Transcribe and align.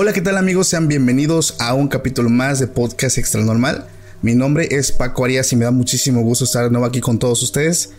Hola, 0.00 0.12
¿qué 0.12 0.20
tal 0.20 0.36
amigos? 0.36 0.68
Sean 0.68 0.86
bienvenidos 0.86 1.56
a 1.58 1.74
un 1.74 1.88
capítulo 1.88 2.30
más 2.30 2.60
de 2.60 2.68
Podcast 2.68 3.18
Extra 3.18 3.42
Normal. 3.42 3.88
Mi 4.22 4.36
nombre 4.36 4.68
es 4.70 4.92
Paco 4.92 5.24
Arias 5.24 5.52
y 5.52 5.56
me 5.56 5.64
da 5.64 5.72
muchísimo 5.72 6.22
gusto 6.22 6.44
estar 6.44 6.62
de 6.62 6.70
nuevo 6.70 6.86
aquí 6.86 7.00
con 7.00 7.18
todos 7.18 7.42
ustedes. 7.42 7.94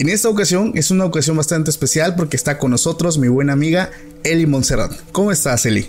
En 0.00 0.08
esta 0.08 0.28
ocasión 0.28 0.72
es 0.74 0.90
una 0.90 1.04
ocasión 1.04 1.36
bastante 1.36 1.70
especial 1.70 2.16
porque 2.16 2.34
está 2.34 2.58
con 2.58 2.72
nosotros 2.72 3.18
mi 3.18 3.28
buena 3.28 3.52
amiga 3.52 3.92
Eli 4.24 4.46
Montserrat. 4.46 4.94
¿Cómo 5.12 5.30
estás, 5.30 5.64
Eli? 5.64 5.88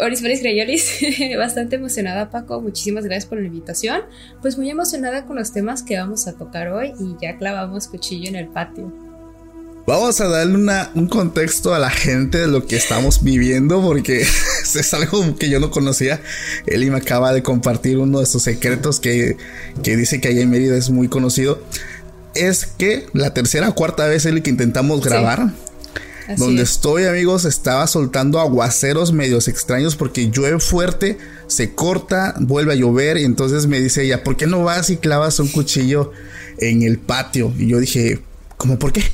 Oris 0.00 0.22
Greyolis, 0.22 1.00
bastante 1.36 1.76
emocionada 1.76 2.30
Paco, 2.30 2.58
muchísimas 2.62 3.04
gracias 3.04 3.26
por 3.26 3.38
la 3.38 3.48
invitación. 3.48 4.04
Pues 4.40 4.56
muy 4.56 4.70
emocionada 4.70 5.26
con 5.26 5.36
los 5.36 5.52
temas 5.52 5.82
que 5.82 5.98
vamos 5.98 6.26
a 6.28 6.32
tocar 6.32 6.68
hoy 6.68 6.94
y 6.98 7.14
ya 7.20 7.36
clavamos 7.36 7.88
cuchillo 7.88 8.30
en 8.30 8.36
el 8.36 8.48
patio. 8.48 9.05
Vamos 9.86 10.20
a 10.20 10.26
darle 10.28 10.56
una- 10.56 10.90
un 10.96 11.06
contexto 11.08 11.72
a 11.72 11.78
la 11.78 11.90
gente 11.90 12.38
de 12.38 12.48
lo 12.48 12.66
que 12.66 12.76
estamos 12.76 13.22
viviendo 13.22 13.80
porque 13.80 14.22
es 14.74 14.94
algo 14.94 15.36
que 15.36 15.48
yo 15.48 15.60
no 15.60 15.70
conocía. 15.70 16.20
Eli 16.66 16.90
me 16.90 16.96
acaba 16.98 17.32
de 17.32 17.42
compartir 17.44 17.98
uno 17.98 18.18
de 18.18 18.26
sus 18.26 18.42
secretos 18.42 18.98
que, 18.98 19.36
que 19.84 19.96
dice 19.96 20.20
que 20.20 20.28
allá 20.28 20.40
en 20.40 20.50
Mérida 20.50 20.76
es 20.76 20.90
muy 20.90 21.06
conocido. 21.08 21.62
Es 22.34 22.66
que 22.66 23.06
la 23.12 23.32
tercera 23.32 23.68
o 23.68 23.74
cuarta 23.76 24.06
vez 24.06 24.26
Eli 24.26 24.42
que 24.42 24.50
intentamos 24.50 25.00
grabar, 25.02 25.54
Así 26.28 26.34
donde 26.40 26.62
es. 26.64 26.70
estoy 26.72 27.04
amigos 27.04 27.44
estaba 27.44 27.86
soltando 27.86 28.40
aguaceros 28.40 29.12
medios 29.12 29.46
extraños 29.46 29.94
porque 29.94 30.30
llueve 30.32 30.58
fuerte, 30.58 31.16
se 31.46 31.74
corta, 31.76 32.34
vuelve 32.40 32.72
a 32.72 32.76
llover 32.76 33.18
y 33.18 33.24
entonces 33.24 33.66
me 33.68 33.80
dice 33.80 34.02
ella, 34.02 34.24
¿por 34.24 34.36
qué 34.36 34.48
no 34.48 34.64
vas 34.64 34.90
y 34.90 34.96
clavas 34.96 35.38
un 35.38 35.46
cuchillo 35.46 36.10
en 36.58 36.82
el 36.82 36.98
patio? 36.98 37.52
Y 37.56 37.68
yo 37.68 37.78
dije, 37.78 38.20
¿cómo 38.56 38.80
por 38.80 38.92
qué? 38.92 39.04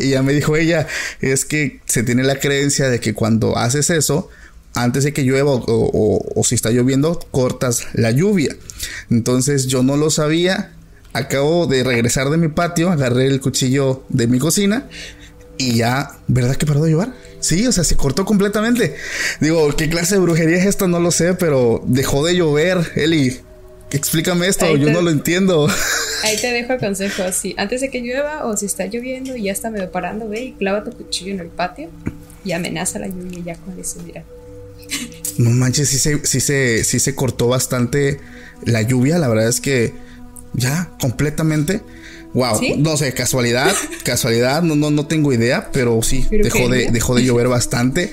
Y 0.00 0.08
ella 0.08 0.22
me 0.22 0.32
dijo 0.32 0.56
ella, 0.56 0.86
es 1.20 1.44
que 1.44 1.80
se 1.84 2.02
tiene 2.02 2.24
la 2.24 2.38
creencia 2.38 2.88
de 2.88 3.00
que 3.00 3.14
cuando 3.14 3.56
haces 3.56 3.90
eso, 3.90 4.28
antes 4.74 5.04
de 5.04 5.12
que 5.12 5.22
llueva 5.22 5.52
o 5.52 6.42
si 6.44 6.54
está 6.54 6.70
lloviendo, 6.70 7.18
cortas 7.30 7.86
la 7.92 8.10
lluvia. 8.10 8.56
Entonces 9.10 9.66
yo 9.66 9.82
no 9.82 9.96
lo 9.96 10.10
sabía. 10.10 10.72
Acabo 11.12 11.66
de 11.66 11.82
regresar 11.82 12.30
de 12.30 12.36
mi 12.36 12.48
patio, 12.48 12.90
agarré 12.90 13.26
el 13.26 13.40
cuchillo 13.40 14.04
de 14.10 14.28
mi 14.28 14.38
cocina 14.38 14.88
y 15.58 15.74
ya, 15.74 16.12
¿verdad 16.28 16.56
que 16.56 16.66
paró 16.66 16.82
de 16.82 16.92
llover? 16.92 17.08
Sí, 17.40 17.66
o 17.66 17.72
sea, 17.72 17.84
se 17.84 17.96
cortó 17.96 18.24
completamente. 18.24 18.94
Digo, 19.40 19.74
¿qué 19.76 19.90
clase 19.90 20.14
de 20.14 20.20
brujería 20.20 20.56
es 20.56 20.66
esta? 20.66 20.86
No 20.86 21.00
lo 21.00 21.10
sé, 21.10 21.34
pero 21.34 21.82
dejó 21.86 22.24
de 22.24 22.36
llover. 22.36 22.92
Eli, 22.94 23.40
explícame 23.90 24.46
esto, 24.46 24.76
yo 24.76 24.90
no 24.90 25.02
lo 25.02 25.10
entiendo. 25.10 25.68
Ahí 26.24 26.36
te 26.36 26.52
dejo 26.52 26.74
el 26.74 26.80
consejo, 26.80 27.22
sí, 27.32 27.54
antes 27.58 27.80
de 27.80 27.90
que 27.90 28.00
llueva 28.00 28.44
o 28.46 28.56
si 28.56 28.66
está 28.66 28.86
lloviendo 28.86 29.36
y 29.36 29.44
ya 29.44 29.52
está 29.52 29.70
medio 29.70 29.90
parando, 29.90 30.28
ve 30.28 30.40
y 30.42 30.52
clava 30.52 30.84
tu 30.84 30.92
cuchillo 30.92 31.32
en 31.32 31.40
el 31.40 31.48
patio 31.48 31.90
y 32.44 32.52
amenaza 32.52 32.98
la 32.98 33.08
lluvia 33.08 33.40
ya 33.44 33.54
con 33.56 33.78
eso, 33.78 34.00
mira. 34.04 34.24
No 35.38 35.50
manches, 35.50 35.88
sí 35.88 35.98
se, 35.98 36.24
sí 36.26 36.40
se, 36.40 36.84
sí 36.84 36.98
se 36.98 37.14
cortó 37.14 37.48
bastante 37.48 38.20
la 38.64 38.82
lluvia. 38.82 39.18
La 39.18 39.28
verdad 39.28 39.48
es 39.48 39.60
que 39.60 39.92
ya 40.52 40.90
completamente. 41.00 41.80
Wow, 42.32 42.58
¿Sí? 42.58 42.74
no 42.78 42.96
sé, 42.96 43.12
casualidad, 43.12 43.74
casualidad, 44.04 44.62
no, 44.62 44.76
no, 44.76 44.90
no 44.90 45.06
tengo 45.06 45.32
idea, 45.32 45.70
pero 45.72 46.00
sí, 46.02 46.26
Pero 46.30 46.44
dejó 46.44 46.68
de, 46.68 46.90
dejó 46.90 47.14
de 47.14 47.24
llover 47.24 47.48
bastante. 47.48 48.12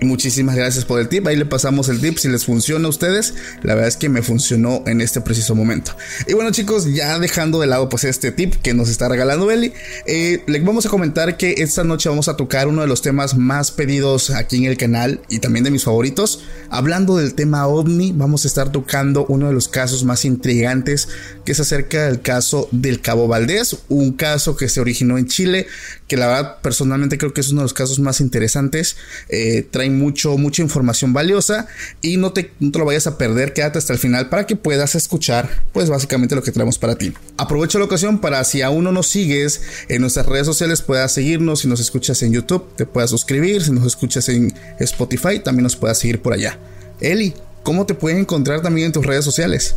Muchísimas 0.00 0.54
gracias 0.54 0.84
por 0.84 1.00
el 1.00 1.08
tip. 1.08 1.26
Ahí 1.26 1.36
le 1.36 1.46
pasamos 1.46 1.88
el 1.88 2.00
tip. 2.00 2.18
Si 2.18 2.28
les 2.28 2.44
funciona 2.44 2.86
a 2.86 2.90
ustedes, 2.90 3.34
la 3.62 3.74
verdad 3.74 3.88
es 3.88 3.96
que 3.96 4.08
me 4.08 4.22
funcionó 4.22 4.82
en 4.86 5.00
este 5.00 5.20
preciso 5.20 5.54
momento. 5.54 5.96
Y 6.28 6.34
bueno, 6.34 6.50
chicos, 6.52 6.94
ya 6.94 7.18
dejando 7.18 7.60
de 7.60 7.66
lado 7.66 7.88
pues 7.88 8.04
este 8.04 8.30
tip 8.30 8.54
que 8.62 8.74
nos 8.74 8.88
está 8.88 9.08
regalando 9.08 9.50
Eli, 9.50 9.72
eh, 10.06 10.42
les 10.46 10.64
vamos 10.64 10.86
a 10.86 10.88
comentar 10.88 11.36
que 11.36 11.56
esta 11.58 11.82
noche 11.82 12.08
vamos 12.08 12.28
a 12.28 12.36
tocar 12.36 12.68
uno 12.68 12.82
de 12.82 12.88
los 12.88 13.02
temas 13.02 13.36
más 13.36 13.72
pedidos 13.72 14.30
aquí 14.30 14.56
en 14.58 14.64
el 14.64 14.76
canal 14.76 15.20
y 15.28 15.40
también 15.40 15.64
de 15.64 15.70
mis 15.70 15.84
favoritos. 15.84 16.44
Hablando 16.70 17.16
del 17.16 17.34
tema 17.34 17.66
ovni, 17.66 18.12
vamos 18.12 18.44
a 18.44 18.48
estar 18.48 18.70
tocando 18.70 19.26
uno 19.28 19.48
de 19.48 19.52
los 19.52 19.68
casos 19.68 20.04
más 20.04 20.24
intrigantes 20.24 21.08
que 21.44 21.52
es 21.52 21.60
acerca 21.60 22.06
del 22.06 22.20
caso 22.20 22.68
del 22.72 23.00
Cabo 23.00 23.28
Valdés, 23.28 23.55
un 23.88 24.12
caso 24.12 24.56
que 24.56 24.68
se 24.68 24.80
originó 24.80 25.18
en 25.18 25.26
Chile, 25.26 25.66
que 26.08 26.16
la 26.16 26.26
verdad 26.26 26.56
personalmente 26.62 27.18
creo 27.18 27.32
que 27.32 27.40
es 27.40 27.50
uno 27.50 27.60
de 27.60 27.64
los 27.64 27.74
casos 27.74 27.98
más 27.98 28.20
interesantes, 28.20 28.96
eh, 29.28 29.66
trae 29.70 29.90
mucho, 29.90 30.36
mucha 30.36 30.62
información 30.62 31.12
valiosa 31.12 31.66
y 32.00 32.16
no 32.16 32.32
te, 32.32 32.52
no 32.60 32.70
te 32.70 32.78
lo 32.78 32.84
vayas 32.84 33.06
a 33.06 33.18
perder, 33.18 33.52
quédate 33.52 33.78
hasta 33.78 33.92
el 33.92 33.98
final 33.98 34.28
para 34.28 34.46
que 34.46 34.56
puedas 34.56 34.94
escuchar 34.94 35.64
pues 35.72 35.88
básicamente 35.88 36.34
lo 36.34 36.42
que 36.42 36.52
traemos 36.52 36.78
para 36.78 36.96
ti. 36.96 37.12
Aprovecho 37.36 37.78
la 37.78 37.86
ocasión 37.86 38.20
para 38.20 38.42
si 38.44 38.62
aún 38.62 38.84
no 38.84 38.92
nos 38.92 39.08
sigues 39.08 39.62
en 39.88 40.00
nuestras 40.00 40.26
redes 40.26 40.46
sociales 40.46 40.82
puedas 40.82 41.12
seguirnos, 41.12 41.60
si 41.60 41.68
nos 41.68 41.80
escuchas 41.80 42.22
en 42.22 42.32
YouTube 42.32 42.64
te 42.76 42.86
puedas 42.86 43.10
suscribir, 43.10 43.62
si 43.62 43.72
nos 43.72 43.86
escuchas 43.86 44.28
en 44.28 44.52
Spotify 44.78 45.40
también 45.40 45.64
nos 45.64 45.76
puedas 45.76 45.98
seguir 45.98 46.20
por 46.20 46.32
allá. 46.32 46.58
Eli, 47.00 47.34
¿cómo 47.62 47.86
te 47.86 47.94
pueden 47.94 48.18
encontrar 48.18 48.62
también 48.62 48.86
en 48.86 48.92
tus 48.92 49.04
redes 49.04 49.24
sociales? 49.24 49.76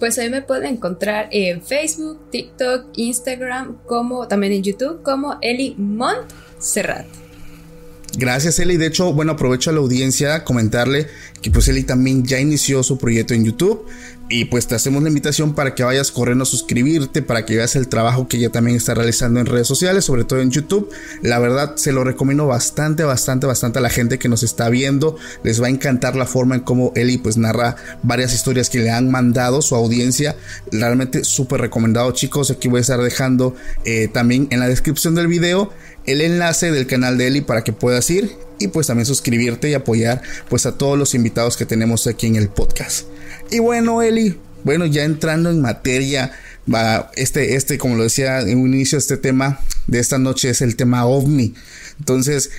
Pues 0.00 0.18
ahí 0.18 0.30
me 0.30 0.42
pueden 0.42 0.74
encontrar 0.74 1.28
en 1.30 1.62
Facebook, 1.62 2.30
TikTok, 2.30 2.86
Instagram, 2.96 3.76
como 3.86 4.26
también 4.26 4.54
en 4.54 4.62
YouTube, 4.62 5.02
como 5.02 5.38
Eli 5.42 5.76
Montserrat. 5.78 7.06
Gracias 8.16 8.58
Eli, 8.58 8.76
de 8.76 8.86
hecho, 8.86 9.12
bueno, 9.12 9.32
aprovecho 9.32 9.70
a 9.70 9.72
la 9.72 9.78
audiencia 9.78 10.42
comentarle 10.42 11.06
que 11.40 11.50
pues 11.52 11.68
Eli 11.68 11.84
también 11.84 12.24
ya 12.24 12.40
inició 12.40 12.82
su 12.82 12.98
proyecto 12.98 13.34
en 13.34 13.44
YouTube 13.44 13.86
y 14.30 14.44
pues 14.44 14.68
te 14.68 14.76
hacemos 14.76 15.02
la 15.02 15.08
invitación 15.08 15.54
para 15.56 15.74
que 15.74 15.82
vayas 15.82 16.12
corriendo 16.12 16.44
a 16.44 16.46
suscribirte, 16.46 17.20
para 17.20 17.44
que 17.44 17.56
veas 17.56 17.74
el 17.74 17.88
trabajo 17.88 18.28
que 18.28 18.36
ella 18.36 18.50
también 18.50 18.76
está 18.76 18.94
realizando 18.94 19.40
en 19.40 19.46
redes 19.46 19.66
sociales, 19.66 20.04
sobre 20.04 20.22
todo 20.22 20.40
en 20.40 20.52
YouTube. 20.52 20.88
La 21.20 21.40
verdad 21.40 21.74
se 21.74 21.90
lo 21.90 22.04
recomiendo 22.04 22.46
bastante, 22.46 23.02
bastante, 23.02 23.48
bastante 23.48 23.80
a 23.80 23.82
la 23.82 23.90
gente 23.90 24.20
que 24.20 24.28
nos 24.28 24.44
está 24.44 24.68
viendo. 24.68 25.16
Les 25.42 25.60
va 25.60 25.66
a 25.66 25.70
encantar 25.70 26.14
la 26.14 26.26
forma 26.26 26.54
en 26.54 26.60
cómo 26.60 26.92
Eli 26.94 27.18
pues 27.18 27.38
narra 27.38 27.74
varias 28.04 28.32
historias 28.32 28.70
que 28.70 28.78
le 28.78 28.90
han 28.90 29.10
mandado 29.10 29.62
su 29.62 29.74
audiencia. 29.74 30.36
Realmente 30.70 31.24
súper 31.24 31.60
recomendado 31.60 32.12
chicos. 32.12 32.52
Aquí 32.52 32.68
voy 32.68 32.78
a 32.78 32.82
estar 32.82 33.02
dejando 33.02 33.56
eh, 33.84 34.06
también 34.06 34.46
en 34.52 34.60
la 34.60 34.68
descripción 34.68 35.16
del 35.16 35.26
video 35.26 35.72
el 36.06 36.20
enlace 36.20 36.70
del 36.70 36.86
canal 36.86 37.18
de 37.18 37.26
Eli 37.26 37.40
para 37.40 37.64
que 37.64 37.72
puedas 37.72 38.08
ir 38.10 38.36
y 38.60 38.68
pues 38.68 38.86
también 38.86 39.06
suscribirte 39.06 39.68
y 39.68 39.74
apoyar 39.74 40.22
pues 40.48 40.66
a 40.66 40.78
todos 40.78 40.96
los 40.96 41.14
invitados 41.16 41.56
que 41.56 41.66
tenemos 41.66 42.06
aquí 42.06 42.28
en 42.28 42.36
el 42.36 42.48
podcast. 42.48 43.06
Y 43.50 43.58
bueno, 43.58 44.02
Eli, 44.02 44.38
bueno, 44.64 44.86
ya 44.86 45.04
entrando 45.04 45.50
en 45.50 45.60
materia, 45.60 46.32
este, 47.16 47.56
este, 47.56 47.78
como 47.78 47.96
lo 47.96 48.04
decía 48.04 48.40
en 48.40 48.58
un 48.58 48.74
inicio, 48.74 48.96
este 48.96 49.16
tema 49.16 49.60
de 49.86 49.98
esta 49.98 50.18
noche 50.18 50.50
es 50.50 50.60
el 50.60 50.76
tema 50.76 51.04
ovni. 51.06 51.54
Entonces, 51.98 52.50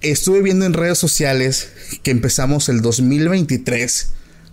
estuve 0.00 0.42
viendo 0.42 0.64
en 0.64 0.72
redes 0.72 0.98
sociales 0.98 1.68
que 2.02 2.10
empezamos 2.10 2.68
el 2.68 2.80
2023 2.80 4.10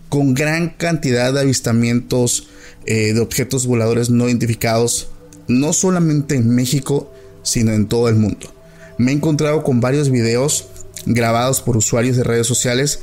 con 0.09 0.33
gran 0.33 0.69
cantidad 0.69 1.33
de 1.33 1.39
avistamientos 1.39 2.49
eh, 2.85 3.13
de 3.13 3.19
objetos 3.21 3.65
voladores 3.65 4.09
no 4.09 4.27
identificados, 4.27 5.09
no 5.47 5.71
solamente 5.73 6.35
en 6.35 6.49
México, 6.49 7.11
sino 7.41 7.71
en 7.71 7.87
todo 7.87 8.09
el 8.09 8.15
mundo. 8.15 8.53
Me 8.97 9.11
he 9.11 9.15
encontrado 9.15 9.63
con 9.63 9.79
varios 9.79 10.09
videos 10.09 10.67
grabados 11.05 11.61
por 11.61 11.77
usuarios 11.77 12.17
de 12.17 12.23
redes 12.23 12.47
sociales 12.47 12.99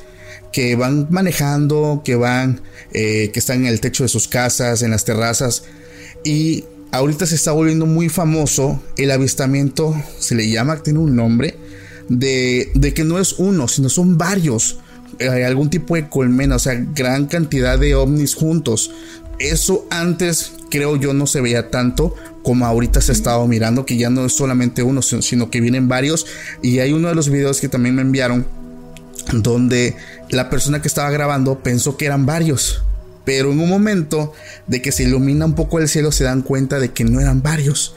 que 0.52 0.76
van 0.76 1.06
manejando, 1.10 2.02
que 2.04 2.16
van, 2.16 2.60
eh, 2.92 3.30
que 3.32 3.38
están 3.38 3.60
en 3.60 3.66
el 3.66 3.80
techo 3.80 4.02
de 4.02 4.08
sus 4.08 4.28
casas, 4.28 4.82
en 4.82 4.90
las 4.90 5.04
terrazas, 5.04 5.64
y 6.24 6.64
ahorita 6.92 7.26
se 7.26 7.34
está 7.34 7.52
volviendo 7.52 7.86
muy 7.86 8.08
famoso 8.08 8.82
el 8.96 9.10
avistamiento, 9.10 9.94
se 10.18 10.34
le 10.34 10.50
llama, 10.50 10.82
tiene 10.82 10.98
un 10.98 11.14
nombre, 11.14 11.56
de, 12.08 12.70
de 12.74 12.92
que 12.92 13.04
no 13.04 13.18
es 13.18 13.34
uno, 13.34 13.68
sino 13.68 13.88
son 13.88 14.18
varios. 14.18 14.78
Hay 15.20 15.42
algún 15.42 15.70
tipo 15.70 15.94
de 15.94 16.08
colmena, 16.08 16.56
o 16.56 16.58
sea, 16.58 16.74
gran 16.94 17.26
cantidad 17.26 17.78
de 17.78 17.94
ovnis 17.94 18.34
juntos. 18.34 18.90
Eso 19.38 19.86
antes 19.90 20.52
creo 20.70 20.96
yo 20.96 21.12
no 21.14 21.26
se 21.26 21.40
veía 21.40 21.70
tanto 21.70 22.14
como 22.42 22.66
ahorita 22.66 23.00
se 23.00 23.12
ha 23.12 23.14
estado 23.14 23.46
mirando, 23.46 23.84
que 23.84 23.96
ya 23.96 24.10
no 24.10 24.24
es 24.24 24.32
solamente 24.32 24.82
uno, 24.82 25.02
sino 25.02 25.50
que 25.50 25.60
vienen 25.60 25.88
varios. 25.88 26.26
Y 26.62 26.78
hay 26.78 26.92
uno 26.92 27.08
de 27.08 27.14
los 27.14 27.28
videos 27.28 27.60
que 27.60 27.68
también 27.68 27.94
me 27.94 28.02
enviaron 28.02 28.46
donde 29.32 29.94
la 30.30 30.50
persona 30.50 30.80
que 30.80 30.88
estaba 30.88 31.10
grabando 31.10 31.60
pensó 31.60 31.96
que 31.96 32.06
eran 32.06 32.26
varios. 32.26 32.82
Pero 33.24 33.52
en 33.52 33.60
un 33.60 33.68
momento 33.68 34.32
de 34.66 34.80
que 34.82 34.92
se 34.92 35.04
ilumina 35.04 35.44
un 35.44 35.54
poco 35.54 35.78
el 35.78 35.88
cielo 35.88 36.12
se 36.12 36.24
dan 36.24 36.42
cuenta 36.42 36.78
de 36.78 36.92
que 36.92 37.04
no 37.04 37.20
eran 37.20 37.42
varios. 37.42 37.94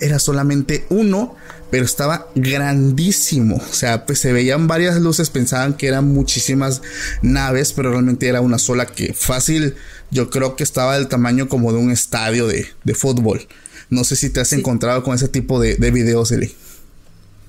Era 0.00 0.18
solamente 0.18 0.86
uno, 0.88 1.36
pero 1.70 1.84
estaba 1.84 2.28
grandísimo. 2.34 3.56
O 3.56 3.72
sea, 3.72 4.06
pues 4.06 4.18
se 4.18 4.32
veían 4.32 4.66
varias 4.66 5.00
luces, 5.00 5.30
pensaban 5.30 5.74
que 5.74 5.86
eran 5.86 6.06
muchísimas 6.08 6.82
naves, 7.22 7.72
pero 7.72 7.90
realmente 7.90 8.26
era 8.26 8.40
una 8.40 8.58
sola 8.58 8.86
que 8.86 9.14
fácil, 9.14 9.76
yo 10.10 10.30
creo 10.30 10.56
que 10.56 10.64
estaba 10.64 10.96
del 10.96 11.08
tamaño 11.08 11.48
como 11.48 11.72
de 11.72 11.78
un 11.78 11.90
estadio 11.90 12.46
de, 12.46 12.66
fútbol. 12.94 13.46
No 13.90 14.04
sé 14.04 14.16
si 14.16 14.30
te 14.30 14.40
has 14.40 14.52
encontrado 14.52 15.02
con 15.02 15.14
ese 15.14 15.28
tipo 15.28 15.60
de, 15.60 15.76
de 15.76 15.90
videos, 15.90 16.32
Eli. 16.32 16.54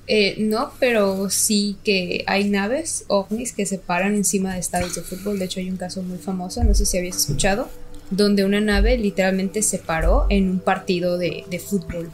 Eh, 0.07 0.35
no, 0.37 0.71
pero 0.79 1.29
sí 1.29 1.77
que 1.83 2.23
hay 2.27 2.49
naves 2.49 3.05
ovnis 3.07 3.53
que 3.53 3.65
se 3.65 3.77
paran 3.77 4.15
encima 4.15 4.53
de 4.53 4.59
estadios 4.59 4.95
de 4.95 5.01
fútbol. 5.01 5.39
De 5.39 5.45
hecho, 5.45 5.59
hay 5.59 5.69
un 5.69 5.77
caso 5.77 6.01
muy 6.03 6.17
famoso, 6.17 6.63
no 6.63 6.73
sé 6.73 6.85
si 6.85 6.97
habías 6.97 7.17
escuchado, 7.17 7.69
donde 8.09 8.43
una 8.43 8.59
nave 8.59 8.97
literalmente 8.97 9.61
se 9.61 9.79
paró 9.79 10.25
en 10.29 10.49
un 10.49 10.59
partido 10.59 11.17
de, 11.17 11.61
fútbol. 11.65 12.11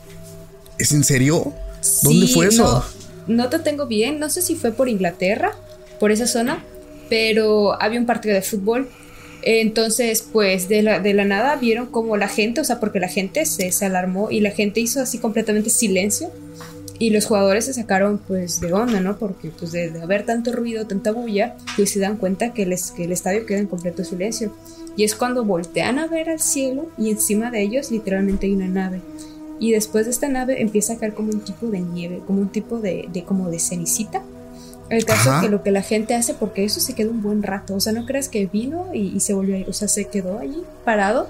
¿Es 0.78 0.92
en 0.92 1.04
serio? 1.04 1.54
¿Dónde 2.04 2.28
fue 2.28 2.48
eso? 2.48 2.86
No, 3.28 3.44
no 3.44 3.50
te 3.50 3.60
tengo 3.60 3.88
bien, 3.88 4.20
no 4.20 4.30
sé 4.30 4.42
si 4.42 4.56
fue 4.56 4.72
por 4.72 4.88
Inglaterra, 4.88 5.58
por 6.00 6.12
esa 6.12 6.28
zona, 6.28 6.64
pero 7.10 7.82
había 7.82 8.00
un 8.00 8.06
partido 8.06 8.36
de 8.36 8.42
fútbol 8.42 8.88
entonces, 9.42 10.26
pues 10.34 10.68
de 10.68 10.82
la, 10.82 11.00
de 11.00 11.14
la 11.14 11.24
nada 11.24 11.56
vieron 11.56 11.88
como 11.88 12.18
la 12.18 12.28
gente, 12.28 12.62
o 12.62 12.64
sea, 12.66 12.80
porque 12.80 13.00
la 13.00 13.08
gente 13.08 13.46
se, 13.46 13.72
se, 13.72 13.86
alarmó 13.86 14.30
y 14.30 14.42
la 14.42 14.52
gente 14.52 14.82
hizo 14.82 15.02
así 15.02 15.18
completamente 15.18 15.70
silencio 15.70 16.32
y 17.00 17.12
los 17.12 17.26
jugadores 17.26 17.66
se 17.66 17.74
sacaron 17.74 18.18
pues 18.20 18.60
de 18.60 18.74
onda, 18.74 19.00
¿no? 19.00 19.18
Porque 19.18 19.52
pues 19.58 19.72
de, 19.72 20.00
haber 20.02 20.26
tanto 20.26 20.52
ruido, 20.52 20.86
tanta 20.86 21.14
bulla, 21.14 21.56
pues 21.78 21.92
se 21.92 22.00
dan 22.00 22.18
cuenta 22.18 22.54
que, 22.54 22.66
les, 22.66 22.92
que 22.92 23.06
el 23.06 23.14
estadio 23.14 23.46
queda 23.46 23.60
en 23.60 23.68
completo 23.68 24.04
silencio. 24.04 24.54
Y 24.98 25.06
es 25.06 25.16
cuando 25.16 25.46
voltean 25.46 25.98
a 25.98 26.08
ver 26.08 26.30
al 26.30 26.42
cielo 26.42 26.92
y 26.98 27.10
encima 27.10 27.52
de 27.52 27.62
ellos 27.62 27.90
literalmente 27.90 28.48
hay 28.48 28.54
una 28.54 28.68
nave. 28.68 29.02
Y 29.62 29.72
después 29.72 30.06
de 30.06 30.12
esta 30.12 30.28
nave 30.28 30.62
empieza 30.62 30.94
a 30.94 30.98
caer 30.98 31.14
como 31.14 31.32
un 31.32 31.40
tipo 31.40 31.68
de 31.68 31.80
nieve, 31.80 32.22
como 32.28 32.42
un 32.42 32.50
tipo 32.50 32.80
de, 32.80 33.08
de 33.12 33.24
como 33.24 33.50
de 33.50 33.60
cenicita. 33.60 34.22
El 34.90 35.06
caso 35.06 35.36
es 35.36 35.42
que 35.42 35.50
lo 35.50 35.64
que 35.64 35.72
la 35.72 35.84
gente 35.84 36.16
hace, 36.16 36.34
porque 36.34 36.66
eso 36.66 36.82
se 36.82 36.96
queda 36.96 37.12
un 37.12 37.22
buen 37.22 37.44
rato, 37.44 37.76
o 37.76 37.80
sea, 37.80 37.94
no 37.94 38.06
creas 38.08 38.28
que 38.28 38.48
vino 38.48 38.88
y, 38.92 39.16
y 39.16 39.20
se 39.20 39.36
volvió 39.36 39.56
a 39.56 39.60
ir, 39.60 39.70
o 39.70 39.74
sea, 39.74 39.88
se 39.88 40.06
quedó 40.06 40.40
allí 40.40 40.64
parado 40.84 41.30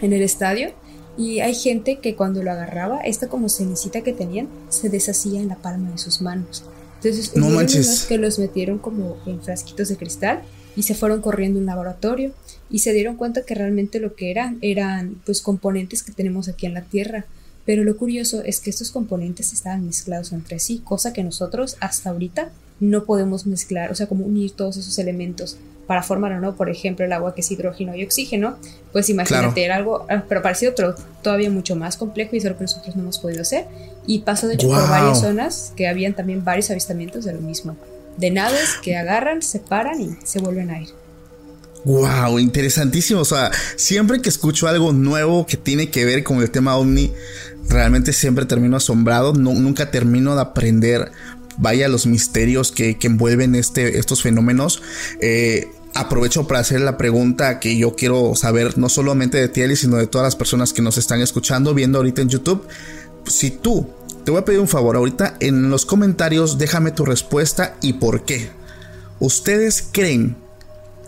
en 0.00 0.14
el 0.14 0.22
estadio 0.22 0.70
y 1.16 1.40
hay 1.40 1.54
gente 1.54 1.98
que 1.98 2.14
cuando 2.14 2.42
lo 2.42 2.50
agarraba, 2.50 3.00
esta 3.00 3.28
como 3.28 3.48
cenicita 3.48 4.02
que 4.02 4.12
tenían, 4.12 4.48
se 4.68 4.88
deshacía 4.88 5.40
en 5.40 5.48
la 5.48 5.56
palma 5.56 5.90
de 5.90 5.98
sus 5.98 6.20
manos. 6.20 6.64
Entonces, 6.96 7.36
no 7.36 7.48
manches. 7.50 8.04
que 8.06 8.18
los 8.18 8.38
metieron 8.38 8.78
como 8.78 9.16
en 9.26 9.40
frasquitos 9.40 9.88
de 9.88 9.96
cristal 9.96 10.42
y 10.76 10.82
se 10.82 10.94
fueron 10.94 11.22
corriendo 11.22 11.58
a 11.58 11.60
un 11.60 11.66
laboratorio 11.66 12.32
y 12.70 12.80
se 12.80 12.92
dieron 12.92 13.16
cuenta 13.16 13.42
que 13.42 13.54
realmente 13.54 14.00
lo 14.00 14.14
que 14.14 14.30
eran 14.30 14.58
eran 14.60 15.20
pues 15.24 15.40
componentes 15.40 16.02
que 16.02 16.12
tenemos 16.12 16.48
aquí 16.48 16.66
en 16.66 16.74
la 16.74 16.82
Tierra. 16.82 17.26
Pero 17.64 17.82
lo 17.82 17.96
curioso 17.96 18.42
es 18.44 18.60
que 18.60 18.70
estos 18.70 18.90
componentes 18.90 19.52
estaban 19.52 19.84
mezclados 19.86 20.32
entre 20.32 20.58
sí, 20.58 20.82
cosa 20.84 21.12
que 21.12 21.24
nosotros 21.24 21.76
hasta 21.80 22.10
ahorita 22.10 22.50
no 22.80 23.04
podemos 23.04 23.46
mezclar, 23.46 23.90
o 23.90 23.94
sea, 23.94 24.06
como 24.06 24.24
unir 24.24 24.52
todos 24.52 24.76
esos 24.76 24.98
elementos 24.98 25.56
para 25.86 26.02
formar 26.02 26.32
o 26.32 26.40
no, 26.40 26.56
por 26.56 26.68
ejemplo, 26.68 27.04
el 27.04 27.12
agua 27.12 27.34
que 27.34 27.40
es 27.40 27.50
hidrógeno 27.50 27.94
y 27.94 28.04
oxígeno, 28.04 28.56
pues 28.92 29.08
imagínate, 29.08 29.64
era 29.64 29.76
algo, 29.76 30.04
ah, 30.10 30.24
pero 30.28 30.42
parecido, 30.42 30.72
pero 30.76 30.94
todavía 31.22 31.48
mucho 31.48 31.76
más 31.76 31.96
complejo 31.96 32.34
y 32.34 32.40
solo 32.40 32.56
que 32.56 32.64
nosotros 32.64 32.96
no 32.96 33.02
hemos 33.02 33.18
podido 33.18 33.42
hacer. 33.42 33.66
Y 34.06 34.20
pasó 34.20 34.48
de 34.48 34.54
hecho 34.54 34.68
por 34.68 34.88
varias 34.88 35.20
zonas 35.20 35.72
que 35.76 35.86
habían 35.86 36.14
también 36.14 36.44
varios 36.44 36.70
avistamientos 36.70 37.24
de 37.24 37.34
lo 37.34 37.40
mismo, 37.40 37.76
de 38.16 38.30
naves 38.30 38.74
que 38.82 38.96
agarran, 38.96 39.42
se 39.42 39.60
paran 39.60 40.00
y 40.00 40.16
se 40.24 40.40
vuelven 40.40 40.70
a 40.70 40.82
ir. 40.82 40.88
Wow, 41.84 42.40
interesantísimo. 42.40 43.20
O 43.20 43.24
sea, 43.24 43.52
siempre 43.76 44.20
que 44.20 44.28
escucho 44.28 44.66
algo 44.66 44.92
nuevo 44.92 45.46
que 45.46 45.56
tiene 45.56 45.88
que 45.88 46.04
ver 46.04 46.24
con 46.24 46.38
el 46.38 46.50
tema 46.50 46.76
ovni, 46.76 47.12
realmente 47.68 48.12
siempre 48.12 48.44
termino 48.44 48.76
asombrado. 48.76 49.34
No, 49.34 49.54
nunca 49.54 49.88
termino 49.92 50.34
de 50.34 50.42
aprender 50.42 51.12
vaya 51.56 51.88
los 51.88 52.06
misterios 52.06 52.72
que, 52.72 52.96
envuelven 53.02 53.54
este, 53.54 53.98
estos 53.98 54.22
fenómenos. 54.22 54.82
Eh, 55.20 55.68
aprovecho 55.94 56.46
para 56.46 56.60
hacer 56.60 56.80
la 56.80 56.98
pregunta 56.98 57.58
que 57.58 57.76
yo 57.76 57.96
quiero 57.96 58.34
saber, 58.34 58.78
no 58.78 58.88
solamente 58.88 59.38
de 59.38 59.48
ti, 59.48 59.76
sino 59.76 59.96
de 59.96 60.06
todas 60.06 60.26
las 60.26 60.36
personas 60.36 60.72
que 60.72 60.82
nos 60.82 60.98
están 60.98 61.20
escuchando, 61.20 61.74
viendo 61.74 61.98
ahorita 61.98 62.22
en 62.22 62.28
YouTube. 62.28 62.66
Si 63.26 63.50
tú, 63.50 63.88
te 64.24 64.30
voy 64.30 64.40
a 64.40 64.44
pedir 64.44 64.60
un 64.60 64.68
favor, 64.68 64.96
ahorita 64.96 65.36
en 65.40 65.70
los 65.70 65.86
comentarios 65.86 66.58
déjame 66.58 66.90
tu 66.90 67.04
respuesta 67.04 67.76
y 67.80 67.94
por 67.94 68.24
qué. 68.24 68.50
¿Ustedes 69.18 69.88
creen 69.90 70.36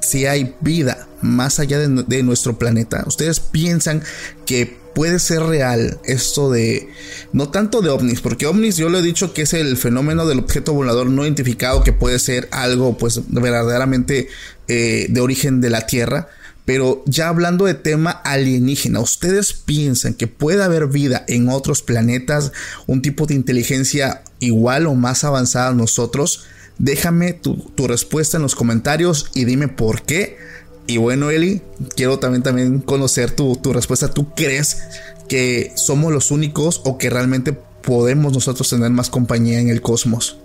si 0.00 0.27
hay 0.27 0.55
vida 0.61 1.06
más 1.21 1.59
allá 1.59 1.79
de, 1.79 2.05
de 2.05 2.23
nuestro 2.23 2.59
planeta? 2.59 3.05
¿Ustedes 3.06 3.41
piensan 3.41 4.03
que 4.47 4.77
puede 4.99 5.21
ser 5.21 5.45
real 5.45 6.00
esto 6.03 6.50
de, 6.50 6.89
no 7.33 7.50
tanto 7.50 7.83
de 7.83 7.89
ovnis, 7.89 8.21
porque 8.21 8.47
ovnis 8.47 8.79
yo 8.79 8.89
lo 8.89 8.99
he 8.99 9.03
dicho 9.03 9.33
que 9.33 9.43
es 9.43 9.55
el 9.55 9.77
fenómeno 9.77 10.27
del 10.27 10.41
objeto 10.41 10.73
volador 10.73 11.06
no 11.06 11.23
identificado 11.23 11.85
que 11.85 11.93
puede 11.93 12.19
ser 12.19 12.49
algo 12.50 12.99
pues 12.99 13.21
verdaderamente 13.29 14.27
eh, 14.67 15.06
de 15.09 15.21
origen 15.21 15.61
de 15.61 15.71
la 15.71 15.87
Tierra, 15.87 16.27
pero 16.65 17.05
ya 17.06 17.29
hablando 17.29 17.67
de 17.67 17.75
tema 17.75 18.11
alienígena, 18.11 18.99
¿ustedes 18.99 19.53
piensan 19.53 20.15
que 20.15 20.27
puede 20.27 20.65
haber 20.65 20.89
vida 20.89 21.25
en 21.29 21.49
otros 21.49 21.81
planetas, 21.81 22.50
un 22.89 23.00
tipo 23.00 23.27
de 23.27 23.35
inteligencia 23.35 24.25
igual 24.41 24.89
o 24.89 24.97
más 24.97 25.23
avanzada 25.23 25.69
a 25.69 25.75
nosotros? 25.75 26.43
Déjame 26.79 27.35
tu, 27.35 27.73
respuesta 27.87 28.37
en 28.37 28.43
los 28.43 28.56
comentarios 28.56 29.31
y 29.33 29.45
dime 29.45 29.69
por 29.69 30.03
qué 30.03 30.39
y 30.88 30.96
bueno, 30.96 31.31
Eli, 31.31 31.61
quiero 31.94 32.19
también, 32.19 32.43
también 32.43 32.81
conocer 32.81 33.31
tu, 33.31 33.56
tu 33.56 33.75
respuesta. 33.75 34.11
¿Tú 34.11 34.31
crees 34.35 34.82
que 35.29 35.70
somos 35.75 36.12
los 36.12 36.31
únicos 36.31 36.81
o 36.85 36.96
que 36.96 37.11
realmente 37.11 37.52
podemos 37.52 38.32
nosotros 38.32 38.69
tener 38.70 38.90
más 38.90 39.11
compañía 39.11 39.61
en 39.61 39.68
el 39.68 39.83
cosmos? 39.83 40.38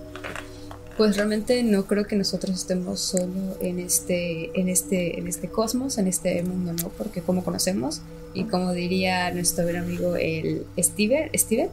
Pues 0.98 1.16
realmente 1.16 1.64
no 1.64 1.86
creo 1.86 2.06
que 2.06 2.18
nosotros 2.18 2.56
estemos 2.60 3.00
solo 3.00 3.58
en 3.62 3.80
este, 3.80 4.52
en 4.60 4.68
este, 4.68 5.18
en 5.18 5.28
este 5.28 5.48
cosmos, 5.48 5.98
en 5.98 6.08
este 6.08 6.44
mundo, 6.44 6.74
¿no? 6.74 6.90
Porque 6.90 7.22
como 7.22 7.44
conocemos, 7.44 8.02
y 8.34 8.44
como 8.44 8.74
diría 8.74 9.32
nuestro 9.32 9.64
buen 9.64 9.78
amigo 9.78 10.18
el 10.18 10.66
Steven, 10.78 11.30
Steven 11.34 11.70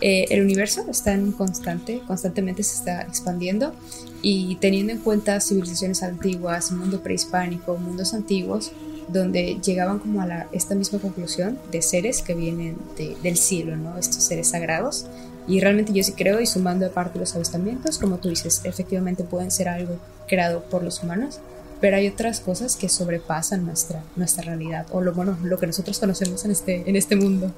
eh, 0.00 0.26
el 0.30 0.42
universo 0.42 0.84
está 0.90 1.12
en 1.12 1.32
constante, 1.32 2.00
constantemente 2.06 2.62
se 2.62 2.76
está 2.76 3.02
expandiendo 3.02 3.74
y 4.22 4.56
teniendo 4.56 4.92
en 4.92 4.98
cuenta 4.98 5.40
civilizaciones 5.40 6.02
antiguas, 6.02 6.72
mundo 6.72 7.02
prehispánico, 7.02 7.76
mundos 7.76 8.14
antiguos, 8.14 8.72
donde 9.08 9.58
llegaban 9.62 9.98
como 9.98 10.20
a 10.20 10.26
la, 10.26 10.48
esta 10.52 10.74
misma 10.74 10.98
conclusión 10.98 11.58
de 11.70 11.82
seres 11.82 12.22
que 12.22 12.34
vienen 12.34 12.76
del 13.22 13.36
cielo, 13.36 13.76
¿no? 13.76 13.96
Estos 13.98 14.24
seres 14.24 14.48
sagrados. 14.48 15.06
Y 15.46 15.60
realmente 15.60 15.92
yo 15.92 16.02
sí 16.02 16.12
creo, 16.12 16.40
y 16.40 16.46
sumando 16.46 16.86
aparte 16.86 17.18
los 17.18 17.34
avistamientos, 17.36 17.98
como 17.98 18.18
tú 18.18 18.28
dices, 18.28 18.62
efectivamente 18.64 19.22
pueden 19.22 19.52
ser 19.52 19.68
algo 19.68 19.96
creado 20.26 20.64
por 20.64 20.82
los 20.82 21.02
humanos, 21.02 21.38
pero 21.80 21.96
hay 21.96 22.08
otras 22.08 22.40
cosas 22.40 22.74
que 22.74 22.88
sobrepasan 22.88 23.64
nuestra, 23.64 24.02
nuestra 24.16 24.42
realidad, 24.42 24.86
o 24.90 25.00
lo, 25.00 25.12
bueno, 25.12 25.38
lo 25.42 25.58
que 25.58 25.66
nosotros 25.66 26.00
conocemos 26.00 26.44
en 26.44 26.50
este, 26.50 26.88
en 26.88 26.96
este 26.96 27.14
mundo. 27.14 27.52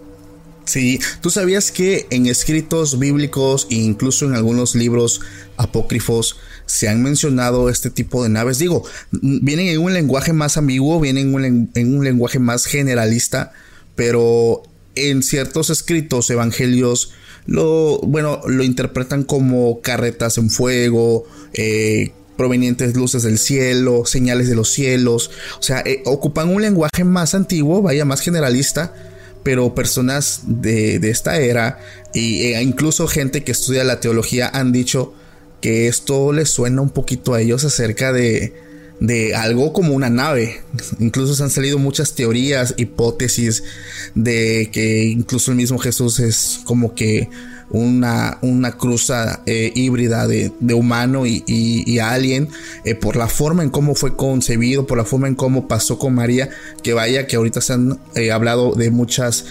Sí, 0.69 1.01
tú 1.23 1.31
sabías 1.31 1.73
que 1.73 2.07
en 2.11 2.27
escritos 2.27 2.99
bíblicos 2.99 3.67
e 3.71 3.77
incluso 3.77 4.27
en 4.27 4.35
algunos 4.35 4.75
libros 4.75 5.23
apócrifos 5.57 6.37
se 6.67 6.91
han 6.91 7.03
mencionado 7.03 7.71
este 7.71 7.89
tipo 7.89 8.23
de 8.23 8.29
naves. 8.29 8.59
Digo, 8.59 8.85
vienen 9.11 9.69
en 9.69 9.81
un 9.81 9.95
lenguaje 9.95 10.35
más 10.35 10.59
ambiguo, 10.59 11.01
vienen 11.01 11.35
en 11.75 11.95
un, 11.95 12.05
lenguaje 12.05 12.39
más 12.39 12.67
generalista, 12.67 13.53
pero 13.97 14.63
en 14.95 15.23
ciertos 15.23 15.71
escritos 15.71 16.29
evangelios 16.29 17.13
lo, 17.47 17.99
bueno, 18.01 18.43
lo 18.47 18.63
interpretan 18.63 19.25
como 19.25 19.81
carretas 19.81 20.37
en 20.37 20.51
fuego, 20.51 21.25
eh, 21.55 22.13
provenientes 22.37 22.95
luces 22.95 23.23
del 23.23 23.39
cielo, 23.39 24.05
señales 24.05 24.51
de 24.51 24.55
los 24.55 24.69
cielos. 24.69 25.31
O 25.59 25.63
sea, 25.63 25.81
eh, 25.87 26.03
ocupan 26.05 26.51
un 26.51 26.61
lenguaje 26.61 27.05
más 27.05 27.35
antiguo, 27.35 27.81
vaya, 27.81 28.05
más 28.05 28.21
generalista 28.21 28.93
pero 29.49 29.75
personas 29.75 30.43
de, 30.45 30.97
esta 31.09 31.41
era 31.41 31.81
e 32.13 32.61
incluso 32.61 33.09
gente 33.09 33.45
que 33.45 33.53
estudia 33.53 33.83
la 33.83 33.99
teología 33.99 34.51
han 34.53 34.73
dicho 34.73 35.15
que 35.63 35.89
esto 35.89 36.35
les 36.35 36.51
suena 36.51 36.83
un 36.83 36.91
poquito 36.91 37.33
a 37.33 37.41
ellos 37.41 37.65
acerca 37.65 38.13
de, 38.13 38.53
de 39.01 39.35
algo 39.35 39.73
como 39.73 39.95
una 39.95 40.11
nave. 40.11 40.61
Incluso 40.99 41.35
se 41.35 41.45
han 41.45 41.49
salido 41.49 41.79
muchas 41.79 42.15
teorías, 42.15 42.75
hipótesis 42.77 43.63
de 44.15 44.69
que 44.71 45.05
incluso 45.05 45.51
el 45.51 45.57
mismo 45.57 45.79
Jesús 45.79 46.21
es 46.21 46.61
como 46.65 46.95
que 46.95 47.31
una, 47.71 48.39
una 48.43 48.73
cruza 48.73 49.43
eh, 49.47 49.73
híbrida 49.75 50.27
de, 50.27 50.53
humano 50.75 51.27
y, 51.27 51.99
alien 51.99 52.49
eh, 52.85 52.95
por 52.95 53.17
la 53.17 53.27
forma 53.27 53.63
en 53.63 53.71
cómo 53.71 53.95
fue 53.95 54.17
concebido, 54.17 54.87
por 54.87 54.99
la 54.99 55.05
forma 55.05 55.27
en 55.27 55.35
cómo 55.35 55.67
pasó 55.69 55.99
con 55.99 56.15
María, 56.15 56.49
que 56.83 56.95
vaya 56.95 57.27
que 57.27 57.37
ahorita 57.37 57.61
se 57.61 57.73
han 57.73 57.99
eh, 58.15 58.31
hablado 58.31 58.75
de 58.75 58.91
muchas 58.91 59.45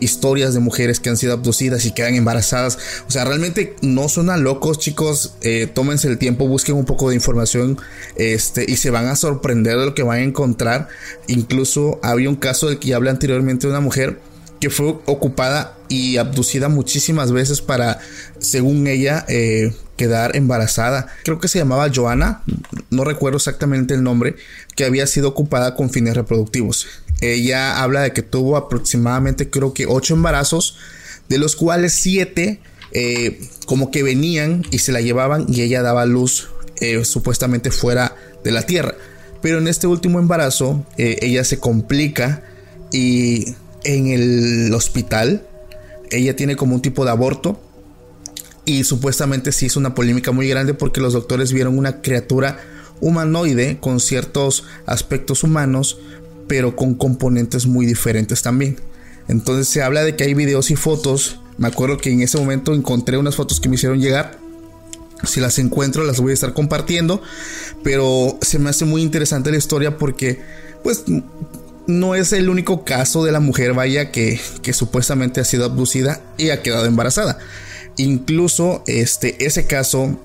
historias 0.00 0.54
de 0.54 0.60
mujeres 0.60 1.00
que 1.00 1.10
han 1.10 1.16
sido 1.16 1.32
abducidas 1.32 1.84
y 1.86 1.92
quedan 1.92 2.14
embarazadas. 2.14 2.78
O 3.08 3.10
sea, 3.10 3.24
realmente 3.24 3.76
no 3.82 4.08
suenan 4.08 4.44
locos, 4.44 4.78
chicos. 4.78 5.34
tómense 5.74 6.08
el 6.08 6.18
tiempo, 6.18 6.46
busquen 6.46 6.76
un 6.76 6.84
poco 6.84 7.10
de 7.10 7.14
información 7.14 7.78
este, 8.16 8.64
y 8.68 8.76
se 8.76 8.90
van 8.90 9.06
a 9.06 9.16
sorprender 9.16 9.78
de 9.78 9.86
lo 9.86 9.94
que 9.94 10.02
van 10.02 10.18
a 10.18 10.22
encontrar. 10.22 10.88
Incluso 11.26 12.00
había 12.02 12.28
un 12.28 12.36
caso 12.36 12.68
del 12.68 12.78
que 12.78 12.88
ya 12.88 12.96
hablé 12.96 13.10
anteriormente 13.10 13.66
de 13.66 13.72
una 13.72 13.80
mujer 13.80 14.18
que 14.62 14.70
fue 14.70 14.96
ocupada 15.06 15.76
y 15.88 16.18
abducida 16.18 16.68
muchísimas 16.68 17.32
veces 17.32 17.60
para, 17.60 17.98
según 18.38 18.86
ella, 18.86 19.26
eh, 19.28 19.74
quedar 19.96 20.36
embarazada. 20.36 21.08
Creo 21.24 21.40
que 21.40 21.48
se 21.48 21.58
llamaba 21.58 21.90
Joana, 21.92 22.44
no 22.88 23.02
recuerdo 23.02 23.38
exactamente 23.38 23.94
el 23.94 24.04
nombre, 24.04 24.36
que 24.76 24.84
había 24.84 25.08
sido 25.08 25.30
ocupada 25.30 25.74
con 25.74 25.90
fines 25.90 26.14
reproductivos. 26.14 26.86
Ella 27.20 27.82
habla 27.82 28.02
de 28.02 28.12
que 28.12 28.22
tuvo 28.22 28.56
aproximadamente, 28.56 29.50
creo 29.50 29.74
que, 29.74 29.86
ocho 29.86 30.14
embarazos, 30.14 30.76
de 31.28 31.38
los 31.38 31.56
cuales 31.56 31.92
siete 31.94 32.60
eh, 32.92 33.40
como 33.66 33.90
que 33.90 34.04
venían 34.04 34.64
y 34.70 34.78
se 34.78 34.92
la 34.92 35.00
llevaban 35.00 35.46
y 35.48 35.62
ella 35.62 35.82
daba 35.82 36.06
luz 36.06 36.50
eh, 36.76 37.04
supuestamente 37.04 37.72
fuera 37.72 38.14
de 38.44 38.52
la 38.52 38.62
tierra. 38.62 38.94
Pero 39.40 39.58
en 39.58 39.66
este 39.66 39.88
último 39.88 40.20
embarazo, 40.20 40.86
ella 40.96 41.42
se 41.42 41.58
complica 41.58 42.44
y 42.92 43.56
en 43.84 44.08
el 44.08 44.72
hospital. 44.74 45.46
Ella 46.10 46.36
tiene 46.36 46.56
como 46.56 46.74
un 46.74 46.82
tipo 46.82 47.04
de 47.04 47.10
aborto. 47.10 47.60
Y 48.64 48.84
supuestamente 48.84 49.50
se 49.50 49.66
hizo 49.66 49.80
una 49.80 49.94
polémica 49.94 50.30
muy 50.30 50.48
grande 50.48 50.72
porque 50.74 51.00
los 51.00 51.14
doctores 51.14 51.52
vieron 51.52 51.76
una 51.78 52.00
criatura 52.00 52.60
humanoide 53.00 53.78
con 53.80 53.98
ciertos 53.98 54.64
aspectos 54.86 55.42
humanos, 55.42 55.98
pero 56.46 56.76
con 56.76 56.94
componentes 56.94 57.66
muy 57.66 57.86
diferentes 57.86 58.42
también. 58.42 58.78
Entonces 59.26 59.68
se 59.68 59.82
habla 59.82 60.04
de 60.04 60.14
que 60.14 60.24
hay 60.24 60.34
videos 60.34 60.70
y 60.70 60.76
fotos. 60.76 61.40
Me 61.58 61.68
acuerdo 61.68 61.98
que 61.98 62.10
en 62.10 62.22
ese 62.22 62.38
momento 62.38 62.72
encontré 62.72 63.18
unas 63.18 63.34
fotos 63.34 63.60
que 63.60 63.68
me 63.68 63.74
hicieron 63.74 64.00
llegar. 64.00 64.38
Si 65.24 65.40
las 65.40 65.58
encuentro 65.58 66.04
las 66.04 66.20
voy 66.20 66.30
a 66.30 66.34
estar 66.34 66.52
compartiendo. 66.52 67.20
Pero 67.82 68.38
se 68.42 68.60
me 68.60 68.70
hace 68.70 68.84
muy 68.84 69.02
interesante 69.02 69.50
la 69.50 69.56
historia 69.56 69.98
porque 69.98 70.40
pues 70.84 71.04
no 71.86 72.14
es 72.14 72.32
el 72.32 72.48
único 72.48 72.84
caso 72.84 73.24
de 73.24 73.32
la 73.32 73.40
mujer, 73.40 73.74
vaya, 73.74 74.10
que, 74.10 74.38
supuestamente 74.72 75.40
ha 75.40 75.44
sido 75.44 75.64
abducida 75.64 76.20
y 76.38 76.50
ha 76.50 76.62
quedado 76.62 76.86
embarazada. 76.86 77.38
Incluso 77.96 78.82
este, 78.86 79.44
ese 79.44 79.66
caso, 79.66 80.18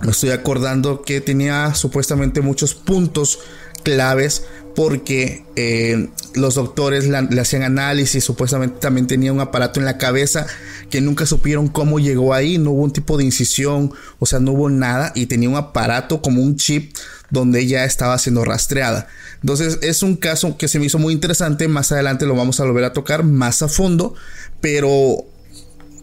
me 0.00 0.10
estoy 0.10 0.30
acordando 0.30 1.02
que 1.02 1.20
tenía 1.20 1.74
supuestamente 1.74 2.40
muchos 2.40 2.74
puntos 2.74 3.40
claves 3.82 4.44
porque 4.78 5.44
eh, 5.56 6.08
los 6.34 6.54
doctores 6.54 7.08
le 7.08 7.40
hacían 7.40 7.64
análisis, 7.64 8.22
supuestamente 8.22 8.78
también 8.78 9.08
tenía 9.08 9.32
un 9.32 9.40
aparato 9.40 9.80
en 9.80 9.86
la 9.86 9.98
cabeza 9.98 10.46
que 10.88 11.00
nunca 11.00 11.26
supieron 11.26 11.66
cómo 11.66 11.98
llegó 11.98 12.32
ahí, 12.32 12.58
no 12.58 12.70
hubo 12.70 12.84
un 12.84 12.92
tipo 12.92 13.18
de 13.18 13.24
incisión, 13.24 13.92
o 14.20 14.26
sea, 14.26 14.38
no 14.38 14.52
hubo 14.52 14.70
nada 14.70 15.10
y 15.16 15.26
tenía 15.26 15.48
un 15.48 15.56
aparato 15.56 16.22
como 16.22 16.42
un 16.42 16.54
chip 16.54 16.94
donde 17.30 17.60
ella 17.60 17.84
estaba 17.84 18.16
siendo 18.18 18.44
rastreada. 18.44 19.08
Entonces 19.40 19.80
es 19.82 20.04
un 20.04 20.14
caso 20.14 20.56
que 20.56 20.68
se 20.68 20.78
me 20.78 20.86
hizo 20.86 20.98
muy 20.98 21.12
interesante, 21.12 21.66
más 21.66 21.90
adelante 21.90 22.24
lo 22.26 22.36
vamos 22.36 22.60
a 22.60 22.64
volver 22.64 22.84
a 22.84 22.92
tocar 22.92 23.24
más 23.24 23.62
a 23.62 23.68
fondo, 23.68 24.14
pero 24.60 25.24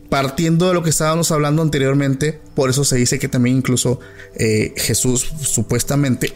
partiendo 0.09 0.67
de 0.67 0.73
lo 0.73 0.83
que 0.83 0.89
estábamos 0.89 1.31
hablando 1.31 1.61
anteriormente, 1.61 2.39
por 2.53 2.69
eso 2.69 2.83
se 2.83 2.97
dice 2.97 3.19
que 3.19 3.27
también 3.27 3.57
incluso 3.57 3.99
eh, 4.35 4.73
Jesús 4.77 5.33
supuestamente, 5.41 6.33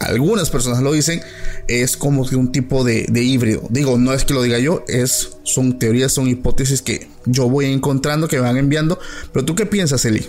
algunas 0.00 0.50
personas 0.50 0.82
lo 0.82 0.92
dicen, 0.92 1.20
es 1.68 1.96
como 1.96 2.28
que 2.28 2.36
un 2.36 2.52
tipo 2.52 2.84
de, 2.84 3.06
híbrido. 3.14 3.62
Digo, 3.70 3.98
no 3.98 4.12
es 4.12 4.24
que 4.24 4.34
lo 4.34 4.42
diga 4.42 4.58
yo, 4.58 4.84
es, 4.88 5.36
son 5.42 5.78
teorías, 5.78 6.12
son 6.12 6.28
hipótesis 6.28 6.82
que 6.82 7.08
yo 7.26 7.48
voy 7.48 7.66
encontrando, 7.66 8.28
que 8.28 8.36
me 8.36 8.42
van 8.42 8.56
enviando. 8.56 8.98
Pero 9.32 9.44
tú 9.44 9.54
qué 9.54 9.66
piensas, 9.66 10.04
Eli? 10.04 10.26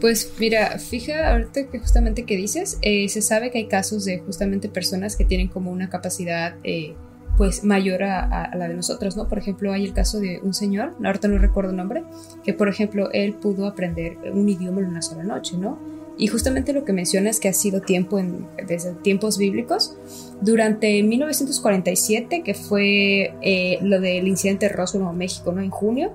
Pues 0.00 0.30
mira, 0.38 0.78
fija 0.78 1.32
ahorita 1.32 1.68
que 1.68 1.78
justamente 1.78 2.24
que 2.24 2.36
dices, 2.36 2.76
eh, 2.82 3.08
se 3.08 3.22
sabe 3.22 3.50
que 3.50 3.58
hay 3.58 3.66
casos 3.66 4.04
de 4.04 4.18
justamente 4.18 4.68
personas 4.68 5.16
que 5.16 5.24
tienen 5.24 5.48
como 5.48 5.72
una 5.72 5.88
capacidad 5.88 6.56
eh, 6.64 6.94
pues 7.36 7.64
mayor 7.64 8.02
a, 8.02 8.50
la 8.54 8.68
de 8.68 8.74
nosotros, 8.74 9.16
¿no? 9.16 9.28
Por 9.28 9.38
ejemplo, 9.38 9.72
hay 9.72 9.84
el 9.84 9.92
caso 9.92 10.20
de 10.20 10.40
un 10.42 10.54
señor, 10.54 10.94
ahorita 11.04 11.28
no 11.28 11.38
recuerdo 11.38 11.70
el 11.70 11.76
nombre, 11.76 12.02
que 12.44 12.52
por 12.52 12.68
ejemplo 12.68 13.10
él 13.12 13.34
pudo 13.34 13.66
aprender 13.66 14.16
un 14.32 14.48
idioma 14.48 14.80
en 14.80 14.88
una 14.88 15.02
sola 15.02 15.22
noche, 15.22 15.56
¿no? 15.56 15.78
Y 16.18 16.28
justamente 16.28 16.72
lo 16.72 16.84
que 16.84 16.94
menciona 16.94 17.28
es 17.28 17.40
que 17.40 17.48
ha 17.48 17.52
sido 17.52 17.82
tiempo 17.82 18.18
en, 18.18 18.46
desde 18.66 18.94
tiempos 18.94 19.36
bíblicos. 19.36 19.96
Durante 20.40 21.02
1947, 21.02 22.42
que 22.42 22.54
fue 22.54 23.34
eh, 23.42 23.78
lo 23.82 24.00
del 24.00 24.26
incidente 24.26 24.66
de 24.68 24.72
Roswell, 24.72 25.02
Nuevo 25.02 25.16
México, 25.16 25.52
¿no? 25.52 25.60
En 25.60 25.70
junio 25.70 26.12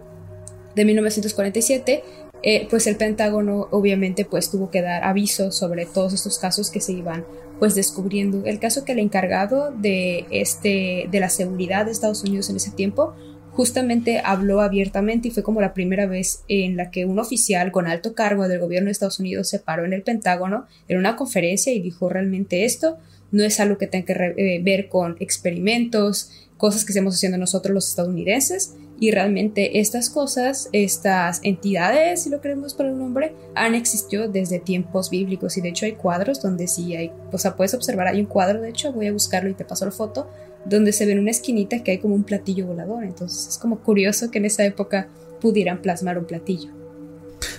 de 0.75 0.86
1947, 0.86 2.04
eh, 2.44 2.68
pues 2.70 2.88
el 2.88 2.96
Pentágono 2.96 3.68
obviamente 3.70 4.25
pues 4.25 4.50
tuvo 4.50 4.72
que 4.72 4.82
dar 4.82 5.04
aviso 5.04 5.51
sobre 5.51 5.86
todos 5.86 6.13
estos 6.13 6.40
casos 6.40 6.72
que 6.72 6.82
se 6.82 6.94
iban 6.94 7.24
pues 7.62 7.75
descubriendo. 7.75 8.44
El 8.46 8.58
caso 8.58 8.86
que 8.86 8.94
el 8.94 8.98
encargado 8.98 9.72
de, 9.72 10.25
este, 10.32 11.08
de 11.12 11.20
la 11.20 11.30
seguridad 11.30 11.86
de 11.86 11.91
Estados 11.91 12.24
Unidos 12.24 12.50
en 12.50 12.56
ese 12.56 12.72
tiempo 12.72 13.13
justamente 13.51 14.20
habló 14.25 14.62
abiertamente 14.62 15.27
y 15.27 15.32
fue 15.32 15.44
como 15.44 15.62
la 15.62 15.75
primera 15.75 16.08
vez 16.08 16.41
en 16.48 16.75
la 16.75 16.89
que 16.89 17.06
un 17.06 17.20
oficial 17.20 17.72
con 17.72 17.86
alto 17.86 18.15
cargo 18.15 18.48
del 18.48 18.62
gobierno 18.62 18.88
de 18.88 18.94
Estados 18.94 19.20
Unidos 19.20 19.48
se 19.48 19.60
paró 19.60 19.86
en 19.86 19.94
el 19.94 20.01
Pentágono 20.01 20.65
en 20.88 20.98
una 20.98 21.15
conferencia 21.15 21.72
y 21.72 21.80
dijo 21.80 22.10
realmente 22.10 22.65
esto 22.65 22.98
no 23.30 23.44
es 23.44 23.60
algo 23.60 23.77
que 23.77 23.86
tenga 23.86 24.06
que 24.08 24.34
eh, 24.38 24.60
ver 24.63 24.89
con 24.89 25.18
experimentos, 25.20 26.32
cosas 26.58 26.84
que 26.84 26.94
estamos 26.94 27.13
haciendo 27.13 27.38
nosotros 27.38 27.75
los 27.75 27.88
estadounidenses, 27.88 28.74
y 29.01 29.10
realmente 29.10 29.79
estas 29.79 30.12
cosas, 30.12 30.70
estas 30.74 31.39
entidades, 31.41 32.22
si 32.22 32.29
lo 32.29 32.39
queremos 32.39 32.75
por 32.75 32.86
el 32.86 32.96
nombre, 32.96 33.34
han 33.55 33.74
existido 33.74 34.27
desde 34.27 34.60
tiempos 34.60 35.10
bíblicos 35.10 35.58
y 35.58 35.62
de 35.62 35.70
hecho 35.70 35.88
hay 35.88 35.93
cuadros 35.93 36.39
donde 36.39 36.67
sí 36.67 36.96
hay, 36.96 37.12
o 37.31 37.39
sea, 37.39 37.55
puedes 37.55 37.74
observar, 37.74 38.08
hay 38.08 38.20
un 38.20 38.27
cuadro, 38.27 38.62
de 38.62 38.70
hecho, 38.70 38.93
voy 38.93 39.08
a 39.08 39.12
buscarlo 39.12 39.50
y 39.50 39.55
te 39.55 39.65
paso 39.65 39.86
la 39.86 39.91
foto, 39.91 40.29
donde 40.65 40.93
se 40.93 41.08
ve 41.08 41.13
en 41.13 41.20
una 41.20 41.31
esquinita 41.31 41.81
que 41.84 41.89
hay 41.89 41.98
como 41.98 42.13
un 42.13 42.24
platillo 42.24 42.67
volador, 42.67 43.03
entonces 43.03 43.48
es 43.48 43.58
como 43.58 43.79
curioso 43.79 44.29
que 44.29 44.38
en 44.38 44.46
esa 44.46 44.63
época 44.65 45.08
pudieran 45.41 45.81
plasmar 45.81 46.20
un 46.20 46.25
platillo. 46.25 46.70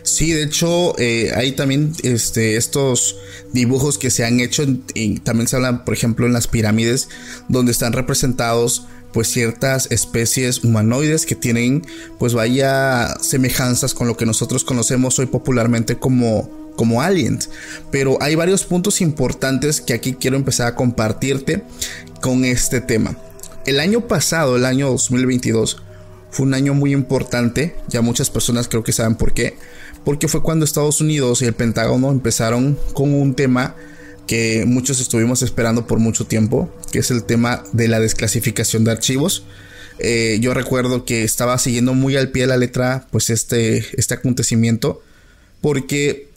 Sí, 0.04 0.30
de 0.32 0.44
hecho, 0.44 0.96
eh, 1.00 1.32
hay 1.34 1.52
también 1.52 1.92
este, 2.04 2.56
estos 2.56 3.16
dibujos 3.52 3.98
que 3.98 4.10
se 4.10 4.24
han 4.24 4.38
hecho, 4.38 4.64
también 5.24 5.48
se 5.48 5.56
hablan, 5.56 5.84
por 5.84 5.94
ejemplo, 5.94 6.24
en 6.26 6.32
las 6.32 6.46
pirámides, 6.46 7.08
donde 7.48 7.72
están 7.72 7.92
representados 7.92 8.86
pues 9.12 9.28
ciertas 9.28 9.90
especies 9.90 10.64
humanoides 10.64 11.26
que 11.26 11.34
tienen 11.34 11.86
pues 12.18 12.34
vaya 12.34 13.14
semejanzas 13.20 13.94
con 13.94 14.06
lo 14.06 14.16
que 14.16 14.26
nosotros 14.26 14.64
conocemos 14.64 15.18
hoy 15.18 15.26
popularmente 15.26 15.96
como 15.96 16.62
como 16.76 17.02
aliens, 17.02 17.50
pero 17.90 18.16
hay 18.22 18.34
varios 18.34 18.64
puntos 18.64 19.00
importantes 19.02 19.80
que 19.82 19.92
aquí 19.92 20.14
quiero 20.14 20.36
empezar 20.36 20.68
a 20.68 20.74
compartirte 20.74 21.62
con 22.22 22.44
este 22.46 22.80
tema. 22.80 23.16
El 23.66 23.78
año 23.78 24.08
pasado, 24.08 24.56
el 24.56 24.64
año 24.64 24.88
2022, 24.88 25.82
fue 26.30 26.46
un 26.46 26.54
año 26.54 26.72
muy 26.72 26.92
importante, 26.92 27.76
ya 27.88 28.00
muchas 28.00 28.30
personas 28.30 28.68
creo 28.68 28.82
que 28.82 28.92
saben 28.92 29.16
por 29.16 29.34
qué, 29.34 29.56
porque 30.04 30.28
fue 30.28 30.42
cuando 30.42 30.64
Estados 30.64 31.00
Unidos 31.00 31.42
y 31.42 31.44
el 31.44 31.52
Pentágono 31.52 32.10
empezaron 32.10 32.78
con 32.94 33.12
un 33.12 33.34
tema 33.34 33.76
que 34.32 34.64
muchos 34.64 34.98
estuvimos 34.98 35.42
esperando 35.42 35.86
por 35.86 35.98
mucho 35.98 36.24
tiempo, 36.26 36.74
que 36.90 37.00
es 37.00 37.10
el 37.10 37.24
tema 37.24 37.64
de 37.74 37.86
la 37.86 38.00
desclasificación 38.00 38.82
de 38.82 38.90
archivos. 38.90 39.44
Eh, 39.98 40.38
yo 40.40 40.54
recuerdo 40.54 41.04
que 41.04 41.22
estaba 41.22 41.58
siguiendo 41.58 41.92
muy 41.92 42.16
al 42.16 42.30
pie 42.30 42.44
de 42.44 42.46
la 42.46 42.56
letra 42.56 43.06
pues 43.10 43.28
este, 43.28 43.84
este 43.92 44.14
acontecimiento, 44.14 45.02
porque 45.60 46.30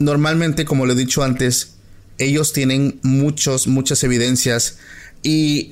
normalmente, 0.00 0.64
como 0.64 0.84
lo 0.84 0.94
he 0.94 0.96
dicho 0.96 1.22
antes, 1.22 1.74
ellos 2.18 2.52
tienen 2.52 2.98
muchos, 3.04 3.68
muchas 3.68 4.02
evidencias 4.02 4.78
y 5.22 5.70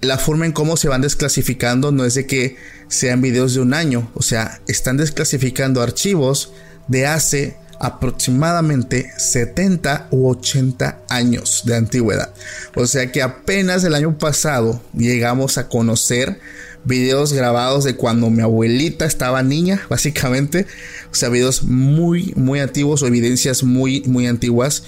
la 0.00 0.18
forma 0.18 0.46
en 0.46 0.52
cómo 0.52 0.76
se 0.76 0.88
van 0.88 1.00
desclasificando 1.00 1.90
no 1.90 2.04
es 2.04 2.14
de 2.14 2.26
que 2.26 2.54
sean 2.86 3.20
videos 3.20 3.54
de 3.54 3.60
un 3.60 3.74
año, 3.74 4.08
o 4.14 4.22
sea, 4.22 4.60
están 4.68 4.98
desclasificando 4.98 5.82
archivos 5.82 6.52
de 6.86 7.08
hace 7.08 7.56
aproximadamente 7.80 9.10
70 9.16 10.08
u 10.10 10.28
80 10.28 11.00
años 11.08 11.62
de 11.64 11.76
antigüedad. 11.76 12.32
O 12.76 12.86
sea 12.86 13.10
que 13.10 13.22
apenas 13.22 13.82
el 13.84 13.94
año 13.94 14.16
pasado 14.18 14.80
llegamos 14.92 15.56
a 15.58 15.68
conocer 15.68 16.38
videos 16.84 17.32
grabados 17.32 17.84
de 17.84 17.96
cuando 17.96 18.30
mi 18.30 18.42
abuelita 18.42 19.06
estaba 19.06 19.42
niña, 19.42 19.80
básicamente. 19.88 20.66
O 21.10 21.14
sea, 21.14 21.30
videos 21.30 21.62
muy, 21.64 22.32
muy 22.36 22.60
antiguos 22.60 23.02
o 23.02 23.06
evidencias 23.06 23.62
muy, 23.64 24.02
muy 24.02 24.26
antiguas. 24.26 24.84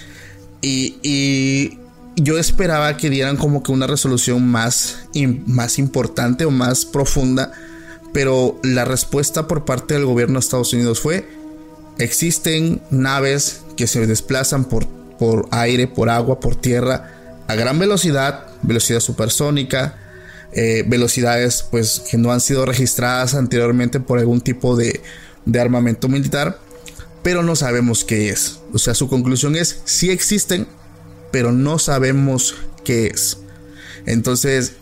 Y, 0.61 1.79
yo 2.15 2.39
esperaba 2.39 2.99
que 2.99 3.09
dieran 3.09 3.39
como 3.39 3.63
que 3.63 3.73
una 3.73 3.87
resolución 3.87 4.47
más, 4.47 4.99
más 5.47 5.79
importante 5.79 6.45
o 6.45 6.51
más 6.51 6.85
profunda, 6.85 7.53
pero 8.13 8.61
la 8.63 8.85
respuesta 8.85 9.49
por 9.49 9.65
parte 9.65 9.95
del 9.95 10.05
gobierno 10.05 10.35
de 10.35 10.41
Estados 10.41 10.75
Unidos 10.75 11.01
fue, 11.01 11.27
existen 12.05 12.83
naves 12.91 13.63
que 13.77 13.87
se 13.87 14.07
desplazan 14.07 14.65
por, 14.65 14.87
por 15.19 15.49
aire, 15.51 15.87
por 15.87 16.09
agua, 16.09 16.41
por 16.41 16.57
tierra, 16.57 17.43
a 17.49 17.55
gran 17.55 17.79
velocidad, 17.79 18.47
velocidad 18.63 19.01
supersónica, 19.01 19.99
eh, 20.53 20.85
velocidades 20.87 21.65
pues 21.71 22.03
que 22.11 22.19
no 22.19 22.33
han 22.33 22.41
sido 22.41 22.67
registradas 22.67 23.35
anteriormente 23.35 24.01
por 24.01 24.19
algún 24.19 24.41
tipo 24.41 24.77
de, 24.77 25.01
de 25.45 25.61
armamento 25.61 26.09
militar, 26.09 26.59
pero 27.23 27.43
no 27.43 27.57
sabemos 27.57 28.05
qué 28.05 28.29
es. 28.29 28.61
O 28.73 28.79
sea, 28.79 28.95
su 28.95 29.09
conclusión 29.09 29.57
es, 29.57 29.81
sí 29.85 30.11
existen, 30.11 30.67
pero 31.31 31.53
no 31.53 31.79
sabemos 31.79 32.55
qué 32.85 33.07
es. 33.07 33.39
Entonces, 34.07 34.73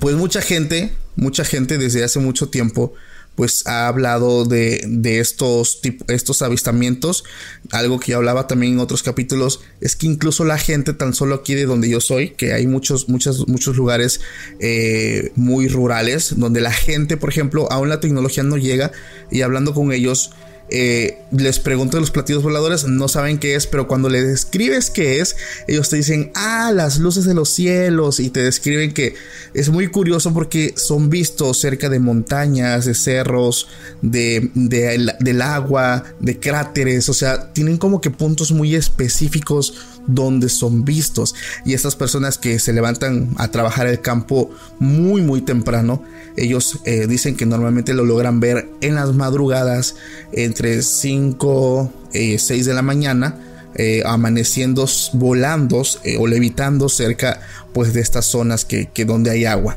pues 0.00 0.16
mucha 0.16 0.42
gente, 0.42 0.92
mucha 1.16 1.44
gente 1.44 1.78
desde 1.78 2.04
hace 2.04 2.18
mucho 2.18 2.48
tiempo, 2.48 2.92
pues 3.40 3.66
ha 3.66 3.88
hablado 3.88 4.44
de, 4.44 4.84
de 4.86 5.18
estos, 5.18 5.80
estos 6.08 6.42
avistamientos. 6.42 7.24
Algo 7.70 7.98
que 7.98 8.10
yo 8.12 8.18
hablaba 8.18 8.46
también 8.46 8.74
en 8.74 8.80
otros 8.80 9.02
capítulos 9.02 9.60
es 9.80 9.96
que 9.96 10.06
incluso 10.08 10.44
la 10.44 10.58
gente, 10.58 10.92
tan 10.92 11.14
solo 11.14 11.36
aquí 11.36 11.54
de 11.54 11.64
donde 11.64 11.88
yo 11.88 12.02
soy, 12.02 12.32
que 12.32 12.52
hay 12.52 12.66
muchos, 12.66 13.08
muchos, 13.08 13.48
muchos 13.48 13.78
lugares 13.78 14.20
eh, 14.58 15.32
muy 15.36 15.68
rurales, 15.68 16.34
donde 16.38 16.60
la 16.60 16.70
gente, 16.70 17.16
por 17.16 17.30
ejemplo, 17.30 17.66
aún 17.72 17.88
la 17.88 17.98
tecnología 17.98 18.42
no 18.42 18.58
llega 18.58 18.92
y 19.30 19.40
hablando 19.40 19.72
con 19.72 19.90
ellos, 19.90 20.32
eh, 20.70 21.18
les 21.32 21.58
pregunto 21.58 21.96
de 21.96 22.00
los 22.00 22.10
platillos 22.10 22.42
voladores, 22.42 22.84
no 22.84 23.08
saben 23.08 23.38
qué 23.38 23.54
es, 23.54 23.66
pero 23.66 23.88
cuando 23.88 24.08
les 24.08 24.26
describes 24.26 24.90
qué 24.90 25.20
es, 25.20 25.36
ellos 25.66 25.88
te 25.88 25.96
dicen, 25.96 26.30
ah, 26.34 26.72
las 26.72 26.98
luces 26.98 27.24
de 27.24 27.34
los 27.34 27.48
cielos, 27.50 28.20
y 28.20 28.30
te 28.30 28.42
describen 28.42 28.92
que 28.92 29.14
es 29.54 29.68
muy 29.68 29.88
curioso 29.88 30.32
porque 30.32 30.74
son 30.76 31.10
vistos 31.10 31.58
cerca 31.58 31.88
de 31.88 31.98
montañas, 31.98 32.84
de 32.84 32.94
cerros, 32.94 33.68
de, 34.02 34.50
del 34.54 35.42
agua, 35.42 36.04
de 36.20 36.38
cráteres, 36.38 37.08
o 37.08 37.14
sea, 37.14 37.52
tienen 37.52 37.78
como 37.78 38.00
que 38.00 38.10
puntos 38.10 38.52
muy 38.52 38.74
específicos 38.74 39.74
donde 40.06 40.48
son 40.48 40.84
vistos. 40.84 41.34
Y 41.64 41.74
estas 41.74 41.96
personas 41.96 42.38
que 42.38 42.58
se 42.58 42.72
levantan 42.72 43.30
a 43.36 43.48
trabajar 43.48 43.86
el 43.86 44.00
campo 44.00 44.50
muy, 44.78 45.22
muy 45.22 45.40
temprano, 45.40 46.02
ellos 46.36 46.80
eh, 46.84 47.06
dicen 47.06 47.36
que 47.36 47.46
normalmente 47.46 47.94
lo 47.94 48.04
logran 48.04 48.40
ver 48.40 48.68
en 48.80 48.94
las 48.94 49.14
madrugadas 49.14 49.96
entre 50.32 50.82
5 50.82 51.92
y 52.12 52.38
6 52.38 52.66
de 52.66 52.74
la 52.74 52.82
mañana. 52.82 53.46
Eh, 53.76 54.02
amaneciendo 54.04 54.84
volando 55.12 55.82
eh, 56.02 56.16
o 56.18 56.26
levitando 56.26 56.88
cerca 56.88 57.40
pues 57.72 57.92
de 57.92 58.00
estas 58.00 58.26
zonas 58.26 58.64
que, 58.64 58.86
que 58.86 59.04
donde 59.04 59.30
hay 59.30 59.44
agua. 59.44 59.76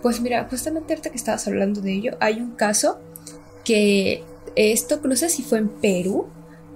Pues 0.00 0.22
mira, 0.22 0.46
justamente 0.48 0.94
ahorita 0.94 1.10
que 1.10 1.18
estabas 1.18 1.46
hablando 1.46 1.82
de 1.82 1.92
ello, 1.92 2.16
hay 2.18 2.40
un 2.40 2.52
caso 2.52 2.98
que 3.62 4.24
esto 4.56 5.00
no 5.04 5.16
sé 5.16 5.28
si 5.28 5.42
fue 5.42 5.58
en 5.58 5.68
Perú, 5.68 6.28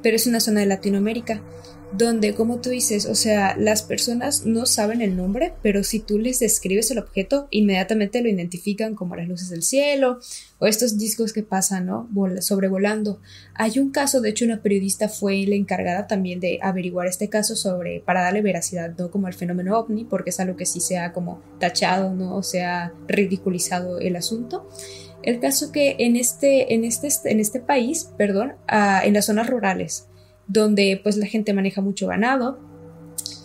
pero 0.03 0.17
es 0.17 0.27
una 0.27 0.41
zona 0.41 0.61
de 0.61 0.67
Latinoamérica 0.67 1.41
donde, 1.93 2.35
como 2.35 2.61
tú 2.61 2.71
dices, 2.71 3.07
o 3.07 3.15
sea, 3.15 3.57
las 3.57 3.83
personas 3.83 4.45
no 4.47 4.67
saben 4.67 5.01
el 5.01 5.17
nombre, 5.17 5.53
pero 5.63 5.85
si 5.85 6.01
tú 6.01 6.19
les 6.19 6.41
describes 6.41 6.91
el 6.91 6.99
objeto, 6.99 7.47
inmediatamente 7.51 8.21
lo 8.21 8.29
identifican 8.29 8.95
como 8.95 9.15
las 9.15 9.29
luces 9.29 9.51
del 9.51 9.63
cielo 9.63 10.19
o 10.59 10.67
estos 10.67 10.99
discos 10.99 11.33
que 11.33 11.43
pasan, 11.43 11.87
¿no? 11.87 12.09
sobrevolando. 12.41 13.21
Hay 13.55 13.79
un 13.79 13.91
caso, 13.91 14.21
de 14.21 14.31
hecho, 14.31 14.45
una 14.45 14.63
periodista 14.63 15.09
fue 15.09 15.45
la 15.47 15.55
encargada 15.55 16.07
también 16.07 16.41
de 16.41 16.59
averiguar 16.63 17.07
este 17.07 17.29
caso 17.29 17.55
sobre, 17.55 18.01
para 18.01 18.23
darle 18.23 18.43
veracidad, 18.43 18.95
¿no? 18.99 19.11
Como 19.11 19.27
al 19.27 19.35
fenómeno 19.35 19.79
ovni, 19.79 20.05
porque 20.05 20.31
es 20.31 20.41
algo 20.41 20.57
que 20.57 20.67
sí 20.67 20.81
se 20.81 20.99
ha 20.99 21.13
como 21.13 21.43
tachado, 21.61 22.15
¿no? 22.15 22.37
O 22.37 22.43
se 22.43 22.63
ha 22.63 22.93
ridiculizado 23.07 23.99
el 24.01 24.17
asunto. 24.17 24.69
El 25.23 25.41
caso 25.41 25.73
que 25.73 25.97
en 26.01 26.17
este, 26.17 26.75
en 26.75 26.85
este, 26.85 27.09
en 27.25 27.41
este 27.41 27.61
país, 27.61 28.11
perdón, 28.19 28.55
ah, 28.69 29.03
en 29.05 29.15
las 29.15 29.27
zonas 29.27 29.49
rurales, 29.49 30.07
donde 30.47 31.01
pues 31.03 31.17
la 31.17 31.27
gente 31.27 31.53
maneja 31.53 31.81
mucho 31.81 32.07
ganado. 32.07 32.59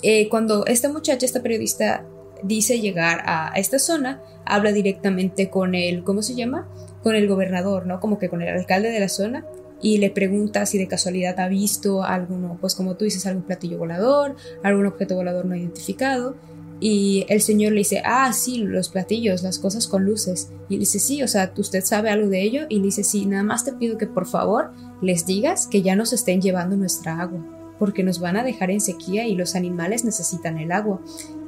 Eh, 0.02 0.30
cuando 0.30 0.66
esta 0.66 0.90
muchacha, 0.90 1.26
esta 1.26 1.42
periodista, 1.42 2.06
dice 2.44 2.80
llegar 2.80 3.22
a, 3.26 3.52
esta 3.56 3.80
zona, 3.80 4.22
habla 4.46 4.72
directamente 4.72 5.50
con 5.50 5.76
el, 5.76 6.04
¿cómo 6.04 6.22
se 6.22 6.36
llama? 6.36 6.68
Con 7.04 7.16
el 7.16 7.28
gobernador, 7.28 7.86
¿no? 7.86 8.00
Como 8.00 8.18
que 8.18 8.30
con 8.30 8.42
el 8.42 8.50
alcalde 8.50 8.90
de 8.90 9.00
la 9.00 9.10
zona 9.10 9.46
y 9.82 9.98
le 9.98 10.10
pregunta 10.10 10.66
si 10.66 10.78
de 10.78 10.88
casualidad 10.88 11.40
ha 11.40 11.48
visto 11.48 12.04
alguno, 12.04 12.58
pues 12.60 12.76
como 12.76 12.96
tú 12.96 13.06
dices, 13.06 13.26
algún 13.26 13.44
platillo 13.44 13.78
volador, 13.78 14.36
algún 14.64 14.86
objeto 14.86 15.16
volador 15.16 15.46
no 15.46 15.56
identificado. 15.56 16.36
Y 16.80 17.26
el 17.28 17.42
señor 17.42 17.74
le 17.74 17.80
dice, 17.80 18.02
ah, 18.06 18.32
sí, 18.32 18.60
los 18.60 18.89
platillos, 18.89 19.44
las 19.44 19.60
cosas 19.60 19.88
con 19.88 20.06
luces. 20.06 20.52
Y 20.70 20.76
le 20.76 20.80
dice, 20.82 21.00
sí, 21.00 21.22
o 21.22 21.28
sea, 21.28 21.52
¿usted 21.58 21.84
sabe 21.84 22.10
algo 22.10 22.30
de 22.30 22.42
ello? 22.42 22.65
Y 22.70 22.78
le 22.78 22.86
dice, 22.86 23.04
sí, 23.04 23.26
nada 23.26 23.44
más 23.44 23.65
te 23.65 23.74
pido 23.74 23.98
que 23.98 24.08
por 24.08 24.26
favor 24.26 24.72
les 25.02 25.26
digas 25.26 25.68
que 25.68 25.82
ya 25.82 25.96
nos 25.96 26.13
estén 26.13 26.42
llevando 26.42 26.78
nuestra 26.78 27.20
agua, 27.20 27.46
porque 27.80 28.04
nos 28.04 28.20
van 28.20 28.38
a 28.38 28.44
dejar 28.44 28.72
en 28.72 28.82
sequía 28.82 29.28
y 29.28 29.36
los 29.36 29.56
animales 29.56 30.06
necesitan 30.06 30.58
el 30.58 30.72
agua. 30.72 31.02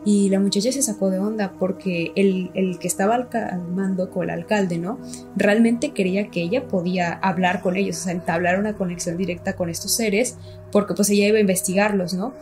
Y 0.04 0.30
la 0.30 0.40
muchacha 0.40 0.72
se 0.72 0.82
sacó 0.82 1.12
de 1.12 1.20
onda 1.20 1.54
porque 1.60 2.12
el, 2.16 2.50
el 2.56 2.80
que 2.80 2.88
estaba 2.88 3.16
al, 3.16 3.30
mando 3.70 4.10
con 4.10 4.24
el 4.24 4.32
alcalde, 4.32 4.80
¿no? 4.80 5.00
Realmente 5.36 5.94
creía 5.94 6.30
que 6.30 6.42
ella 6.42 6.68
podía 6.68 7.14
hablar 7.14 7.62
con 7.62 7.76
ellos, 7.76 8.00
o 8.00 8.04
sea, 8.04 8.12
entablar 8.12 8.60
una 8.60 8.74
conexión 8.76 9.16
directa 9.16 9.56
con 9.56 9.70
estos 9.70 9.94
seres, 9.94 10.38
porque 10.72 10.96
pues 10.96 11.10
ella 11.12 11.28
iba 11.28 11.38
a 11.38 11.42
investigarlos, 11.42 12.16
¿no? 12.16 12.34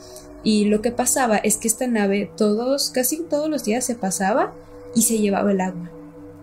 Y 0.44 0.66
lo 0.66 0.82
que 0.82 0.92
pasaba 0.92 1.38
es 1.38 1.58
que 1.58 1.68
esta 1.68 1.88
nave 1.88 2.32
todos, 2.38 2.92
casi 2.92 3.24
todos 3.24 3.50
los 3.50 3.64
días 3.64 3.86
se 3.86 3.96
pasaba 3.96 4.54
y 4.96 5.02
se 5.04 5.18
llevaba 5.18 5.52
el 5.52 5.62
agua. 5.62 5.92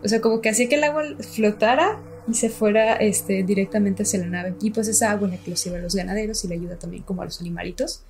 O 0.04 0.08
sea, 0.08 0.20
como 0.20 0.40
que 0.40 0.50
hacía 0.50 0.68
que 0.68 0.76
el 0.76 0.84
agua 0.84 1.02
flotara 1.34 1.98
y 2.28 2.34
se 2.34 2.50
fuera 2.50 2.94
este, 2.94 3.42
directamente 3.42 4.02
hacia 4.02 4.20
la 4.20 4.26
nave. 4.26 4.54
Y 4.60 4.70
pues 4.70 4.88
esa 4.88 5.10
agua 5.10 5.28
la 5.28 5.36
que 5.36 5.50
los 5.50 5.66
a 5.66 5.78
los 5.78 5.94
ganaderos 5.94 6.44
y 6.44 6.48
le 6.48 6.54
ayuda 6.54 6.76
también 6.76 7.02
como 7.02 7.22
a 7.22 7.24
los 7.24 7.40
animalitos. 7.40 8.02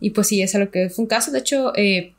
Y 0.00 0.10
pues 0.10 0.28
sí, 0.28 0.42
es 0.42 0.54
lo 0.54 0.70
que 0.70 0.90
fue 0.90 1.02
un 1.04 1.08
caso. 1.08 1.30
De 1.30 1.40
hecho, 1.40 1.72
eh, 1.76 2.14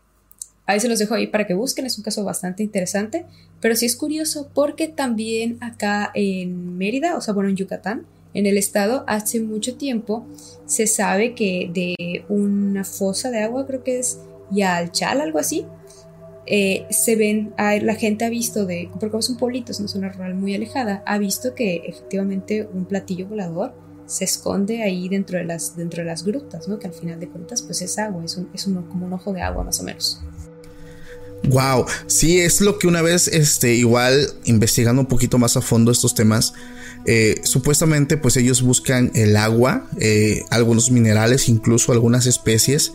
ahí 0.65 0.80
se 0.80 0.89
los 0.89 1.00
dejo 1.00 1.15
ahí 1.15 1.28
para 1.28 1.48
que 1.48 1.54
busquen. 1.54 1.86
Es 1.86 1.98
un 1.98 2.04
caso 2.04 2.24
bastante 2.24 2.63
interesante. 2.63 3.26
Pero 3.62 3.76
sí 3.76 3.86
es 3.86 3.95
curioso 3.95 4.50
porque 4.54 4.88
también 4.88 5.58
acá 5.62 6.12
en 6.13 6.78
Mérida, 6.78 7.17
o 7.17 7.22
sea, 7.22 7.34
bueno, 7.34 7.50
en 7.50 7.56
Yucatán, 7.56 8.06
en 8.34 8.46
el 8.46 8.58
estado, 8.58 9.04
hace 9.08 9.39
mucho 9.42 9.76
tiempo 9.76 10.26
se 10.65 10.88
sabe 10.88 11.34
que 11.34 11.70
de 11.74 12.26
una 12.30 12.84
fosa 12.84 13.32
de 13.32 13.42
agua, 13.44 13.65
creo 13.65 13.84
que 13.84 14.00
es 14.00 14.20
Yalchal, 14.52 15.22
algo 15.22 15.39
así, 15.39 15.65
eh, 16.46 16.86
se 16.89 17.15
ven, 17.15 17.54
la 17.58 17.96
gente 17.96 18.26
ha 18.26 18.30
visto 18.30 18.65
de, 18.65 18.89
porque 19.00 19.18
es 19.18 19.30
un 19.30 19.38
pueblito, 19.38 19.72
es 19.72 19.80
una 19.80 19.88
zona 19.88 20.10
rural 20.10 20.36
muy 20.36 20.56
alejada, 20.56 21.04
ha 21.06 21.18
visto 21.18 21.54
que 21.54 21.84
efectivamente 21.86 22.68
un 22.74 22.86
platillo 22.86 23.28
volador 23.28 23.74
se 24.08 24.26
esconde 24.26 24.82
ahí 24.82 25.08
dentro 25.08 25.38
de 25.38 25.44
las, 25.44 25.76
dentro 25.76 26.02
de 26.02 26.08
las 26.08 26.24
grutas, 26.24 26.68
¿no? 26.68 26.80
Que 26.80 26.88
al 26.88 26.94
final 26.94 27.20
de 27.20 27.30
cuentas 27.30 27.62
pues 27.62 27.84
es 27.84 28.00
agua, 28.00 28.26
es, 28.26 28.36
un, 28.38 28.50
es 28.54 28.63
como 28.63 29.06
un 29.06 29.13
ojo 29.13 29.32
de 29.32 29.42
agua 29.42 29.63
más 29.63 29.80
o 29.80 29.84
menos. 29.84 30.20
Wow, 31.44 31.86
sí, 32.08 32.39
es 32.39 32.62
lo 32.62 32.80
que 32.80 32.88
una 32.88 33.04
vez, 33.04 33.28
este, 33.28 33.76
igual 33.76 34.34
investigando 34.46 35.02
un 35.02 35.08
poquito 35.08 35.38
más 35.38 35.56
a 35.56 35.62
fondo 35.62 35.92
estos 35.92 36.15
temas, 36.15 36.54
eh, 37.06 37.42
supuestamente 37.44 38.18
pues 38.18 38.38
ellos 38.38 38.62
buscan 38.62 39.12
el 39.16 39.38
agua, 39.38 39.88
eh, 40.00 40.44
algunos 40.50 40.92
minerales, 40.92 41.50
incluso 41.50 41.92
algunas 41.92 42.26
especies, 42.26 42.94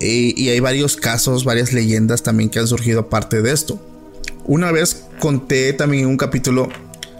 eh, 0.00 0.32
y 0.36 0.48
hay 0.48 0.60
varios 0.60 0.96
casos, 0.96 1.44
varias 1.44 1.72
leyendas 1.72 2.22
también 2.22 2.50
que 2.50 2.58
han 2.58 2.66
surgido 2.66 3.00
aparte 3.00 3.42
de 3.42 3.52
esto. 3.52 3.80
Una 4.44 4.72
vez 4.72 5.04
conté 5.20 5.72
también 5.72 6.04
en 6.04 6.08
un 6.08 6.16
capítulo 6.16 6.68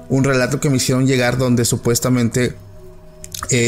un 0.08 0.24
relato 0.24 0.60
que 0.60 0.68
me 0.68 0.76
hicieron 0.76 1.06
llegar 1.06 1.38
donde 1.38 1.64
supuestamente 1.64 2.54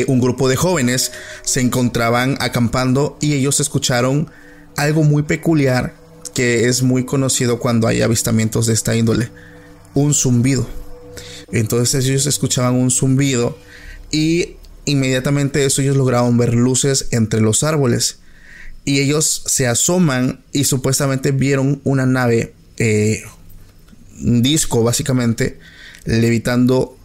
un 0.07 0.20
grupo 0.20 0.48
de 0.48 0.57
jóvenes 0.57 1.12
se 1.42 1.61
encontraban 1.61 2.37
acampando 2.40 3.18
y 3.20 3.35
ellos 3.35 3.61
escucharon 3.61 4.31
algo 4.77 5.03
muy 5.03 5.24
peculiar 5.24 5.94
que 6.33 6.68
es 6.68 6.83
muy 6.83 7.05
conocido 7.05 7.59
cuando 7.59 7.87
hay 7.87 8.03
avistamientos 8.03 8.66
de 8.66 8.74
esta 8.74 8.94
índole, 8.94 9.31
un 9.94 10.14
zumbido. 10.14 10.66
Entonces 11.52 12.04
ellos 12.07 12.26
escuchaban 12.26 12.74
un 12.74 12.90
zumbido 12.90 13.59
y 14.11 14.57
inmediatamente 14.85 15.64
eso 15.64 15.83
ellos 15.83 15.96
lograron 15.96 16.37
ver 16.37 16.54
luces 16.54 17.09
entre 17.11 17.40
los 17.40 17.62
árboles. 17.62 18.18
Y 18.85 19.00
ellos 19.00 19.42
se 19.46 19.66
asoman 19.66 20.44
y 20.52 20.64
supuestamente 20.64 21.33
vieron 21.33 21.80
una 21.85 22.04
nave, 22.04 22.52
eh, 22.76 23.22
un 24.22 24.42
disco 24.42 24.83
básicamente, 24.83 25.59
levitando 26.04 26.96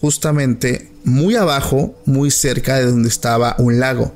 justamente 0.00 0.90
muy 1.04 1.36
abajo, 1.36 1.96
muy 2.06 2.30
cerca 2.30 2.76
de 2.76 2.86
donde 2.86 3.08
estaba 3.08 3.54
un 3.58 3.78
lago. 3.78 4.12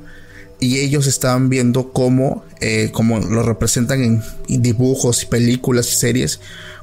Y 0.59 0.79
ellos 0.79 1.07
estaban 1.07 1.49
viendo 1.49 1.93
cómo, 1.93 2.43
eh, 2.59 2.89
como 2.91 3.19
lo 3.19 3.43
representan 3.43 4.03
en, 4.03 4.23
dibujos 4.61 5.25
películas 5.25 5.91
y 5.91 5.95
series, 5.95 6.39